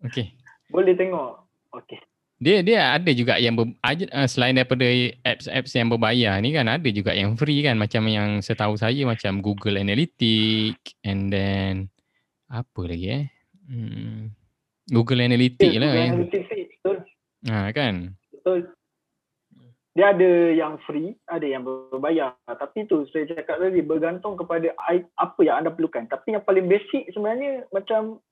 Okay. 0.01 0.33
Boleh 0.73 0.97
tengok. 0.97 1.45
Okay. 1.69 2.01
Dia 2.41 2.65
dia 2.65 2.97
ada 2.97 3.11
juga 3.13 3.37
yang 3.37 3.53
ber, 3.53 3.69
uh, 3.85 4.25
selain 4.25 4.57
daripada 4.57 4.89
apps-apps 5.21 5.77
yang 5.77 5.93
berbayar 5.93 6.41
ni 6.41 6.49
kan 6.57 6.65
ada 6.65 6.89
juga 6.89 7.13
yang 7.13 7.37
free 7.37 7.61
kan 7.61 7.77
macam 7.77 8.09
yang 8.09 8.41
setahu 8.41 8.73
saya 8.81 9.05
macam 9.05 9.45
Google 9.45 9.77
Analytics 9.77 10.97
and 11.05 11.29
then 11.29 11.93
apa 12.49 12.81
lagi 12.81 13.07
eh? 13.13 13.25
Hmm. 13.69 14.33
Google 14.89 15.21
Analytics 15.21 15.69
yeah, 15.69 15.81
lah 15.85 15.89
Google 15.93 16.01
yang 16.01 16.13
Analytics 16.17 16.49
betul. 16.81 16.97
Ha 17.45 17.69
kan? 17.77 17.95
Betul. 18.33 18.59
Dia 19.91 20.15
ada 20.15 20.31
yang 20.55 20.79
free, 20.87 21.13
ada 21.27 21.43
yang 21.43 21.67
berbayar. 21.67 22.33
Tapi 22.47 22.87
tu 22.87 23.03
saya 23.11 23.27
cakap 23.27 23.59
tadi 23.59 23.83
bergantung 23.83 24.39
kepada 24.39 24.71
apa 25.19 25.39
yang 25.43 25.61
anda 25.61 25.69
perlukan. 25.69 26.07
Tapi 26.07 26.33
yang 26.33 26.43
paling 26.47 26.65
basic 26.65 27.11
sebenarnya 27.11 27.67
macam 27.75 28.23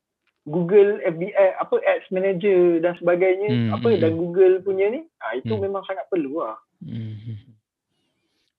Google 0.49 0.97
FBI 1.05 1.61
apa 1.61 1.77
Ads 1.77 2.09
Manager 2.09 2.81
dan 2.81 2.97
sebagainya 2.97 3.49
hmm, 3.53 3.69
apa 3.77 3.89
hmm. 3.93 3.99
dan 4.01 4.11
hmm. 4.11 4.19
Google 4.19 4.53
punya 4.65 4.85
ni 4.89 5.01
ha, 5.21 5.37
itu 5.37 5.53
hmm. 5.53 5.61
memang 5.61 5.85
sangat 5.85 6.09
perlu 6.09 6.41
lah. 6.41 6.57
Hmm. 6.81 7.37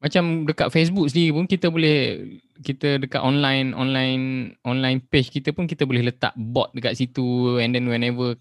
Macam 0.00 0.48
dekat 0.48 0.72
Facebook 0.72 1.12
sendiri 1.12 1.36
pun 1.36 1.44
kita 1.44 1.68
boleh 1.68 2.24
kita 2.64 2.96
dekat 3.02 3.20
online 3.20 3.76
online 3.76 4.56
online 4.64 5.04
page 5.04 5.28
kita 5.28 5.52
pun 5.52 5.68
kita 5.68 5.84
boleh 5.84 6.08
letak 6.08 6.32
bot 6.38 6.72
dekat 6.72 6.96
situ 6.96 7.60
and 7.60 7.76
then 7.76 7.84
whenever 7.84 8.32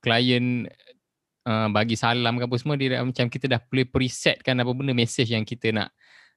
client 0.00 0.72
uh, 1.44 1.68
bagi 1.68 1.98
salam 1.98 2.38
ke 2.40 2.44
apa 2.48 2.56
semua 2.56 2.80
dia 2.80 2.96
dah, 2.96 3.04
macam 3.04 3.26
kita 3.28 3.44
dah 3.50 3.60
boleh 3.60 3.84
presetkan 3.84 4.62
apa 4.62 4.70
benda 4.72 4.96
message 4.96 5.34
yang 5.34 5.44
kita 5.44 5.74
nak 5.74 5.92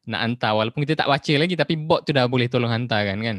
nak 0.06 0.22
hantar 0.22 0.54
walaupun 0.54 0.86
kita 0.86 1.02
tak 1.02 1.10
baca 1.10 1.34
lagi 1.34 1.56
tapi 1.58 1.74
bot 1.80 2.06
tu 2.06 2.12
dah 2.14 2.26
boleh 2.30 2.50
tolong 2.50 2.70
hantarkan 2.70 3.18
kan. 3.22 3.38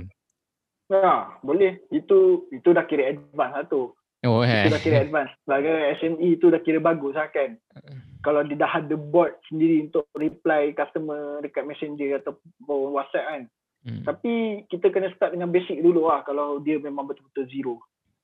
Ya, 0.87 1.35
boleh. 1.43 1.83
Itu 1.91 2.47
itu 2.55 2.69
dah 2.71 2.87
kira 2.87 3.11
advance 3.11 3.55
lah 3.55 3.67
tu. 3.67 3.91
Oh, 4.27 4.43
eh. 4.43 4.67
Itu 4.67 4.75
dah 4.75 4.83
kira 4.83 4.97
advance. 5.07 5.33
Sebagai 5.43 5.75
SME 6.03 6.29
itu 6.39 6.47
dah 6.51 6.61
kira 6.63 6.79
bagus 6.83 7.15
lah 7.15 7.31
kan. 7.31 7.59
Kalau 8.23 8.43
dia 8.43 8.59
dah 8.59 8.83
ada 8.83 8.97
bot 8.99 9.31
sendiri 9.47 9.87
untuk 9.87 10.11
reply 10.19 10.75
customer 10.75 11.39
dekat 11.43 11.63
messenger 11.63 12.23
atau 12.23 12.35
WhatsApp 12.67 13.27
kan. 13.27 13.43
Hmm. 13.87 14.03
Tapi 14.03 14.67
kita 14.67 14.91
kena 14.91 15.15
start 15.15 15.39
dengan 15.39 15.55
basic 15.55 15.79
dulu 15.79 16.11
lah 16.11 16.27
kalau 16.27 16.59
dia 16.59 16.75
memang 16.83 17.07
betul-betul 17.07 17.47
zero. 17.47 17.77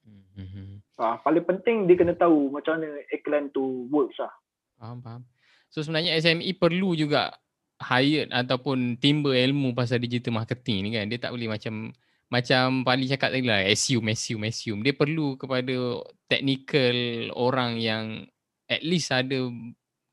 Hmm. 0.02 0.82
Ha, 0.98 1.18
paling 1.22 1.46
penting 1.46 1.86
dia 1.86 1.98
kena 1.98 2.14
tahu 2.14 2.50
macam 2.50 2.78
mana 2.78 2.98
iklan 3.14 3.50
tu 3.54 3.86
works 3.90 4.18
lah. 4.18 4.30
Faham, 4.78 4.98
faham. 5.02 5.22
So 5.70 5.86
sebenarnya 5.86 6.18
SME 6.18 6.50
perlu 6.58 6.98
juga 6.98 7.30
hire 7.78 8.30
ataupun 8.30 8.98
timba 8.98 9.34
ilmu 9.34 9.74
pasal 9.74 10.02
digital 10.02 10.34
marketing 10.42 10.78
ni 10.82 10.90
kan. 10.98 11.06
Dia 11.06 11.18
tak 11.22 11.34
boleh 11.34 11.46
macam 11.46 11.94
macam 12.32 12.80
Pali 12.80 13.04
cakap 13.04 13.28
tadi 13.28 13.44
lah, 13.44 13.60
assume, 13.68 14.16
assume, 14.16 14.48
assume. 14.48 14.80
Dia 14.80 14.96
perlu 14.96 15.36
kepada 15.36 16.00
technical 16.32 17.28
orang 17.36 17.76
yang 17.76 18.24
at 18.72 18.80
least 18.80 19.12
ada 19.12 19.52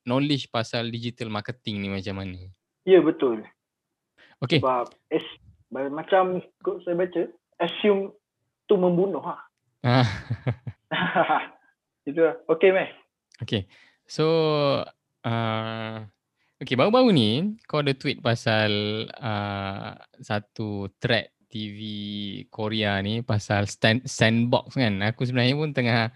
knowledge 0.03 0.51
pasal 0.51 0.91
digital 0.91 1.31
marketing 1.31 1.79
ni 1.79 1.87
macam 1.87 2.19
mana. 2.19 2.43
Ya, 2.83 2.99
betul. 2.99 3.47
Okay. 4.43 4.59
Sebab 4.59 4.91
es, 5.07 5.23
macam 5.71 6.43
saya 6.83 6.95
baca, 6.99 7.21
assume 7.63 8.11
tu 8.67 8.75
membunuh. 8.75 9.23
Ah. 9.79 10.03
Itu 12.09 12.19
lah. 12.19 12.35
Okay, 12.51 12.75
Meh. 12.75 12.91
Okay. 13.39 13.63
So, 14.03 14.27
uh, 15.23 15.97
okay, 16.59 16.75
baru-baru 16.75 17.15
ni 17.15 17.29
kau 17.63 17.79
ada 17.79 17.95
tweet 17.95 18.19
pasal 18.19 19.07
uh, 19.07 19.95
satu 20.19 20.91
thread 20.99 21.38
TV 21.49 21.79
Korea 22.53 23.01
ni 23.01 23.25
pasal 23.25 23.65
stand, 23.65 24.05
sandbox 24.05 24.77
kan. 24.77 25.01
Aku 25.09 25.25
sebenarnya 25.25 25.57
pun 25.57 25.73
tengah 25.73 26.13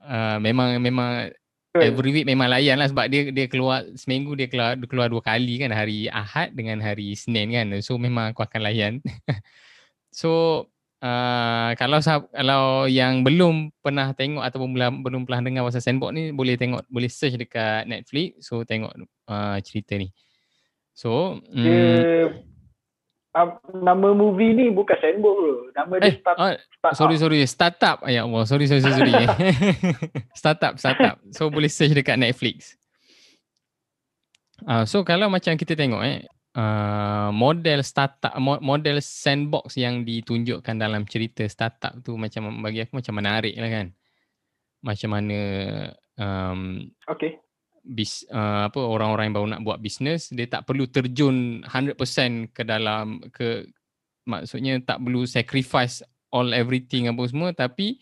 uh, 0.00 0.36
memang 0.40 0.80
memang 0.80 1.28
every 1.76 2.10
week 2.14 2.26
memang 2.26 2.48
layan 2.48 2.80
lah 2.80 2.88
sebab 2.88 3.06
dia 3.12 3.28
dia 3.28 3.46
keluar 3.50 3.84
seminggu 3.98 4.32
dia 4.38 4.48
keluar 4.48 4.78
dia 4.78 4.88
keluar 4.88 5.08
dua 5.12 5.20
kali 5.20 5.58
kan 5.58 5.74
hari 5.74 6.08
Ahad 6.08 6.56
dengan 6.56 6.80
hari 6.80 7.12
Senin 7.12 7.52
kan. 7.52 7.68
So 7.84 8.00
memang 8.00 8.32
aku 8.32 8.40
akan 8.40 8.60
layan. 8.64 8.92
so 10.20 10.64
uh, 11.04 11.76
kalau 11.76 12.00
kalau 12.32 12.88
yang 12.88 13.20
belum 13.20 13.68
pernah 13.84 14.16
tengok 14.16 14.42
ataupun 14.42 14.70
belum 14.72 14.94
belum 15.04 15.22
pernah 15.28 15.42
dengar 15.44 15.62
pasal 15.68 15.84
sandbox 15.84 16.10
ni 16.16 16.32
boleh 16.32 16.56
tengok 16.56 16.88
boleh 16.88 17.10
search 17.12 17.36
dekat 17.36 17.84
Netflix 17.84 18.48
so 18.48 18.64
tengok 18.64 18.96
uh, 19.28 19.60
cerita 19.60 20.00
ni. 20.00 20.08
So, 20.94 21.42
nama 23.74 24.14
movie 24.14 24.54
ni 24.54 24.70
bukan 24.70 24.94
sandbox 25.02 25.34
bro. 25.34 25.56
Nama 25.74 25.94
dia 25.98 26.06
eh, 26.06 26.14
start, 26.22 26.36
uh, 26.38 26.54
start 26.78 26.94
sorry, 26.94 27.16
up. 27.18 27.20
sorry. 27.20 27.38
Startup. 27.50 27.98
Ya 28.06 28.22
Allah. 28.22 28.42
Sorry, 28.46 28.66
sorry, 28.70 28.82
sorry. 28.86 29.14
startup, 30.40 30.78
startup. 30.78 31.16
So 31.34 31.50
boleh 31.50 31.66
search 31.66 31.98
dekat 31.98 32.14
Netflix. 32.14 32.78
Uh, 34.62 34.86
so 34.86 35.02
kalau 35.02 35.26
macam 35.26 35.58
kita 35.58 35.74
tengok 35.74 36.02
eh. 36.06 36.22
Uh, 36.54 37.34
model 37.34 37.82
startup 37.82 38.30
model 38.38 39.02
sandbox 39.02 39.74
yang 39.74 40.06
ditunjukkan 40.06 40.78
dalam 40.78 41.02
cerita 41.02 41.42
startup 41.50 41.98
tu 42.06 42.14
macam 42.14 42.62
bagi 42.62 42.78
aku 42.78 43.02
macam 43.02 43.18
menarik 43.18 43.58
lah 43.58 43.66
kan 43.66 43.86
macam 44.78 45.18
mana 45.18 45.38
um, 46.14 46.86
okay 47.10 47.42
bis 47.84 48.24
uh, 48.32 48.72
apa 48.72 48.80
orang-orang 48.80 49.28
yang 49.28 49.36
baru 49.36 49.48
nak 49.52 49.62
buat 49.62 49.78
bisnes 49.78 50.32
dia 50.32 50.48
tak 50.48 50.64
perlu 50.64 50.88
terjun 50.88 51.60
100% 51.68 52.56
ke 52.56 52.64
dalam 52.64 53.20
ke 53.28 53.68
maksudnya 54.24 54.80
tak 54.80 55.04
perlu 55.04 55.28
sacrifice 55.28 56.00
all 56.32 56.56
everything 56.56 57.12
apa 57.12 57.22
semua 57.28 57.52
tapi 57.52 58.00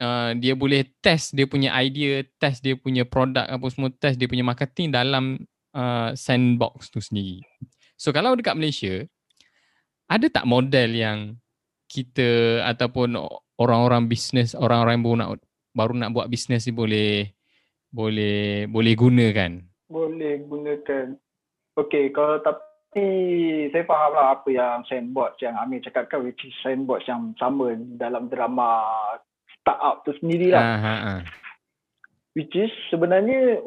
uh, 0.00 0.32
dia 0.40 0.56
boleh 0.56 0.88
test 1.04 1.36
dia 1.36 1.44
punya 1.44 1.76
idea 1.76 2.24
test 2.40 2.64
dia 2.64 2.74
punya 2.74 3.04
produk 3.04 3.44
apa 3.44 3.66
semua 3.68 3.92
test 3.92 4.16
dia 4.16 4.26
punya 4.26 4.42
marketing 4.42 4.88
dalam 4.90 5.44
uh, 5.76 6.16
sandbox 6.16 6.88
tu 6.88 7.04
sendiri. 7.04 7.44
So 8.00 8.10
kalau 8.16 8.32
dekat 8.34 8.56
Malaysia 8.56 9.04
ada 10.08 10.26
tak 10.32 10.48
model 10.48 10.96
yang 10.96 11.18
kita 11.86 12.62
ataupun 12.64 13.20
orang-orang 13.60 14.08
bisnes 14.08 14.56
orang-orang 14.56 14.98
yang 14.98 15.04
baru 15.04 15.16
nak 15.20 15.30
baru 15.76 15.94
nak 15.94 16.10
buat 16.16 16.26
bisnes 16.32 16.64
ni 16.64 16.72
boleh 16.72 17.30
boleh 17.90 18.66
boleh 18.70 18.94
gunakan. 18.94 19.52
Boleh 19.90 20.42
gunakan. 20.46 21.18
Okay, 21.74 22.14
kalau 22.14 22.38
tapi 22.42 23.06
saya 23.70 23.84
faham 23.86 24.12
lah 24.14 24.26
apa 24.38 24.48
yang 24.50 24.82
sandbox 24.86 25.38
yang 25.42 25.58
Amir 25.58 25.82
cakapkan 25.82 26.22
which 26.22 26.42
is 26.46 26.54
sandbox 26.62 27.06
yang 27.06 27.34
sama 27.38 27.74
dalam 27.98 28.30
drama 28.30 28.82
startup 29.60 30.02
tu 30.06 30.14
sendiri 30.22 30.54
lah. 30.54 30.62
Ha, 30.62 30.74
ha, 30.78 30.94
ha. 31.02 31.14
Which 32.38 32.54
is 32.54 32.70
sebenarnya 32.94 33.62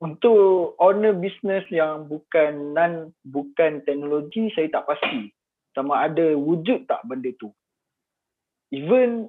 untuk 0.00 0.74
owner 0.80 1.12
business 1.12 1.68
yang 1.68 2.08
bukan 2.08 2.72
non 2.72 3.12
bukan 3.28 3.84
teknologi 3.84 4.48
saya 4.56 4.72
tak 4.72 4.88
pasti 4.88 5.28
sama 5.76 6.08
ada 6.08 6.32
wujud 6.32 6.88
tak 6.88 7.04
benda 7.04 7.28
tu. 7.36 7.52
Even 8.72 9.28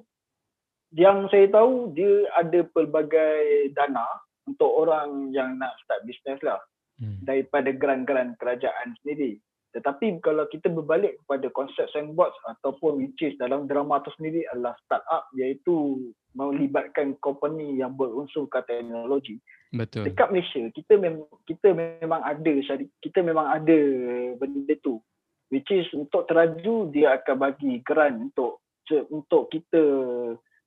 yang 0.92 1.28
saya 1.32 1.48
tahu 1.48 1.92
dia 1.96 2.28
ada 2.36 2.64
pelbagai 2.76 3.72
dana 3.72 4.04
untuk 4.44 4.68
orang 4.68 5.32
yang 5.32 5.56
nak 5.56 5.72
start 5.84 6.04
bisnes 6.04 6.40
lah 6.44 6.60
hmm. 7.00 7.24
daripada 7.24 7.72
grant-grant 7.72 8.36
kerajaan 8.36 8.92
sendiri. 9.00 9.40
Tetapi 9.72 10.20
kalau 10.20 10.44
kita 10.52 10.68
berbalik 10.68 11.16
kepada 11.24 11.48
konsep 11.56 11.88
sandbox 11.96 12.36
ataupun 12.44 13.00
which 13.00 13.24
is 13.24 13.32
dalam 13.40 13.64
drama 13.64 14.04
tu 14.04 14.12
sendiri 14.20 14.44
adalah 14.52 14.76
startup 14.84 15.32
iaitu 15.32 16.12
melibatkan 16.36 17.16
company 17.24 17.80
yang 17.80 17.96
berunsur 17.96 18.44
ke 18.52 18.60
teknologi. 18.68 19.40
Betul. 19.72 20.04
Dekat 20.04 20.28
Malaysia 20.28 20.68
kita 20.76 21.00
memang 21.00 21.24
kita 21.48 21.72
memang 21.72 22.20
ada 22.20 22.52
kita 23.00 23.18
memang 23.24 23.48
ada 23.48 23.78
benda 24.36 24.76
tu. 24.84 25.00
Which 25.48 25.68
is 25.72 25.88
untuk 25.96 26.28
teraju 26.28 26.92
dia 26.92 27.16
akan 27.16 27.36
bagi 27.40 27.80
grant 27.80 28.28
untuk 28.28 28.60
untuk 29.08 29.48
kita 29.48 29.80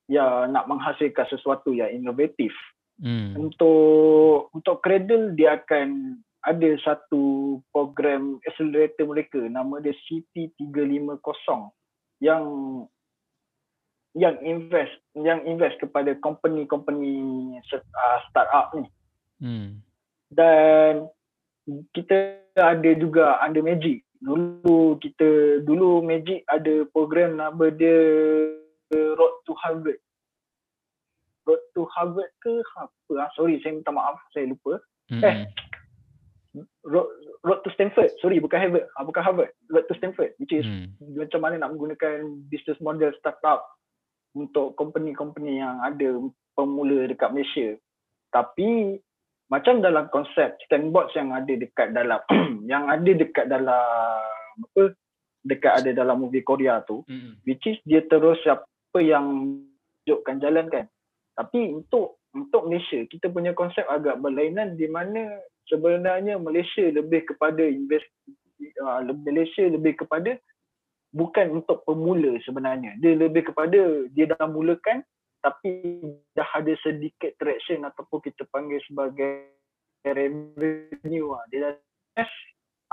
ya 0.06 0.46
nak 0.50 0.70
menghasilkan 0.70 1.26
sesuatu 1.30 1.74
yang 1.74 1.90
inovatif. 1.92 2.54
Hmm. 3.02 3.36
Untuk 3.36 4.48
untuk 4.56 4.80
Cradle 4.80 5.36
dia 5.36 5.60
akan 5.60 6.20
ada 6.46 6.70
satu 6.86 7.58
program 7.74 8.38
accelerator 8.46 9.10
mereka 9.10 9.42
nama 9.50 9.82
dia 9.82 9.98
CT350 10.06 11.74
yang 12.22 12.44
yang 14.16 14.40
invest 14.46 14.96
yang 15.18 15.44
invest 15.44 15.76
kepada 15.84 16.16
company-company 16.24 17.14
uh, 17.60 18.20
startup 18.32 18.72
ni. 18.78 18.88
Hmm. 19.44 19.84
Dan 20.32 21.12
kita 21.92 22.40
ada 22.56 22.92
juga 22.96 23.42
under 23.44 23.66
Magic. 23.66 24.06
Dulu 24.24 24.96
kita 25.04 25.60
dulu 25.68 26.00
Magic 26.00 26.48
ada 26.48 26.88
program 26.96 27.36
nama 27.36 27.68
dia 27.74 28.00
Road 28.92 29.36
to 29.46 29.54
Harvard. 29.58 30.00
Road 31.46 31.62
to 31.74 31.86
Harvard 31.90 32.32
ke 32.40 32.54
apa? 32.76 33.14
Ah, 33.18 33.30
sorry 33.34 33.62
saya 33.62 33.78
minta 33.78 33.90
maaf 33.90 34.18
saya 34.30 34.50
lupa. 34.50 34.82
Hmm. 35.10 35.22
Eh, 35.22 35.46
Road, 36.86 37.10
Road 37.44 37.60
to 37.62 37.70
Stanford. 37.74 38.10
Sorry 38.22 38.40
bukan 38.40 38.58
Harvard. 38.58 38.86
Ah, 38.96 39.04
bukan 39.04 39.22
Harvard. 39.22 39.52
Road 39.70 39.86
to 39.86 39.96
Stanford 39.98 40.34
which 40.38 40.54
is 40.54 40.66
Hmm. 40.66 40.94
macam 41.18 41.42
mana 41.42 41.56
nak 41.62 41.74
menggunakan 41.74 42.26
business 42.50 42.78
model 42.80 43.14
startup 43.18 43.66
untuk 44.34 44.76
company-company 44.76 45.60
yang 45.60 45.80
ada 45.80 46.20
pemula 46.54 47.06
dekat 47.06 47.32
Malaysia. 47.32 47.78
Tapi 48.30 49.00
macam 49.48 49.80
dalam 49.80 50.10
konsep 50.10 50.58
sandbox 50.66 51.14
yang 51.14 51.30
ada 51.30 51.54
dekat 51.54 51.94
dalam 51.94 52.18
yang 52.72 52.90
ada 52.90 53.12
dekat 53.14 53.46
dalam 53.46 54.18
apa 54.56 54.98
dekat 55.46 55.74
ada 55.86 55.90
dalam 55.94 56.18
movie 56.18 56.42
Korea 56.42 56.82
tu 56.82 57.06
Hmm. 57.06 57.38
which 57.46 57.62
is 57.70 57.78
dia 57.86 58.02
terus 58.10 58.42
apa 58.96 59.04
yang 59.04 59.60
tunjukkan 60.08 60.40
jalan 60.40 60.72
kan. 60.72 60.88
Tapi 61.36 61.76
untuk 61.76 62.24
untuk 62.32 62.64
Malaysia 62.72 63.04
kita 63.12 63.28
punya 63.28 63.52
konsep 63.52 63.84
agak 63.92 64.24
berlainan 64.24 64.80
di 64.80 64.88
mana 64.88 65.36
sebenarnya 65.68 66.40
Malaysia 66.40 66.88
lebih 66.96 67.28
kepada 67.28 67.60
invest 67.60 68.08
uh, 68.80 69.04
Malaysia 69.28 69.68
lebih 69.68 70.00
kepada 70.00 70.40
bukan 71.12 71.60
untuk 71.60 71.84
pemula 71.84 72.40
sebenarnya. 72.48 72.96
Dia 73.04 73.20
lebih 73.20 73.52
kepada 73.52 74.08
dia 74.16 74.32
dah 74.32 74.48
mulakan 74.48 75.04
tapi 75.44 76.00
dah 76.32 76.48
ada 76.56 76.72
sedikit 76.80 77.36
traction 77.36 77.84
ataupun 77.84 78.24
kita 78.24 78.48
panggil 78.48 78.80
sebagai 78.88 79.52
revenue 80.08 81.36
lah. 81.36 81.44
Dia 81.52 81.60
dah 82.16 82.32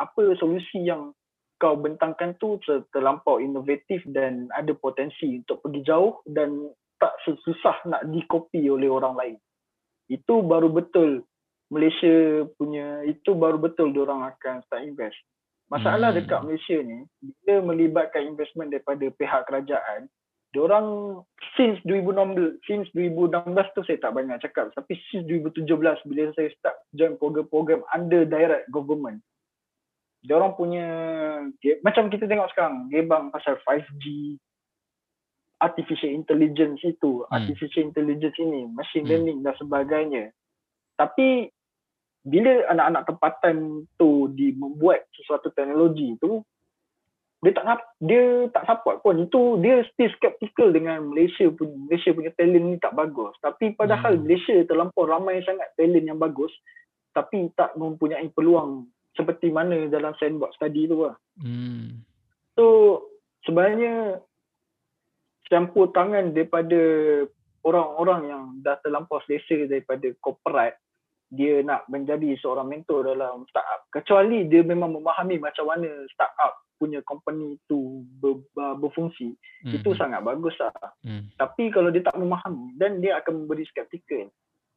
apa 0.02 0.34
solusi 0.34 0.82
yang 0.82 1.14
kau 1.62 1.78
bentangkan 1.78 2.34
tu 2.42 2.58
ter- 2.66 2.82
terlampau 2.90 3.38
inovatif 3.38 4.02
dan 4.10 4.50
ada 4.50 4.74
potensi 4.74 5.38
untuk 5.38 5.62
pergi 5.62 5.86
jauh 5.86 6.18
dan 6.26 6.66
tak 6.98 7.14
susah 7.22 7.78
nak 7.86 8.02
dikopi 8.10 8.66
oleh 8.66 8.90
orang 8.90 9.14
lain. 9.14 9.36
Itu 10.10 10.42
baru 10.42 10.74
betul 10.74 11.22
Malaysia 11.70 12.44
punya, 12.58 13.06
itu 13.06 13.32
baru 13.32 13.62
betul 13.62 13.94
orang 13.94 14.26
akan 14.34 14.60
start 14.66 14.82
invest. 14.82 15.16
Masalah 15.72 16.12
Hmm. 16.12 16.18
dekat 16.20 16.40
Malaysia 16.44 16.76
ni, 16.84 17.08
bila 17.22 17.72
melibatkan 17.72 18.28
investment 18.28 18.74
daripada 18.74 19.08
pihak 19.08 19.48
kerajaan, 19.48 20.10
diorang 20.52 21.16
since 21.56 21.80
2016, 21.88 22.60
since 22.68 22.84
2016 22.92 23.72
tu 23.72 23.80
saya 23.88 23.96
tak 24.04 24.12
banyak 24.12 24.36
cakap, 24.44 24.68
tapi 24.76 25.00
since 25.08 25.24
2017 25.24 25.96
bila 26.04 26.28
saya 26.36 26.52
start 26.60 26.76
join 26.92 27.16
program-program 27.16 27.80
under 27.88 28.28
direct 28.28 28.68
government, 28.68 29.24
diorang 30.22 30.54
punya, 30.54 30.86
macam 31.82 32.06
kita 32.06 32.30
tengok 32.30 32.50
sekarang, 32.54 32.86
gebang 32.88 33.34
pasal 33.34 33.58
5G, 33.66 34.38
artificial 35.58 36.10
intelligence 36.10 36.82
itu, 36.82 37.26
Hmm. 37.26 37.42
artificial 37.42 37.86
intelligence 37.86 38.38
ini, 38.38 38.66
machine 38.70 39.06
Hmm. 39.06 39.10
learning 39.10 39.38
dan 39.42 39.54
sebagainya. 39.58 40.24
Tapi 40.98 41.50
bila 42.22 42.70
anak-anak 42.70 43.02
tempatan 43.10 43.56
tu 43.98 44.30
di 44.30 44.54
membuat 44.54 45.10
sesuatu 45.10 45.50
teknologi 45.50 46.14
tu 46.22 46.46
dia 47.42 47.50
tak 47.58 47.82
dia 47.98 48.46
tak 48.54 48.62
support 48.70 49.02
pun 49.02 49.18
itu 49.18 49.58
dia 49.58 49.82
still 49.90 50.06
skeptical 50.14 50.70
dengan 50.70 51.10
Malaysia 51.10 51.50
punya 51.50 51.74
Malaysia 51.74 52.14
punya 52.14 52.30
talent 52.38 52.62
ni 52.70 52.78
tak 52.78 52.94
bagus 52.94 53.34
tapi 53.42 53.74
padahal 53.74 54.14
Hmm. 54.14 54.22
Malaysia 54.22 54.54
terlampau 54.62 55.10
ramai 55.10 55.42
sangat 55.42 55.74
talent 55.74 56.06
yang 56.06 56.22
bagus 56.22 56.54
tapi 57.10 57.50
tak 57.58 57.74
mempunyai 57.74 58.30
peluang 58.30 58.86
seperti 59.12 59.52
mana 59.52 59.88
dalam 59.92 60.16
sandbox 60.16 60.56
tadi 60.56 60.88
tu 60.88 61.04
lah. 61.04 61.16
Hmm. 61.40 62.00
So 62.56 62.64
sebenarnya 63.44 64.20
campur 65.48 65.92
tangan 65.92 66.32
daripada 66.32 66.80
orang-orang 67.62 68.20
yang 68.28 68.42
dah 68.64 68.80
terlampau 68.82 69.20
selesa 69.24 69.68
daripada 69.68 70.10
corporate 70.24 70.78
dia 71.32 71.64
nak 71.64 71.88
menjadi 71.88 72.36
seorang 72.44 72.68
mentor 72.68 73.08
dalam 73.08 73.48
startup 73.48 73.88
kecuali 73.88 74.44
dia 74.52 74.60
memang 74.60 74.92
memahami 75.00 75.40
macam 75.40 75.64
mana 75.64 75.88
startup 76.12 76.60
punya 76.76 77.00
company 77.08 77.56
tu 77.70 78.04
ber, 78.20 78.42
ber, 78.52 78.76
berfungsi 78.76 79.32
Hmm. 79.62 79.78
itu 79.78 79.94
sangat 79.94 80.26
bagus 80.26 80.52
lah 80.58 80.74
Hmm. 81.06 81.30
tapi 81.38 81.70
kalau 81.70 81.88
dia 81.88 82.02
tak 82.04 82.18
memahami 82.18 82.74
dan 82.76 82.98
dia 83.00 83.16
akan 83.22 83.46
memberi 83.46 83.64
skeptikal 83.70 84.28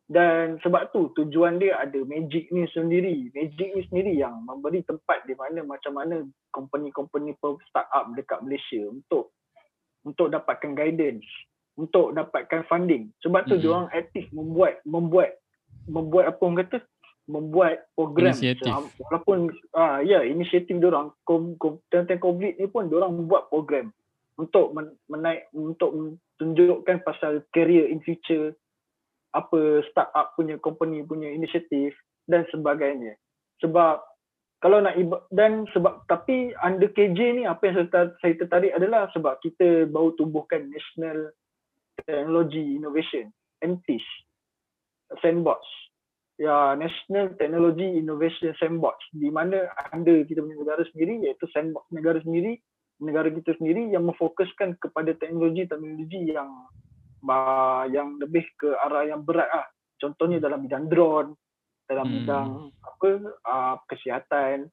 dan 0.05 0.61
sebab 0.61 0.93
tu 0.93 1.09
tujuan 1.17 1.57
dia 1.57 1.81
ada 1.81 1.97
magic 2.05 2.53
ni 2.53 2.69
sendiri 2.69 3.33
magic 3.33 3.73
ni 3.73 3.81
sendiri 3.89 4.13
yang 4.13 4.37
memberi 4.45 4.85
tempat 4.85 5.25
di 5.25 5.33
mana 5.33 5.65
macam 5.65 5.97
mana 5.97 6.21
company-company 6.53 7.33
startup 7.41 8.13
dekat 8.13 8.37
Malaysia 8.45 8.85
untuk 8.85 9.33
untuk 10.05 10.29
dapatkan 10.29 10.77
guidance 10.77 11.25
untuk 11.75 12.13
dapatkan 12.13 12.69
funding 12.69 13.09
sebab 13.25 13.49
tu 13.49 13.57
Mhm. 13.57 13.61
dia 13.65 13.71
orang 13.73 13.89
aktif 13.97 14.25
membuat 14.29 14.73
membuat 14.85 15.29
membuat 15.89 16.23
apa 16.29 16.41
orang 16.45 16.59
kata 16.61 16.77
membuat 17.25 17.89
program 17.97 18.37
Inisiatif. 18.37 18.69
Walaupun 19.01 19.49
ah 19.73 19.97
ya 20.05 20.21
inisiatif 20.21 20.77
dia 20.77 20.89
orang 20.93 21.09
kom, 21.25 21.57
kom, 21.57 21.81
tentang 21.89 22.21
covid 22.21 22.53
ni 22.61 22.69
pun 22.69 22.85
dia 22.85 23.01
orang 23.01 23.17
membuat 23.17 23.49
program 23.49 23.89
untuk 24.37 24.77
men, 24.77 24.93
menaik 25.09 25.49
untuk 25.49 26.21
tunjukkan 26.37 27.01
pasal 27.01 27.41
career 27.49 27.89
in 27.89 27.97
future 28.05 28.53
apa 29.35 29.83
startup 29.91 30.31
punya 30.39 30.55
company 30.63 31.03
punya 31.03 31.27
inisiatif 31.29 31.91
dan 32.25 32.47
sebagainya. 32.49 33.19
Sebab 33.59 33.99
kalau 34.63 34.81
nak 34.81 34.95
iba- 34.95 35.27
dan 35.29 35.67
sebab 35.75 36.07
tapi 36.07 36.55
under 36.63 36.89
KJ 36.89 37.19
ni 37.37 37.43
apa 37.43 37.69
yang 37.69 37.85
saya, 37.91 38.09
saya 38.23 38.33
tertarik 38.39 38.71
adalah 38.73 39.11
sebab 39.11 39.37
kita 39.43 39.85
baru 39.91 40.15
tubuhkan 40.15 40.71
National 40.71 41.29
Technology 42.01 42.79
Innovation 42.79 43.29
NTIS 43.61 44.07
Sandbox. 45.21 45.61
Ya 46.35 46.75
National 46.75 47.35
Technology 47.35 47.99
Innovation 47.99 48.55
Sandbox 48.57 48.99
di 49.15 49.27
mana 49.29 49.69
ada 49.91 50.13
kita 50.23 50.43
punya 50.43 50.59
negara 50.59 50.83
sendiri 50.91 51.23
iaitu 51.23 51.47
sandbox 51.55 51.87
negara 51.95 52.19
sendiri 52.19 52.59
negara 52.99 53.27
kita 53.31 53.55
sendiri 53.59 53.91
yang 53.91 54.07
memfokuskan 54.07 54.79
kepada 54.79 55.15
teknologi-teknologi 55.19 56.31
yang 56.31 56.47
uh, 57.27 57.83
yang 57.89 58.17
lebih 58.21 58.45
ke 58.55 58.73
arah 58.85 59.05
yang 59.05 59.25
berat 59.25 59.49
ah. 59.51 59.67
Contohnya 59.97 60.37
dalam 60.37 60.61
bidang 60.65 60.91
drone, 60.91 61.33
dalam 61.85 62.05
Hmm. 62.09 62.15
bidang 62.21 62.49
apa 62.83 63.09
uh, 63.45 63.75
kesihatan, 63.89 64.69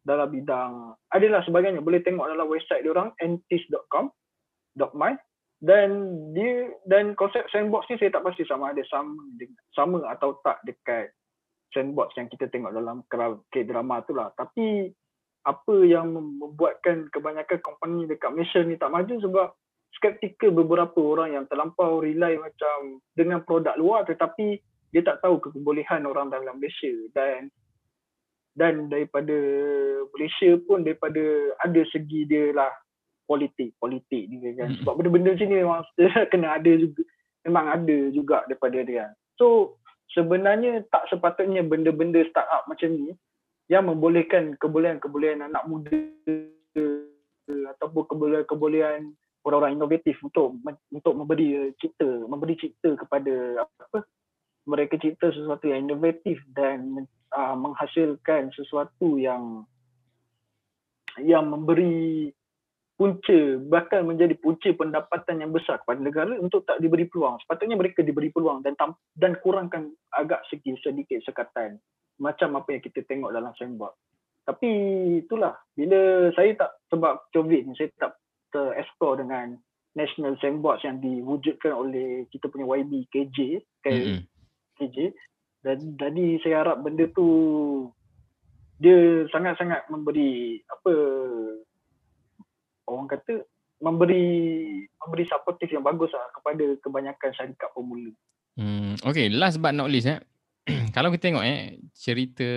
dalam 0.00 0.28
bidang 0.32 0.96
adalah 1.12 1.44
sebagainya. 1.44 1.84
Boleh 1.84 2.00
tengok 2.00 2.28
dalam 2.28 2.48
website 2.48 2.82
dia 2.84 2.92
orang 2.92 3.12
ntis.com.my 3.20 5.12
dan 5.60 5.90
dia 6.32 6.72
dan 6.88 7.12
konsep 7.20 7.44
sandbox 7.52 7.84
ni 7.92 8.00
saya 8.00 8.16
tak 8.16 8.24
pasti 8.24 8.48
sama 8.48 8.72
ada 8.72 8.80
sama 8.88 9.12
dengan- 9.36 9.60
sama 9.76 10.00
atau 10.08 10.40
tak 10.40 10.56
dekat 10.64 11.12
sandbox 11.70 12.16
yang 12.16 12.32
kita 12.32 12.48
tengok 12.48 12.72
dalam 12.72 13.04
K-drama 13.52 14.00
tu 14.08 14.16
lah. 14.16 14.32
Tapi 14.34 14.88
apa 15.44 15.74
yang 15.84 16.12
mem- 16.12 16.36
membuatkan 16.36 17.08
kebanyakan 17.12 17.60
company 17.64 18.04
dekat 18.08 18.32
Malaysia 18.32 18.60
ni 18.64 18.76
tak 18.76 18.92
maju 18.92 19.14
sebab 19.20 19.48
skeptikal 19.98 20.54
beberapa 20.54 20.98
orang 21.02 21.34
yang 21.34 21.44
terlampau 21.50 22.02
rely 22.02 22.38
macam 22.38 23.02
dengan 23.16 23.42
produk 23.42 23.74
luar 23.76 24.06
tetapi 24.06 24.60
dia 24.90 25.02
tak 25.06 25.22
tahu 25.22 25.38
kebolehan 25.38 26.02
orang 26.02 26.34
dalam 26.34 26.58
Malaysia. 26.58 26.90
Dan 27.14 27.50
dan 28.58 28.90
daripada 28.90 29.34
Malaysia 30.10 30.58
pun 30.66 30.82
daripada 30.82 31.22
ada 31.62 31.80
segi 31.94 32.26
dia 32.26 32.50
lah 32.50 32.70
politik 33.30 33.78
politik 33.78 34.26
dia 34.26 34.50
kan. 34.58 34.74
Mm-mm. 34.74 34.78
sebab 34.82 34.94
benda-benda 34.98 35.38
sini 35.38 35.62
memang 35.62 35.86
kena 36.34 36.58
ada 36.58 36.72
juga 36.74 37.02
memang 37.46 37.66
ada 37.70 37.98
juga 38.10 38.42
daripada 38.50 38.82
dia 38.82 39.06
so 39.38 39.78
sebenarnya 40.10 40.82
tak 40.90 41.06
sepatutnya 41.14 41.62
benda-benda 41.62 42.26
startup 42.26 42.66
macam 42.66 42.90
ni 42.90 43.14
yang 43.70 43.86
membolehkan 43.86 44.58
kebolehan-kebolehan 44.58 45.46
anak 45.46 45.62
muda 45.70 45.94
ataupun 47.78 48.02
kebolehan-kebolehan 48.10 49.14
orang-orang 49.44 49.76
inovatif 49.76 50.16
untuk 50.20 50.60
untuk 50.92 51.14
memberi 51.16 51.72
cipta 51.80 52.28
memberi 52.28 52.54
cipta 52.60 52.92
kepada 52.98 53.64
apa 53.64 54.04
mereka 54.68 55.00
cipta 55.00 55.32
sesuatu 55.32 55.64
yang 55.66 55.88
inovatif 55.88 56.38
dan 56.52 57.08
uh, 57.32 57.56
menghasilkan 57.56 58.52
sesuatu 58.52 59.16
yang 59.16 59.64
yang 61.18 61.48
memberi 61.48 62.30
punca 63.00 63.40
bahkan 63.64 64.04
menjadi 64.04 64.36
punca 64.36 64.68
pendapatan 64.76 65.40
yang 65.40 65.56
besar 65.56 65.80
kepada 65.80 66.04
negara 66.04 66.36
untuk 66.36 66.68
tak 66.68 66.84
diberi 66.84 67.08
peluang. 67.08 67.40
Sepatutnya 67.40 67.80
mereka 67.80 68.04
diberi 68.04 68.28
peluang 68.28 68.60
dan 68.60 68.76
tam, 68.76 68.92
dan 69.16 69.40
kurangkan 69.40 69.88
agak 70.12 70.44
sikit 70.52 70.76
sedikit 70.84 71.24
sekatan 71.24 71.80
macam 72.20 72.60
apa 72.60 72.76
yang 72.76 72.84
kita 72.84 73.00
tengok 73.08 73.32
dalam 73.32 73.56
sembak. 73.56 73.96
Tapi 74.44 74.70
itulah 75.24 75.56
bila 75.72 76.28
saya 76.36 76.52
tak 76.60 76.76
sebab 76.92 77.32
COVID 77.32 77.72
ni 77.72 77.74
saya 77.80 77.88
tak 77.96 78.20
ter-explore 78.50 79.22
dengan 79.22 79.58
national 79.94 80.38
sandbox 80.38 80.86
yang 80.86 81.02
diwujudkan 81.02 81.74
oleh 81.74 82.26
kita 82.30 82.46
punya 82.46 82.66
YB 82.66 83.10
KJ 83.10 83.38
kan 83.82 83.92
mm-hmm. 83.94 84.20
KJ 84.78 84.96
dan 85.66 85.78
jadi 85.98 86.26
saya 86.40 86.56
harap 86.64 86.80
benda 86.86 87.10
tu 87.10 87.28
dia 88.80 89.28
sangat-sangat 89.28 89.92
memberi 89.92 90.62
apa 90.64 90.92
orang 92.88 93.06
kata 93.12 93.44
memberi 93.80 94.24
memberi 94.96 95.24
supportive 95.28 95.72
yang 95.72 95.84
bagus 95.84 96.12
lah 96.16 96.28
kepada 96.32 96.64
kebanyakan 96.80 97.30
syarikat 97.36 97.70
pemula. 97.76 98.12
Hmm, 98.56 98.96
okay, 99.04 99.28
last 99.28 99.60
but 99.60 99.72
not 99.72 99.92
least 99.92 100.08
eh. 100.08 100.20
Kalau 100.96 101.12
kita 101.12 101.28
tengok 101.28 101.44
eh 101.44 101.80
cerita 101.92 102.48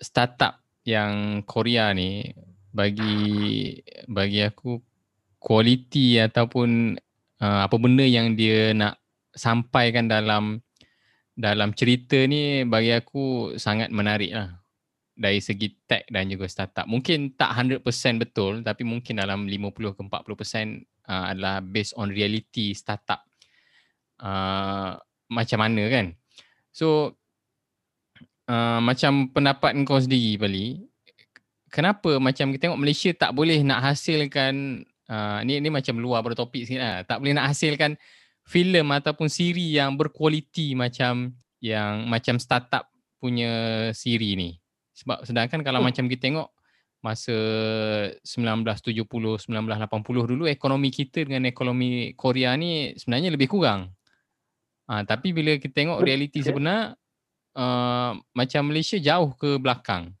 startup 0.00 0.64
yang 0.84 1.44
Korea 1.44 1.92
ni 1.92 2.24
bagi 2.72 3.76
bagi 4.08 4.40
aku 4.44 4.80
kualiti 5.38 6.18
ataupun 6.18 6.98
uh, 7.42 7.60
apa 7.66 7.76
benda 7.78 8.04
yang 8.04 8.34
dia 8.34 8.74
nak 8.74 8.98
sampaikan 9.32 10.10
dalam 10.10 10.58
dalam 11.38 11.70
cerita 11.70 12.18
ni 12.26 12.66
bagi 12.66 12.90
aku 12.90 13.54
sangat 13.54 13.94
menarik 13.94 14.34
lah 14.34 14.58
dari 15.18 15.38
segi 15.42 15.70
tech 15.86 16.06
dan 16.10 16.30
juga 16.30 16.46
startup. 16.50 16.86
Mungkin 16.86 17.38
tak 17.38 17.54
100% 17.54 17.82
betul 18.22 18.62
tapi 18.66 18.82
mungkin 18.82 19.18
dalam 19.18 19.46
50 19.46 19.94
ke 19.94 20.00
40% 20.02 21.10
uh, 21.10 21.24
adalah 21.34 21.62
based 21.62 21.94
on 21.94 22.10
reality 22.10 22.74
startup. 22.74 23.22
Uh, 24.18 24.98
macam 25.30 25.58
mana 25.62 25.86
kan? 25.86 26.06
So 26.74 27.18
uh, 28.50 28.82
macam 28.82 29.30
pendapat 29.30 29.78
kau 29.86 30.02
sendiri 30.02 30.38
Bali, 30.38 30.66
kenapa 31.70 32.18
macam 32.18 32.50
kita 32.50 32.70
tengok 32.70 32.82
Malaysia 32.82 33.10
tak 33.14 33.30
boleh 33.34 33.62
nak 33.62 33.94
hasilkan 33.94 34.86
uh, 35.08 35.40
ni 35.42 35.58
ni 35.58 35.68
macam 35.72 35.96
luar 35.98 36.20
pada 36.22 36.38
topik 36.38 36.68
sikit 36.68 36.80
lah. 36.80 36.96
Tak 37.04 37.18
boleh 37.20 37.34
nak 37.34 37.52
hasilkan 37.52 37.96
filem 38.48 38.86
ataupun 38.88 39.28
siri 39.28 39.76
yang 39.76 39.96
berkualiti 39.96 40.72
macam 40.72 41.32
yang 41.60 42.06
macam 42.06 42.40
startup 42.40 42.88
punya 43.18 43.50
siri 43.92 44.38
ni. 44.38 44.50
Sebab 44.96 45.26
sedangkan 45.26 45.60
kalau 45.66 45.82
hmm. 45.82 45.88
macam 45.90 46.04
kita 46.06 46.22
tengok 46.30 46.48
masa 46.98 47.36
1970 48.26 49.06
1980 49.06 49.46
dulu 50.34 50.44
ekonomi 50.50 50.90
kita 50.90 51.22
dengan 51.22 51.46
ekonomi 51.46 52.10
Korea 52.18 52.58
ni 52.58 52.94
sebenarnya 52.98 53.30
lebih 53.30 53.46
kurang. 53.46 53.94
Ha, 54.88 55.04
tapi 55.04 55.36
bila 55.36 55.54
kita 55.60 55.84
tengok 55.84 56.00
realiti 56.00 56.42
sebenar 56.42 56.96
uh, 57.54 58.18
macam 58.34 58.62
Malaysia 58.66 58.98
jauh 58.98 59.36
ke 59.36 59.60
belakang 59.60 60.17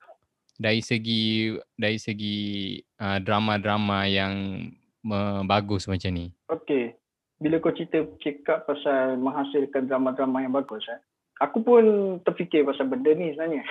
dari 0.58 0.82
segi 0.82 1.54
dari 1.78 1.96
segi 1.96 2.76
uh, 2.98 3.22
drama-drama 3.22 4.04
yang 4.10 4.66
uh, 5.06 5.46
bagus 5.46 5.86
macam 5.86 6.10
ni. 6.12 6.34
Okey. 6.50 6.92
Bila 7.38 7.62
kau 7.62 7.70
cerita 7.70 8.02
cakap 8.18 8.66
pasal 8.66 9.14
menghasilkan 9.22 9.86
drama-drama 9.86 10.42
yang 10.42 10.52
bagus 10.52 10.82
eh 10.90 10.98
aku 11.38 11.58
pun 11.62 11.84
terfikir 12.26 12.66
pasal 12.66 12.90
benda 12.90 13.14
ni 13.14 13.32
sebenarnya. 13.34 13.62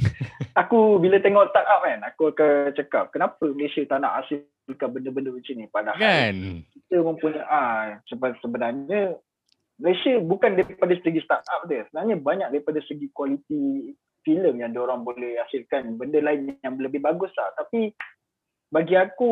aku 0.60 1.00
bila 1.00 1.16
tengok 1.20 1.48
startup 1.50 1.80
kan, 1.82 2.00
aku 2.04 2.22
akan 2.32 2.72
cakap 2.76 3.04
kenapa 3.12 3.44
Malaysia 3.52 3.82
tak 3.88 4.04
nak 4.04 4.24
hasilkan 4.24 4.88
benda-benda 4.92 5.32
macam 5.32 5.54
ni 5.56 5.66
padahal 5.68 6.00
kan. 6.00 6.36
kita 6.72 6.96
mempunyai 7.00 7.44
ah 7.48 7.96
sebab 8.12 8.36
sebenarnya 8.44 9.16
Malaysia 9.76 10.12
bukan 10.24 10.56
daripada 10.56 10.94
segi 11.00 11.20
startup 11.24 11.68
dia, 11.68 11.84
sebenarnya 11.88 12.16
banyak 12.20 12.48
daripada 12.52 12.80
segi 12.84 13.08
kualiti 13.12 13.92
filem 14.26 14.58
yang 14.58 14.74
orang 14.74 15.06
boleh 15.06 15.38
hasilkan 15.38 15.94
benda 15.94 16.18
lain 16.18 16.58
yang 16.66 16.74
lebih 16.82 16.98
bagus 16.98 17.30
lah. 17.38 17.54
Tapi 17.54 17.94
bagi 18.74 18.98
aku 18.98 19.30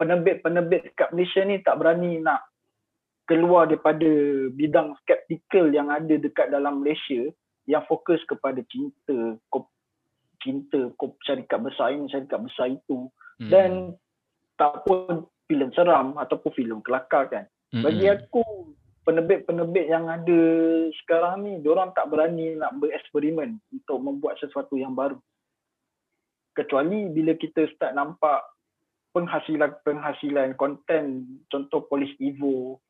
penerbit-penerbit 0.00 0.96
kat 0.96 1.12
Malaysia 1.12 1.44
ni 1.44 1.60
tak 1.60 1.76
berani 1.76 2.24
nak 2.24 2.48
keluar 3.28 3.68
daripada 3.68 4.08
bidang 4.52 4.96
skeptikal 5.04 5.68
yang 5.68 5.92
ada 5.92 6.16
dekat 6.16 6.48
dalam 6.48 6.80
Malaysia 6.80 7.28
yang 7.68 7.84
fokus 7.88 8.20
kepada 8.28 8.60
cinta 8.68 9.36
kop, 9.48 9.68
cinta 10.40 10.92
kop 11.00 11.16
syarikat 11.24 11.60
besar 11.60 11.92
ini 11.96 12.08
syarikat 12.12 12.40
besar 12.44 12.68
itu 12.72 13.08
hmm. 13.40 13.48
dan 13.48 13.96
tak 14.60 14.84
pun 14.84 15.24
filem 15.48 15.72
seram 15.72 16.16
ataupun 16.20 16.52
filem 16.52 16.80
kelakar 16.84 17.28
kan 17.32 17.44
hmm. 17.72 17.80
bagi 17.80 18.12
aku 18.12 18.44
penerbit-penerbit 19.04 19.86
yang 19.86 20.08
ada 20.08 20.40
sekarang 21.04 21.44
ni 21.44 21.60
orang 21.68 21.92
tak 21.92 22.08
berani 22.08 22.56
nak 22.56 22.72
bereksperimen 22.80 23.60
untuk 23.70 24.00
membuat 24.00 24.40
sesuatu 24.40 24.80
yang 24.80 24.96
baru 24.96 25.20
kecuali 26.56 27.12
bila 27.12 27.36
kita 27.36 27.68
start 27.76 27.92
nampak 27.92 28.40
penghasilan-penghasilan 29.14 30.56
konten 30.58 31.38
contoh 31.52 31.84
polis 31.86 32.10
Evo 32.18 32.80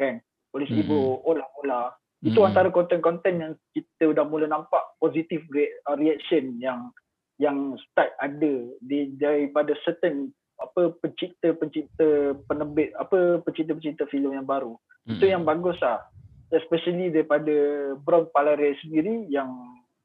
kan 0.00 0.22
polis 0.52 0.68
mm-hmm. 0.72 0.88
ibu 0.88 1.20
olah-olah 1.24 1.92
itu 2.24 2.32
mm-hmm. 2.32 2.48
antara 2.48 2.68
konten-konten 2.72 3.34
yang 3.40 3.52
kita 3.76 4.12
dah 4.16 4.24
mula 4.24 4.48
nampak 4.48 4.80
positif 4.96 5.44
uh, 5.52 5.96
reaction 6.00 6.56
yang 6.56 6.88
yang 7.36 7.76
start 7.76 8.16
ada 8.16 8.72
di 8.80 9.12
daripada 9.20 9.76
certain 9.84 10.32
apa 10.56 10.92
pencipta-pencipta 11.04 12.36
penerbit 12.48 12.92
apa 12.96 13.40
pencipta-pencipta 13.44 14.08
filem 14.08 14.36
yang 14.36 14.48
baru. 14.48 14.76
Mm-hmm. 14.76 15.12
itu 15.20 15.24
yang 15.28 15.44
bagus 15.46 15.78
lah. 15.84 16.02
Especially 16.50 17.10
daripada 17.10 17.54
Brown 18.02 18.30
Palares 18.30 18.78
sendiri 18.82 19.26
yang 19.30 19.50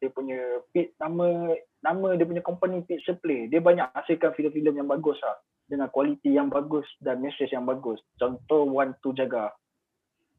dia 0.01 0.09
punya 0.09 0.37
pit 0.73 0.97
nama 0.97 1.53
nama 1.85 2.17
dia 2.17 2.25
punya 2.25 2.41
company 2.41 2.81
Pizza 2.81 3.13
Play 3.21 3.45
dia 3.45 3.61
banyak 3.61 3.85
hasilkan 3.93 4.33
filem-filem 4.33 4.81
yang 4.83 4.89
bagus 4.89 5.17
lah. 5.21 5.37
Dengan 5.71 5.87
kualiti 5.87 6.35
yang 6.35 6.51
bagus 6.51 6.83
dan 6.99 7.23
message 7.23 7.55
yang 7.55 7.63
bagus. 7.63 8.03
Contoh 8.19 8.67
One 8.67 8.91
to 8.99 9.15
Jaga. 9.15 9.55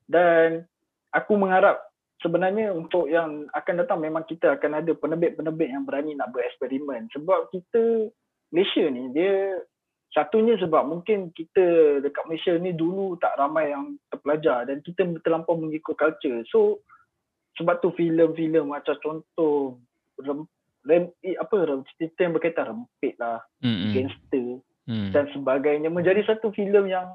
Dan 0.04 0.68
aku 1.08 1.40
mengharap 1.40 1.80
sebenarnya 2.20 2.70
untuk 2.76 3.08
yang 3.08 3.48
akan 3.56 3.74
datang 3.80 3.98
memang 4.04 4.28
kita 4.28 4.60
akan 4.60 4.84
ada 4.84 4.92
penerbit-penerbit 4.92 5.68
yang 5.72 5.88
berani 5.88 6.12
nak 6.14 6.30
bereksperimen. 6.36 7.10
Sebab 7.16 7.48
kita 7.48 8.12
Malaysia 8.52 8.84
ni 8.92 9.08
dia 9.16 9.58
satunya 10.12 10.60
sebab 10.60 10.84
mungkin 10.84 11.32
kita 11.32 11.98
dekat 12.04 12.24
Malaysia 12.28 12.52
ni 12.60 12.76
dulu 12.76 13.16
tak 13.16 13.32
ramai 13.40 13.72
yang 13.72 13.96
terpelajar 14.12 14.68
dan 14.68 14.84
kita 14.84 15.08
terlampau 15.24 15.56
mengikut 15.56 15.96
culture 15.96 16.44
so 16.52 16.84
sebab 17.56 17.80
tu 17.80 17.92
filem-filem 17.96 18.64
macam 18.64 18.96
contoh 19.00 19.80
rem, 20.20 20.44
rem, 20.84 21.04
eh, 21.24 21.36
apa 21.40 21.56
rem, 21.64 21.80
cerita 21.96 22.28
yang 22.28 22.34
berkaitan 22.36 22.64
rempit 22.68 23.14
lah 23.16 23.40
mm-hmm. 23.64 23.92
gangster 23.96 24.48
mm. 24.88 25.10
dan 25.16 25.24
sebagainya 25.32 25.88
menjadi 25.88 26.20
satu 26.28 26.52
filem 26.52 26.92
yang 26.92 27.08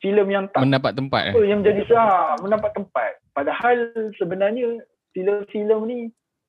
filem 0.00 0.28
yang 0.32 0.44
tak 0.48 0.64
mendapat 0.64 0.96
tempat 0.96 1.22
eh? 1.32 1.34
yang 1.44 1.60
menjadi 1.60 1.82
sah 1.92 2.36
mendapat 2.40 2.72
tempat 2.72 3.20
padahal 3.36 3.76
sebenarnya 4.16 4.80
filem-filem 5.12 5.80
ni 5.84 5.98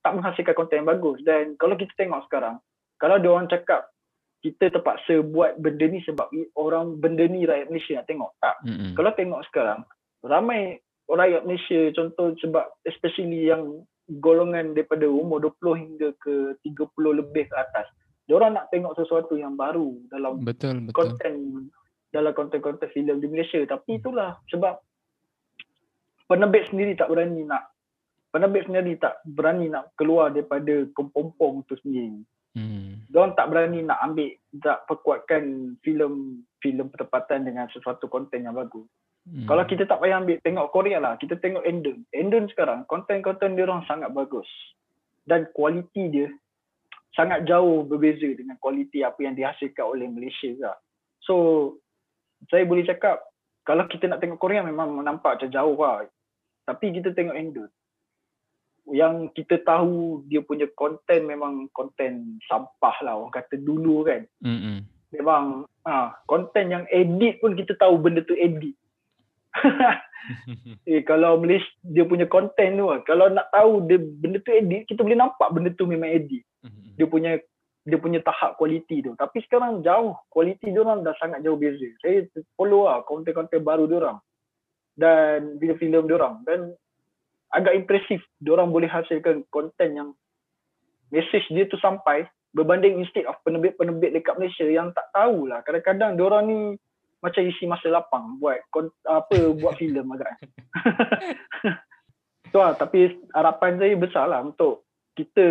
tak 0.04 0.16
menghasilkan 0.16 0.56
konten 0.56 0.84
yang 0.84 0.92
bagus 0.92 1.20
dan 1.28 1.60
kalau 1.60 1.76
kita 1.76 1.92
tengok 2.00 2.24
sekarang 2.32 2.64
kalau 2.96 3.20
ada 3.20 3.28
orang 3.28 3.52
cakap 3.52 3.92
kita 4.46 4.70
terpaksa 4.70 5.26
buat 5.26 5.58
benda 5.58 5.90
ni 5.90 6.06
sebab 6.06 6.30
orang 6.54 7.02
benda 7.02 7.26
ni 7.26 7.50
rakyat 7.50 7.74
Malaysia 7.74 7.98
nak 7.98 8.06
tengok 8.06 8.32
tak 8.38 8.56
mm-hmm. 8.62 8.94
kalau 8.94 9.12
tengok 9.18 9.42
sekarang 9.50 9.82
ramai 10.22 10.78
rakyat 11.10 11.42
Malaysia 11.50 11.82
contoh 11.98 12.38
sebab 12.38 12.66
especially 12.86 13.50
yang 13.50 13.82
golongan 14.22 14.78
daripada 14.78 15.10
umur 15.10 15.42
20 15.42 15.82
hingga 15.82 16.10
ke 16.22 16.54
30 16.62 16.78
lebih 17.26 17.50
ke 17.50 17.56
atas 17.58 17.90
dia 18.30 18.38
orang 18.38 18.54
nak 18.54 18.70
tengok 18.70 18.94
sesuatu 18.94 19.34
yang 19.34 19.58
baru 19.58 19.98
dalam 20.14 20.46
betul, 20.46 20.86
betul. 20.86 20.94
konten 20.94 21.34
dalam 22.14 22.32
konten-konten 22.38 22.86
filem 22.94 23.18
di 23.18 23.26
Malaysia 23.26 23.58
tapi 23.66 23.98
itulah 23.98 24.38
sebab 24.54 24.78
penerbit 26.30 26.70
sendiri 26.70 26.94
tak 26.94 27.10
berani 27.10 27.42
nak 27.50 27.74
penerbit 28.30 28.70
sendiri 28.70 28.94
tak 29.02 29.26
berani 29.26 29.74
nak 29.74 29.90
keluar 29.98 30.30
daripada 30.30 30.86
kompompong 30.92 31.64
tu 31.66 31.80
sendiri. 31.82 32.20
Hmm. 32.56 33.04
Diorang 33.12 33.36
tak 33.36 33.52
berani 33.52 33.84
nak 33.84 34.00
ambil 34.00 34.32
tak 34.64 34.88
perkuatkan 34.88 35.76
filem 35.84 36.40
filem 36.64 36.88
pertempatan 36.88 37.44
dengan 37.44 37.68
sesuatu 37.70 38.08
konten 38.08 38.48
yang 38.48 38.56
bagus. 38.56 38.88
Hmm. 39.28 39.44
Kalau 39.44 39.64
kita 39.68 39.84
tak 39.84 40.00
payah 40.00 40.24
ambil 40.24 40.40
tengok 40.40 40.72
Korea 40.72 41.04
lah, 41.04 41.20
kita 41.20 41.36
tengok 41.44 41.68
Endon. 41.68 42.08
Endon 42.16 42.48
sekarang 42.48 42.88
konten-konten 42.88 43.60
dia 43.60 43.68
orang 43.68 43.84
sangat 43.86 44.16
bagus. 44.16 44.48
Dan 45.28 45.52
kualiti 45.52 46.08
dia 46.08 46.30
sangat 47.18 47.44
jauh 47.44 47.84
berbeza 47.84 48.28
dengan 48.32 48.56
kualiti 48.62 49.04
apa 49.04 49.20
yang 49.20 49.36
dihasilkan 49.36 49.84
oleh 49.84 50.08
Malaysia 50.08 50.56
lah. 50.64 50.78
So 51.20 51.36
saya 52.48 52.64
boleh 52.64 52.88
cakap 52.88 53.20
kalau 53.66 53.90
kita 53.90 54.08
nak 54.08 54.22
tengok 54.22 54.40
Korea 54.40 54.62
memang 54.62 54.96
nampak 55.04 55.42
macam 55.42 55.50
jauh 55.52 55.76
lah. 55.76 56.08
Tapi 56.66 56.96
kita 56.96 57.12
tengok 57.12 57.36
Endo. 57.36 57.66
Yang 58.86 59.34
kita 59.34 59.66
tahu 59.66 60.22
dia 60.30 60.46
punya 60.46 60.70
konten 60.78 61.26
memang 61.26 61.70
konten 61.74 62.38
sampah 62.46 62.96
lah 63.02 63.18
orang 63.18 63.34
kata 63.34 63.58
dulu 63.58 64.06
kan. 64.06 64.26
Mm-hmm. 64.46 64.78
memang 65.16 65.64
ah 65.88 66.12
konten 66.28 66.76
yang 66.76 66.84
edit 66.92 67.40
pun 67.40 67.56
kita 67.56 67.74
tahu 67.80 67.98
benda 67.98 68.22
tu 68.28 68.36
edit. 68.36 68.76
eh 70.92 71.02
kalau 71.08 71.40
Malaysia 71.40 71.72
dia 71.82 72.04
punya 72.04 72.28
konten 72.28 72.76
tu 72.76 72.86
lah, 72.92 73.00
kalau 73.08 73.32
nak 73.32 73.48
tahu 73.56 73.88
dia 73.88 73.98
benda 73.98 74.38
tu 74.44 74.52
edit, 74.52 74.84
kita 74.92 75.02
boleh 75.02 75.18
nampak 75.18 75.50
benda 75.56 75.72
tu 75.74 75.88
memang 75.88 76.12
edit. 76.12 76.44
Mhm. 76.62 77.00
Dia 77.00 77.08
punya 77.08 77.32
dia 77.86 77.98
punya 78.02 78.20
tahap 78.26 78.58
kualiti 78.58 79.06
tu. 79.06 79.14
Tapi 79.14 79.46
sekarang 79.46 79.86
jauh 79.86 80.18
kualiti 80.34 80.74
dia 80.74 80.82
orang 80.82 81.06
dah 81.06 81.14
sangat 81.22 81.46
jauh 81.46 81.56
beza. 81.56 81.86
Saya 82.02 82.26
follow 82.58 82.90
lah 82.90 83.06
konten-konten 83.06 83.62
baru 83.62 83.86
dia 83.86 83.98
orang 84.02 84.20
dan 84.96 85.60
filem-filem 85.60 86.08
dia 86.08 86.16
orang 86.18 86.36
dan 86.48 86.60
agak 87.56 87.74
impresif 87.74 88.20
dia 88.44 88.52
orang 88.54 88.70
boleh 88.70 88.92
hasilkan 88.92 89.48
konten 89.48 89.90
yang 89.96 90.10
message 91.10 91.48
dia 91.50 91.64
tu 91.72 91.80
sampai 91.80 92.28
berbanding 92.52 93.00
instead 93.00 93.24
of 93.28 93.40
penerbit-penerbit 93.48 94.12
dekat 94.16 94.36
Malaysia 94.36 94.68
yang 94.68 94.92
tak 94.92 95.08
tahulah 95.16 95.64
kadang-kadang 95.64 96.20
dia 96.20 96.26
orang 96.28 96.44
ni 96.48 96.60
macam 97.26 97.42
isi 97.42 97.66
masa 97.66 97.90
lapang 97.90 98.38
buat 98.38 98.62
apa 99.10 99.38
buat 99.58 99.74
filem 99.82 100.06
agak. 100.14 100.38
so, 102.54 102.62
lah, 102.62 102.78
tapi 102.78 103.18
harapan 103.34 103.82
saya 103.82 103.98
besar 103.98 104.30
lah 104.30 104.46
untuk 104.46 104.86
kita 105.18 105.42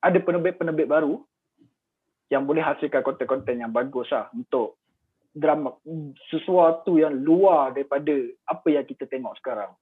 ada 0.00 0.16
penerbit-penerbit 0.16 0.88
baru 0.88 1.20
yang 2.32 2.48
boleh 2.48 2.64
hasilkan 2.64 3.04
konten-konten 3.04 3.60
yang 3.60 3.68
bagus 3.68 4.08
lah 4.08 4.32
untuk 4.32 4.80
drama 5.30 5.76
sesuatu 6.32 6.96
yang 6.96 7.20
luar 7.20 7.76
daripada 7.76 8.16
apa 8.48 8.68
yang 8.72 8.88
kita 8.88 9.04
tengok 9.04 9.36
sekarang. 9.44 9.76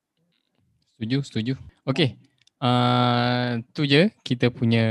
Setuju, 0.99 1.19
setuju. 1.23 1.53
Okay. 1.87 2.19
Uh, 2.59 3.63
tu 3.71 3.87
je 3.87 4.11
kita 4.27 4.51
punya 4.51 4.87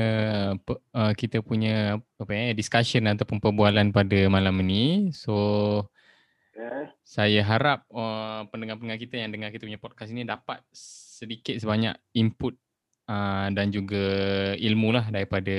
uh, 0.56 1.12
kita 1.12 1.44
punya 1.44 2.00
apa 2.16 2.32
ya 2.32 2.56
discussion 2.56 3.12
ataupun 3.12 3.44
perbualan 3.44 3.92
pada 3.92 4.32
malam 4.32 4.56
ini. 4.64 5.12
So 5.12 5.36
saya 7.04 7.44
harap 7.44 7.84
uh, 7.92 8.48
pendengar-pendengar 8.48 9.00
kita 9.04 9.20
yang 9.20 9.36
dengar 9.36 9.52
kita 9.52 9.68
punya 9.68 9.84
podcast 9.84 10.16
ini 10.16 10.24
dapat 10.24 10.64
sedikit 10.72 11.60
sebanyak 11.60 11.96
input 12.16 12.56
uh, 13.12 13.52
dan 13.52 13.68
juga 13.68 14.04
ilmu 14.56 14.96
lah 14.96 15.12
daripada 15.12 15.56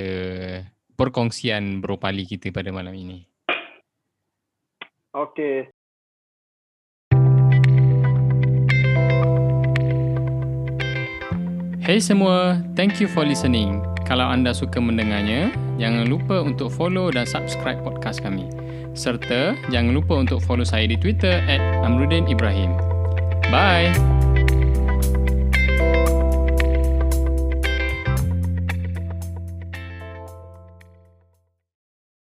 perkongsian 0.96 1.84
Bro 1.84 2.00
Pali 2.00 2.24
kita 2.24 2.48
pada 2.52 2.72
malam 2.72 2.96
ini. 2.96 3.24
Okay. 5.12 5.68
Hey 11.88 12.04
semua, 12.04 12.60
thank 12.76 13.00
you 13.00 13.08
for 13.08 13.24
listening. 13.24 13.80
Kalau 14.04 14.28
anda 14.28 14.52
suka 14.52 14.76
mendengarnya, 14.76 15.48
jangan 15.80 16.04
lupa 16.04 16.44
untuk 16.44 16.68
follow 16.68 17.08
dan 17.08 17.24
subscribe 17.24 17.80
podcast 17.80 18.20
kami. 18.20 18.44
Serta 18.92 19.56
jangan 19.72 19.96
lupa 19.96 20.20
untuk 20.20 20.44
follow 20.44 20.68
saya 20.68 20.84
di 20.84 21.00
Twitter 21.00 21.40
at 21.48 21.64
Amrudin 21.80 22.28
Ibrahim. 22.28 22.76
Bye! 23.48 24.17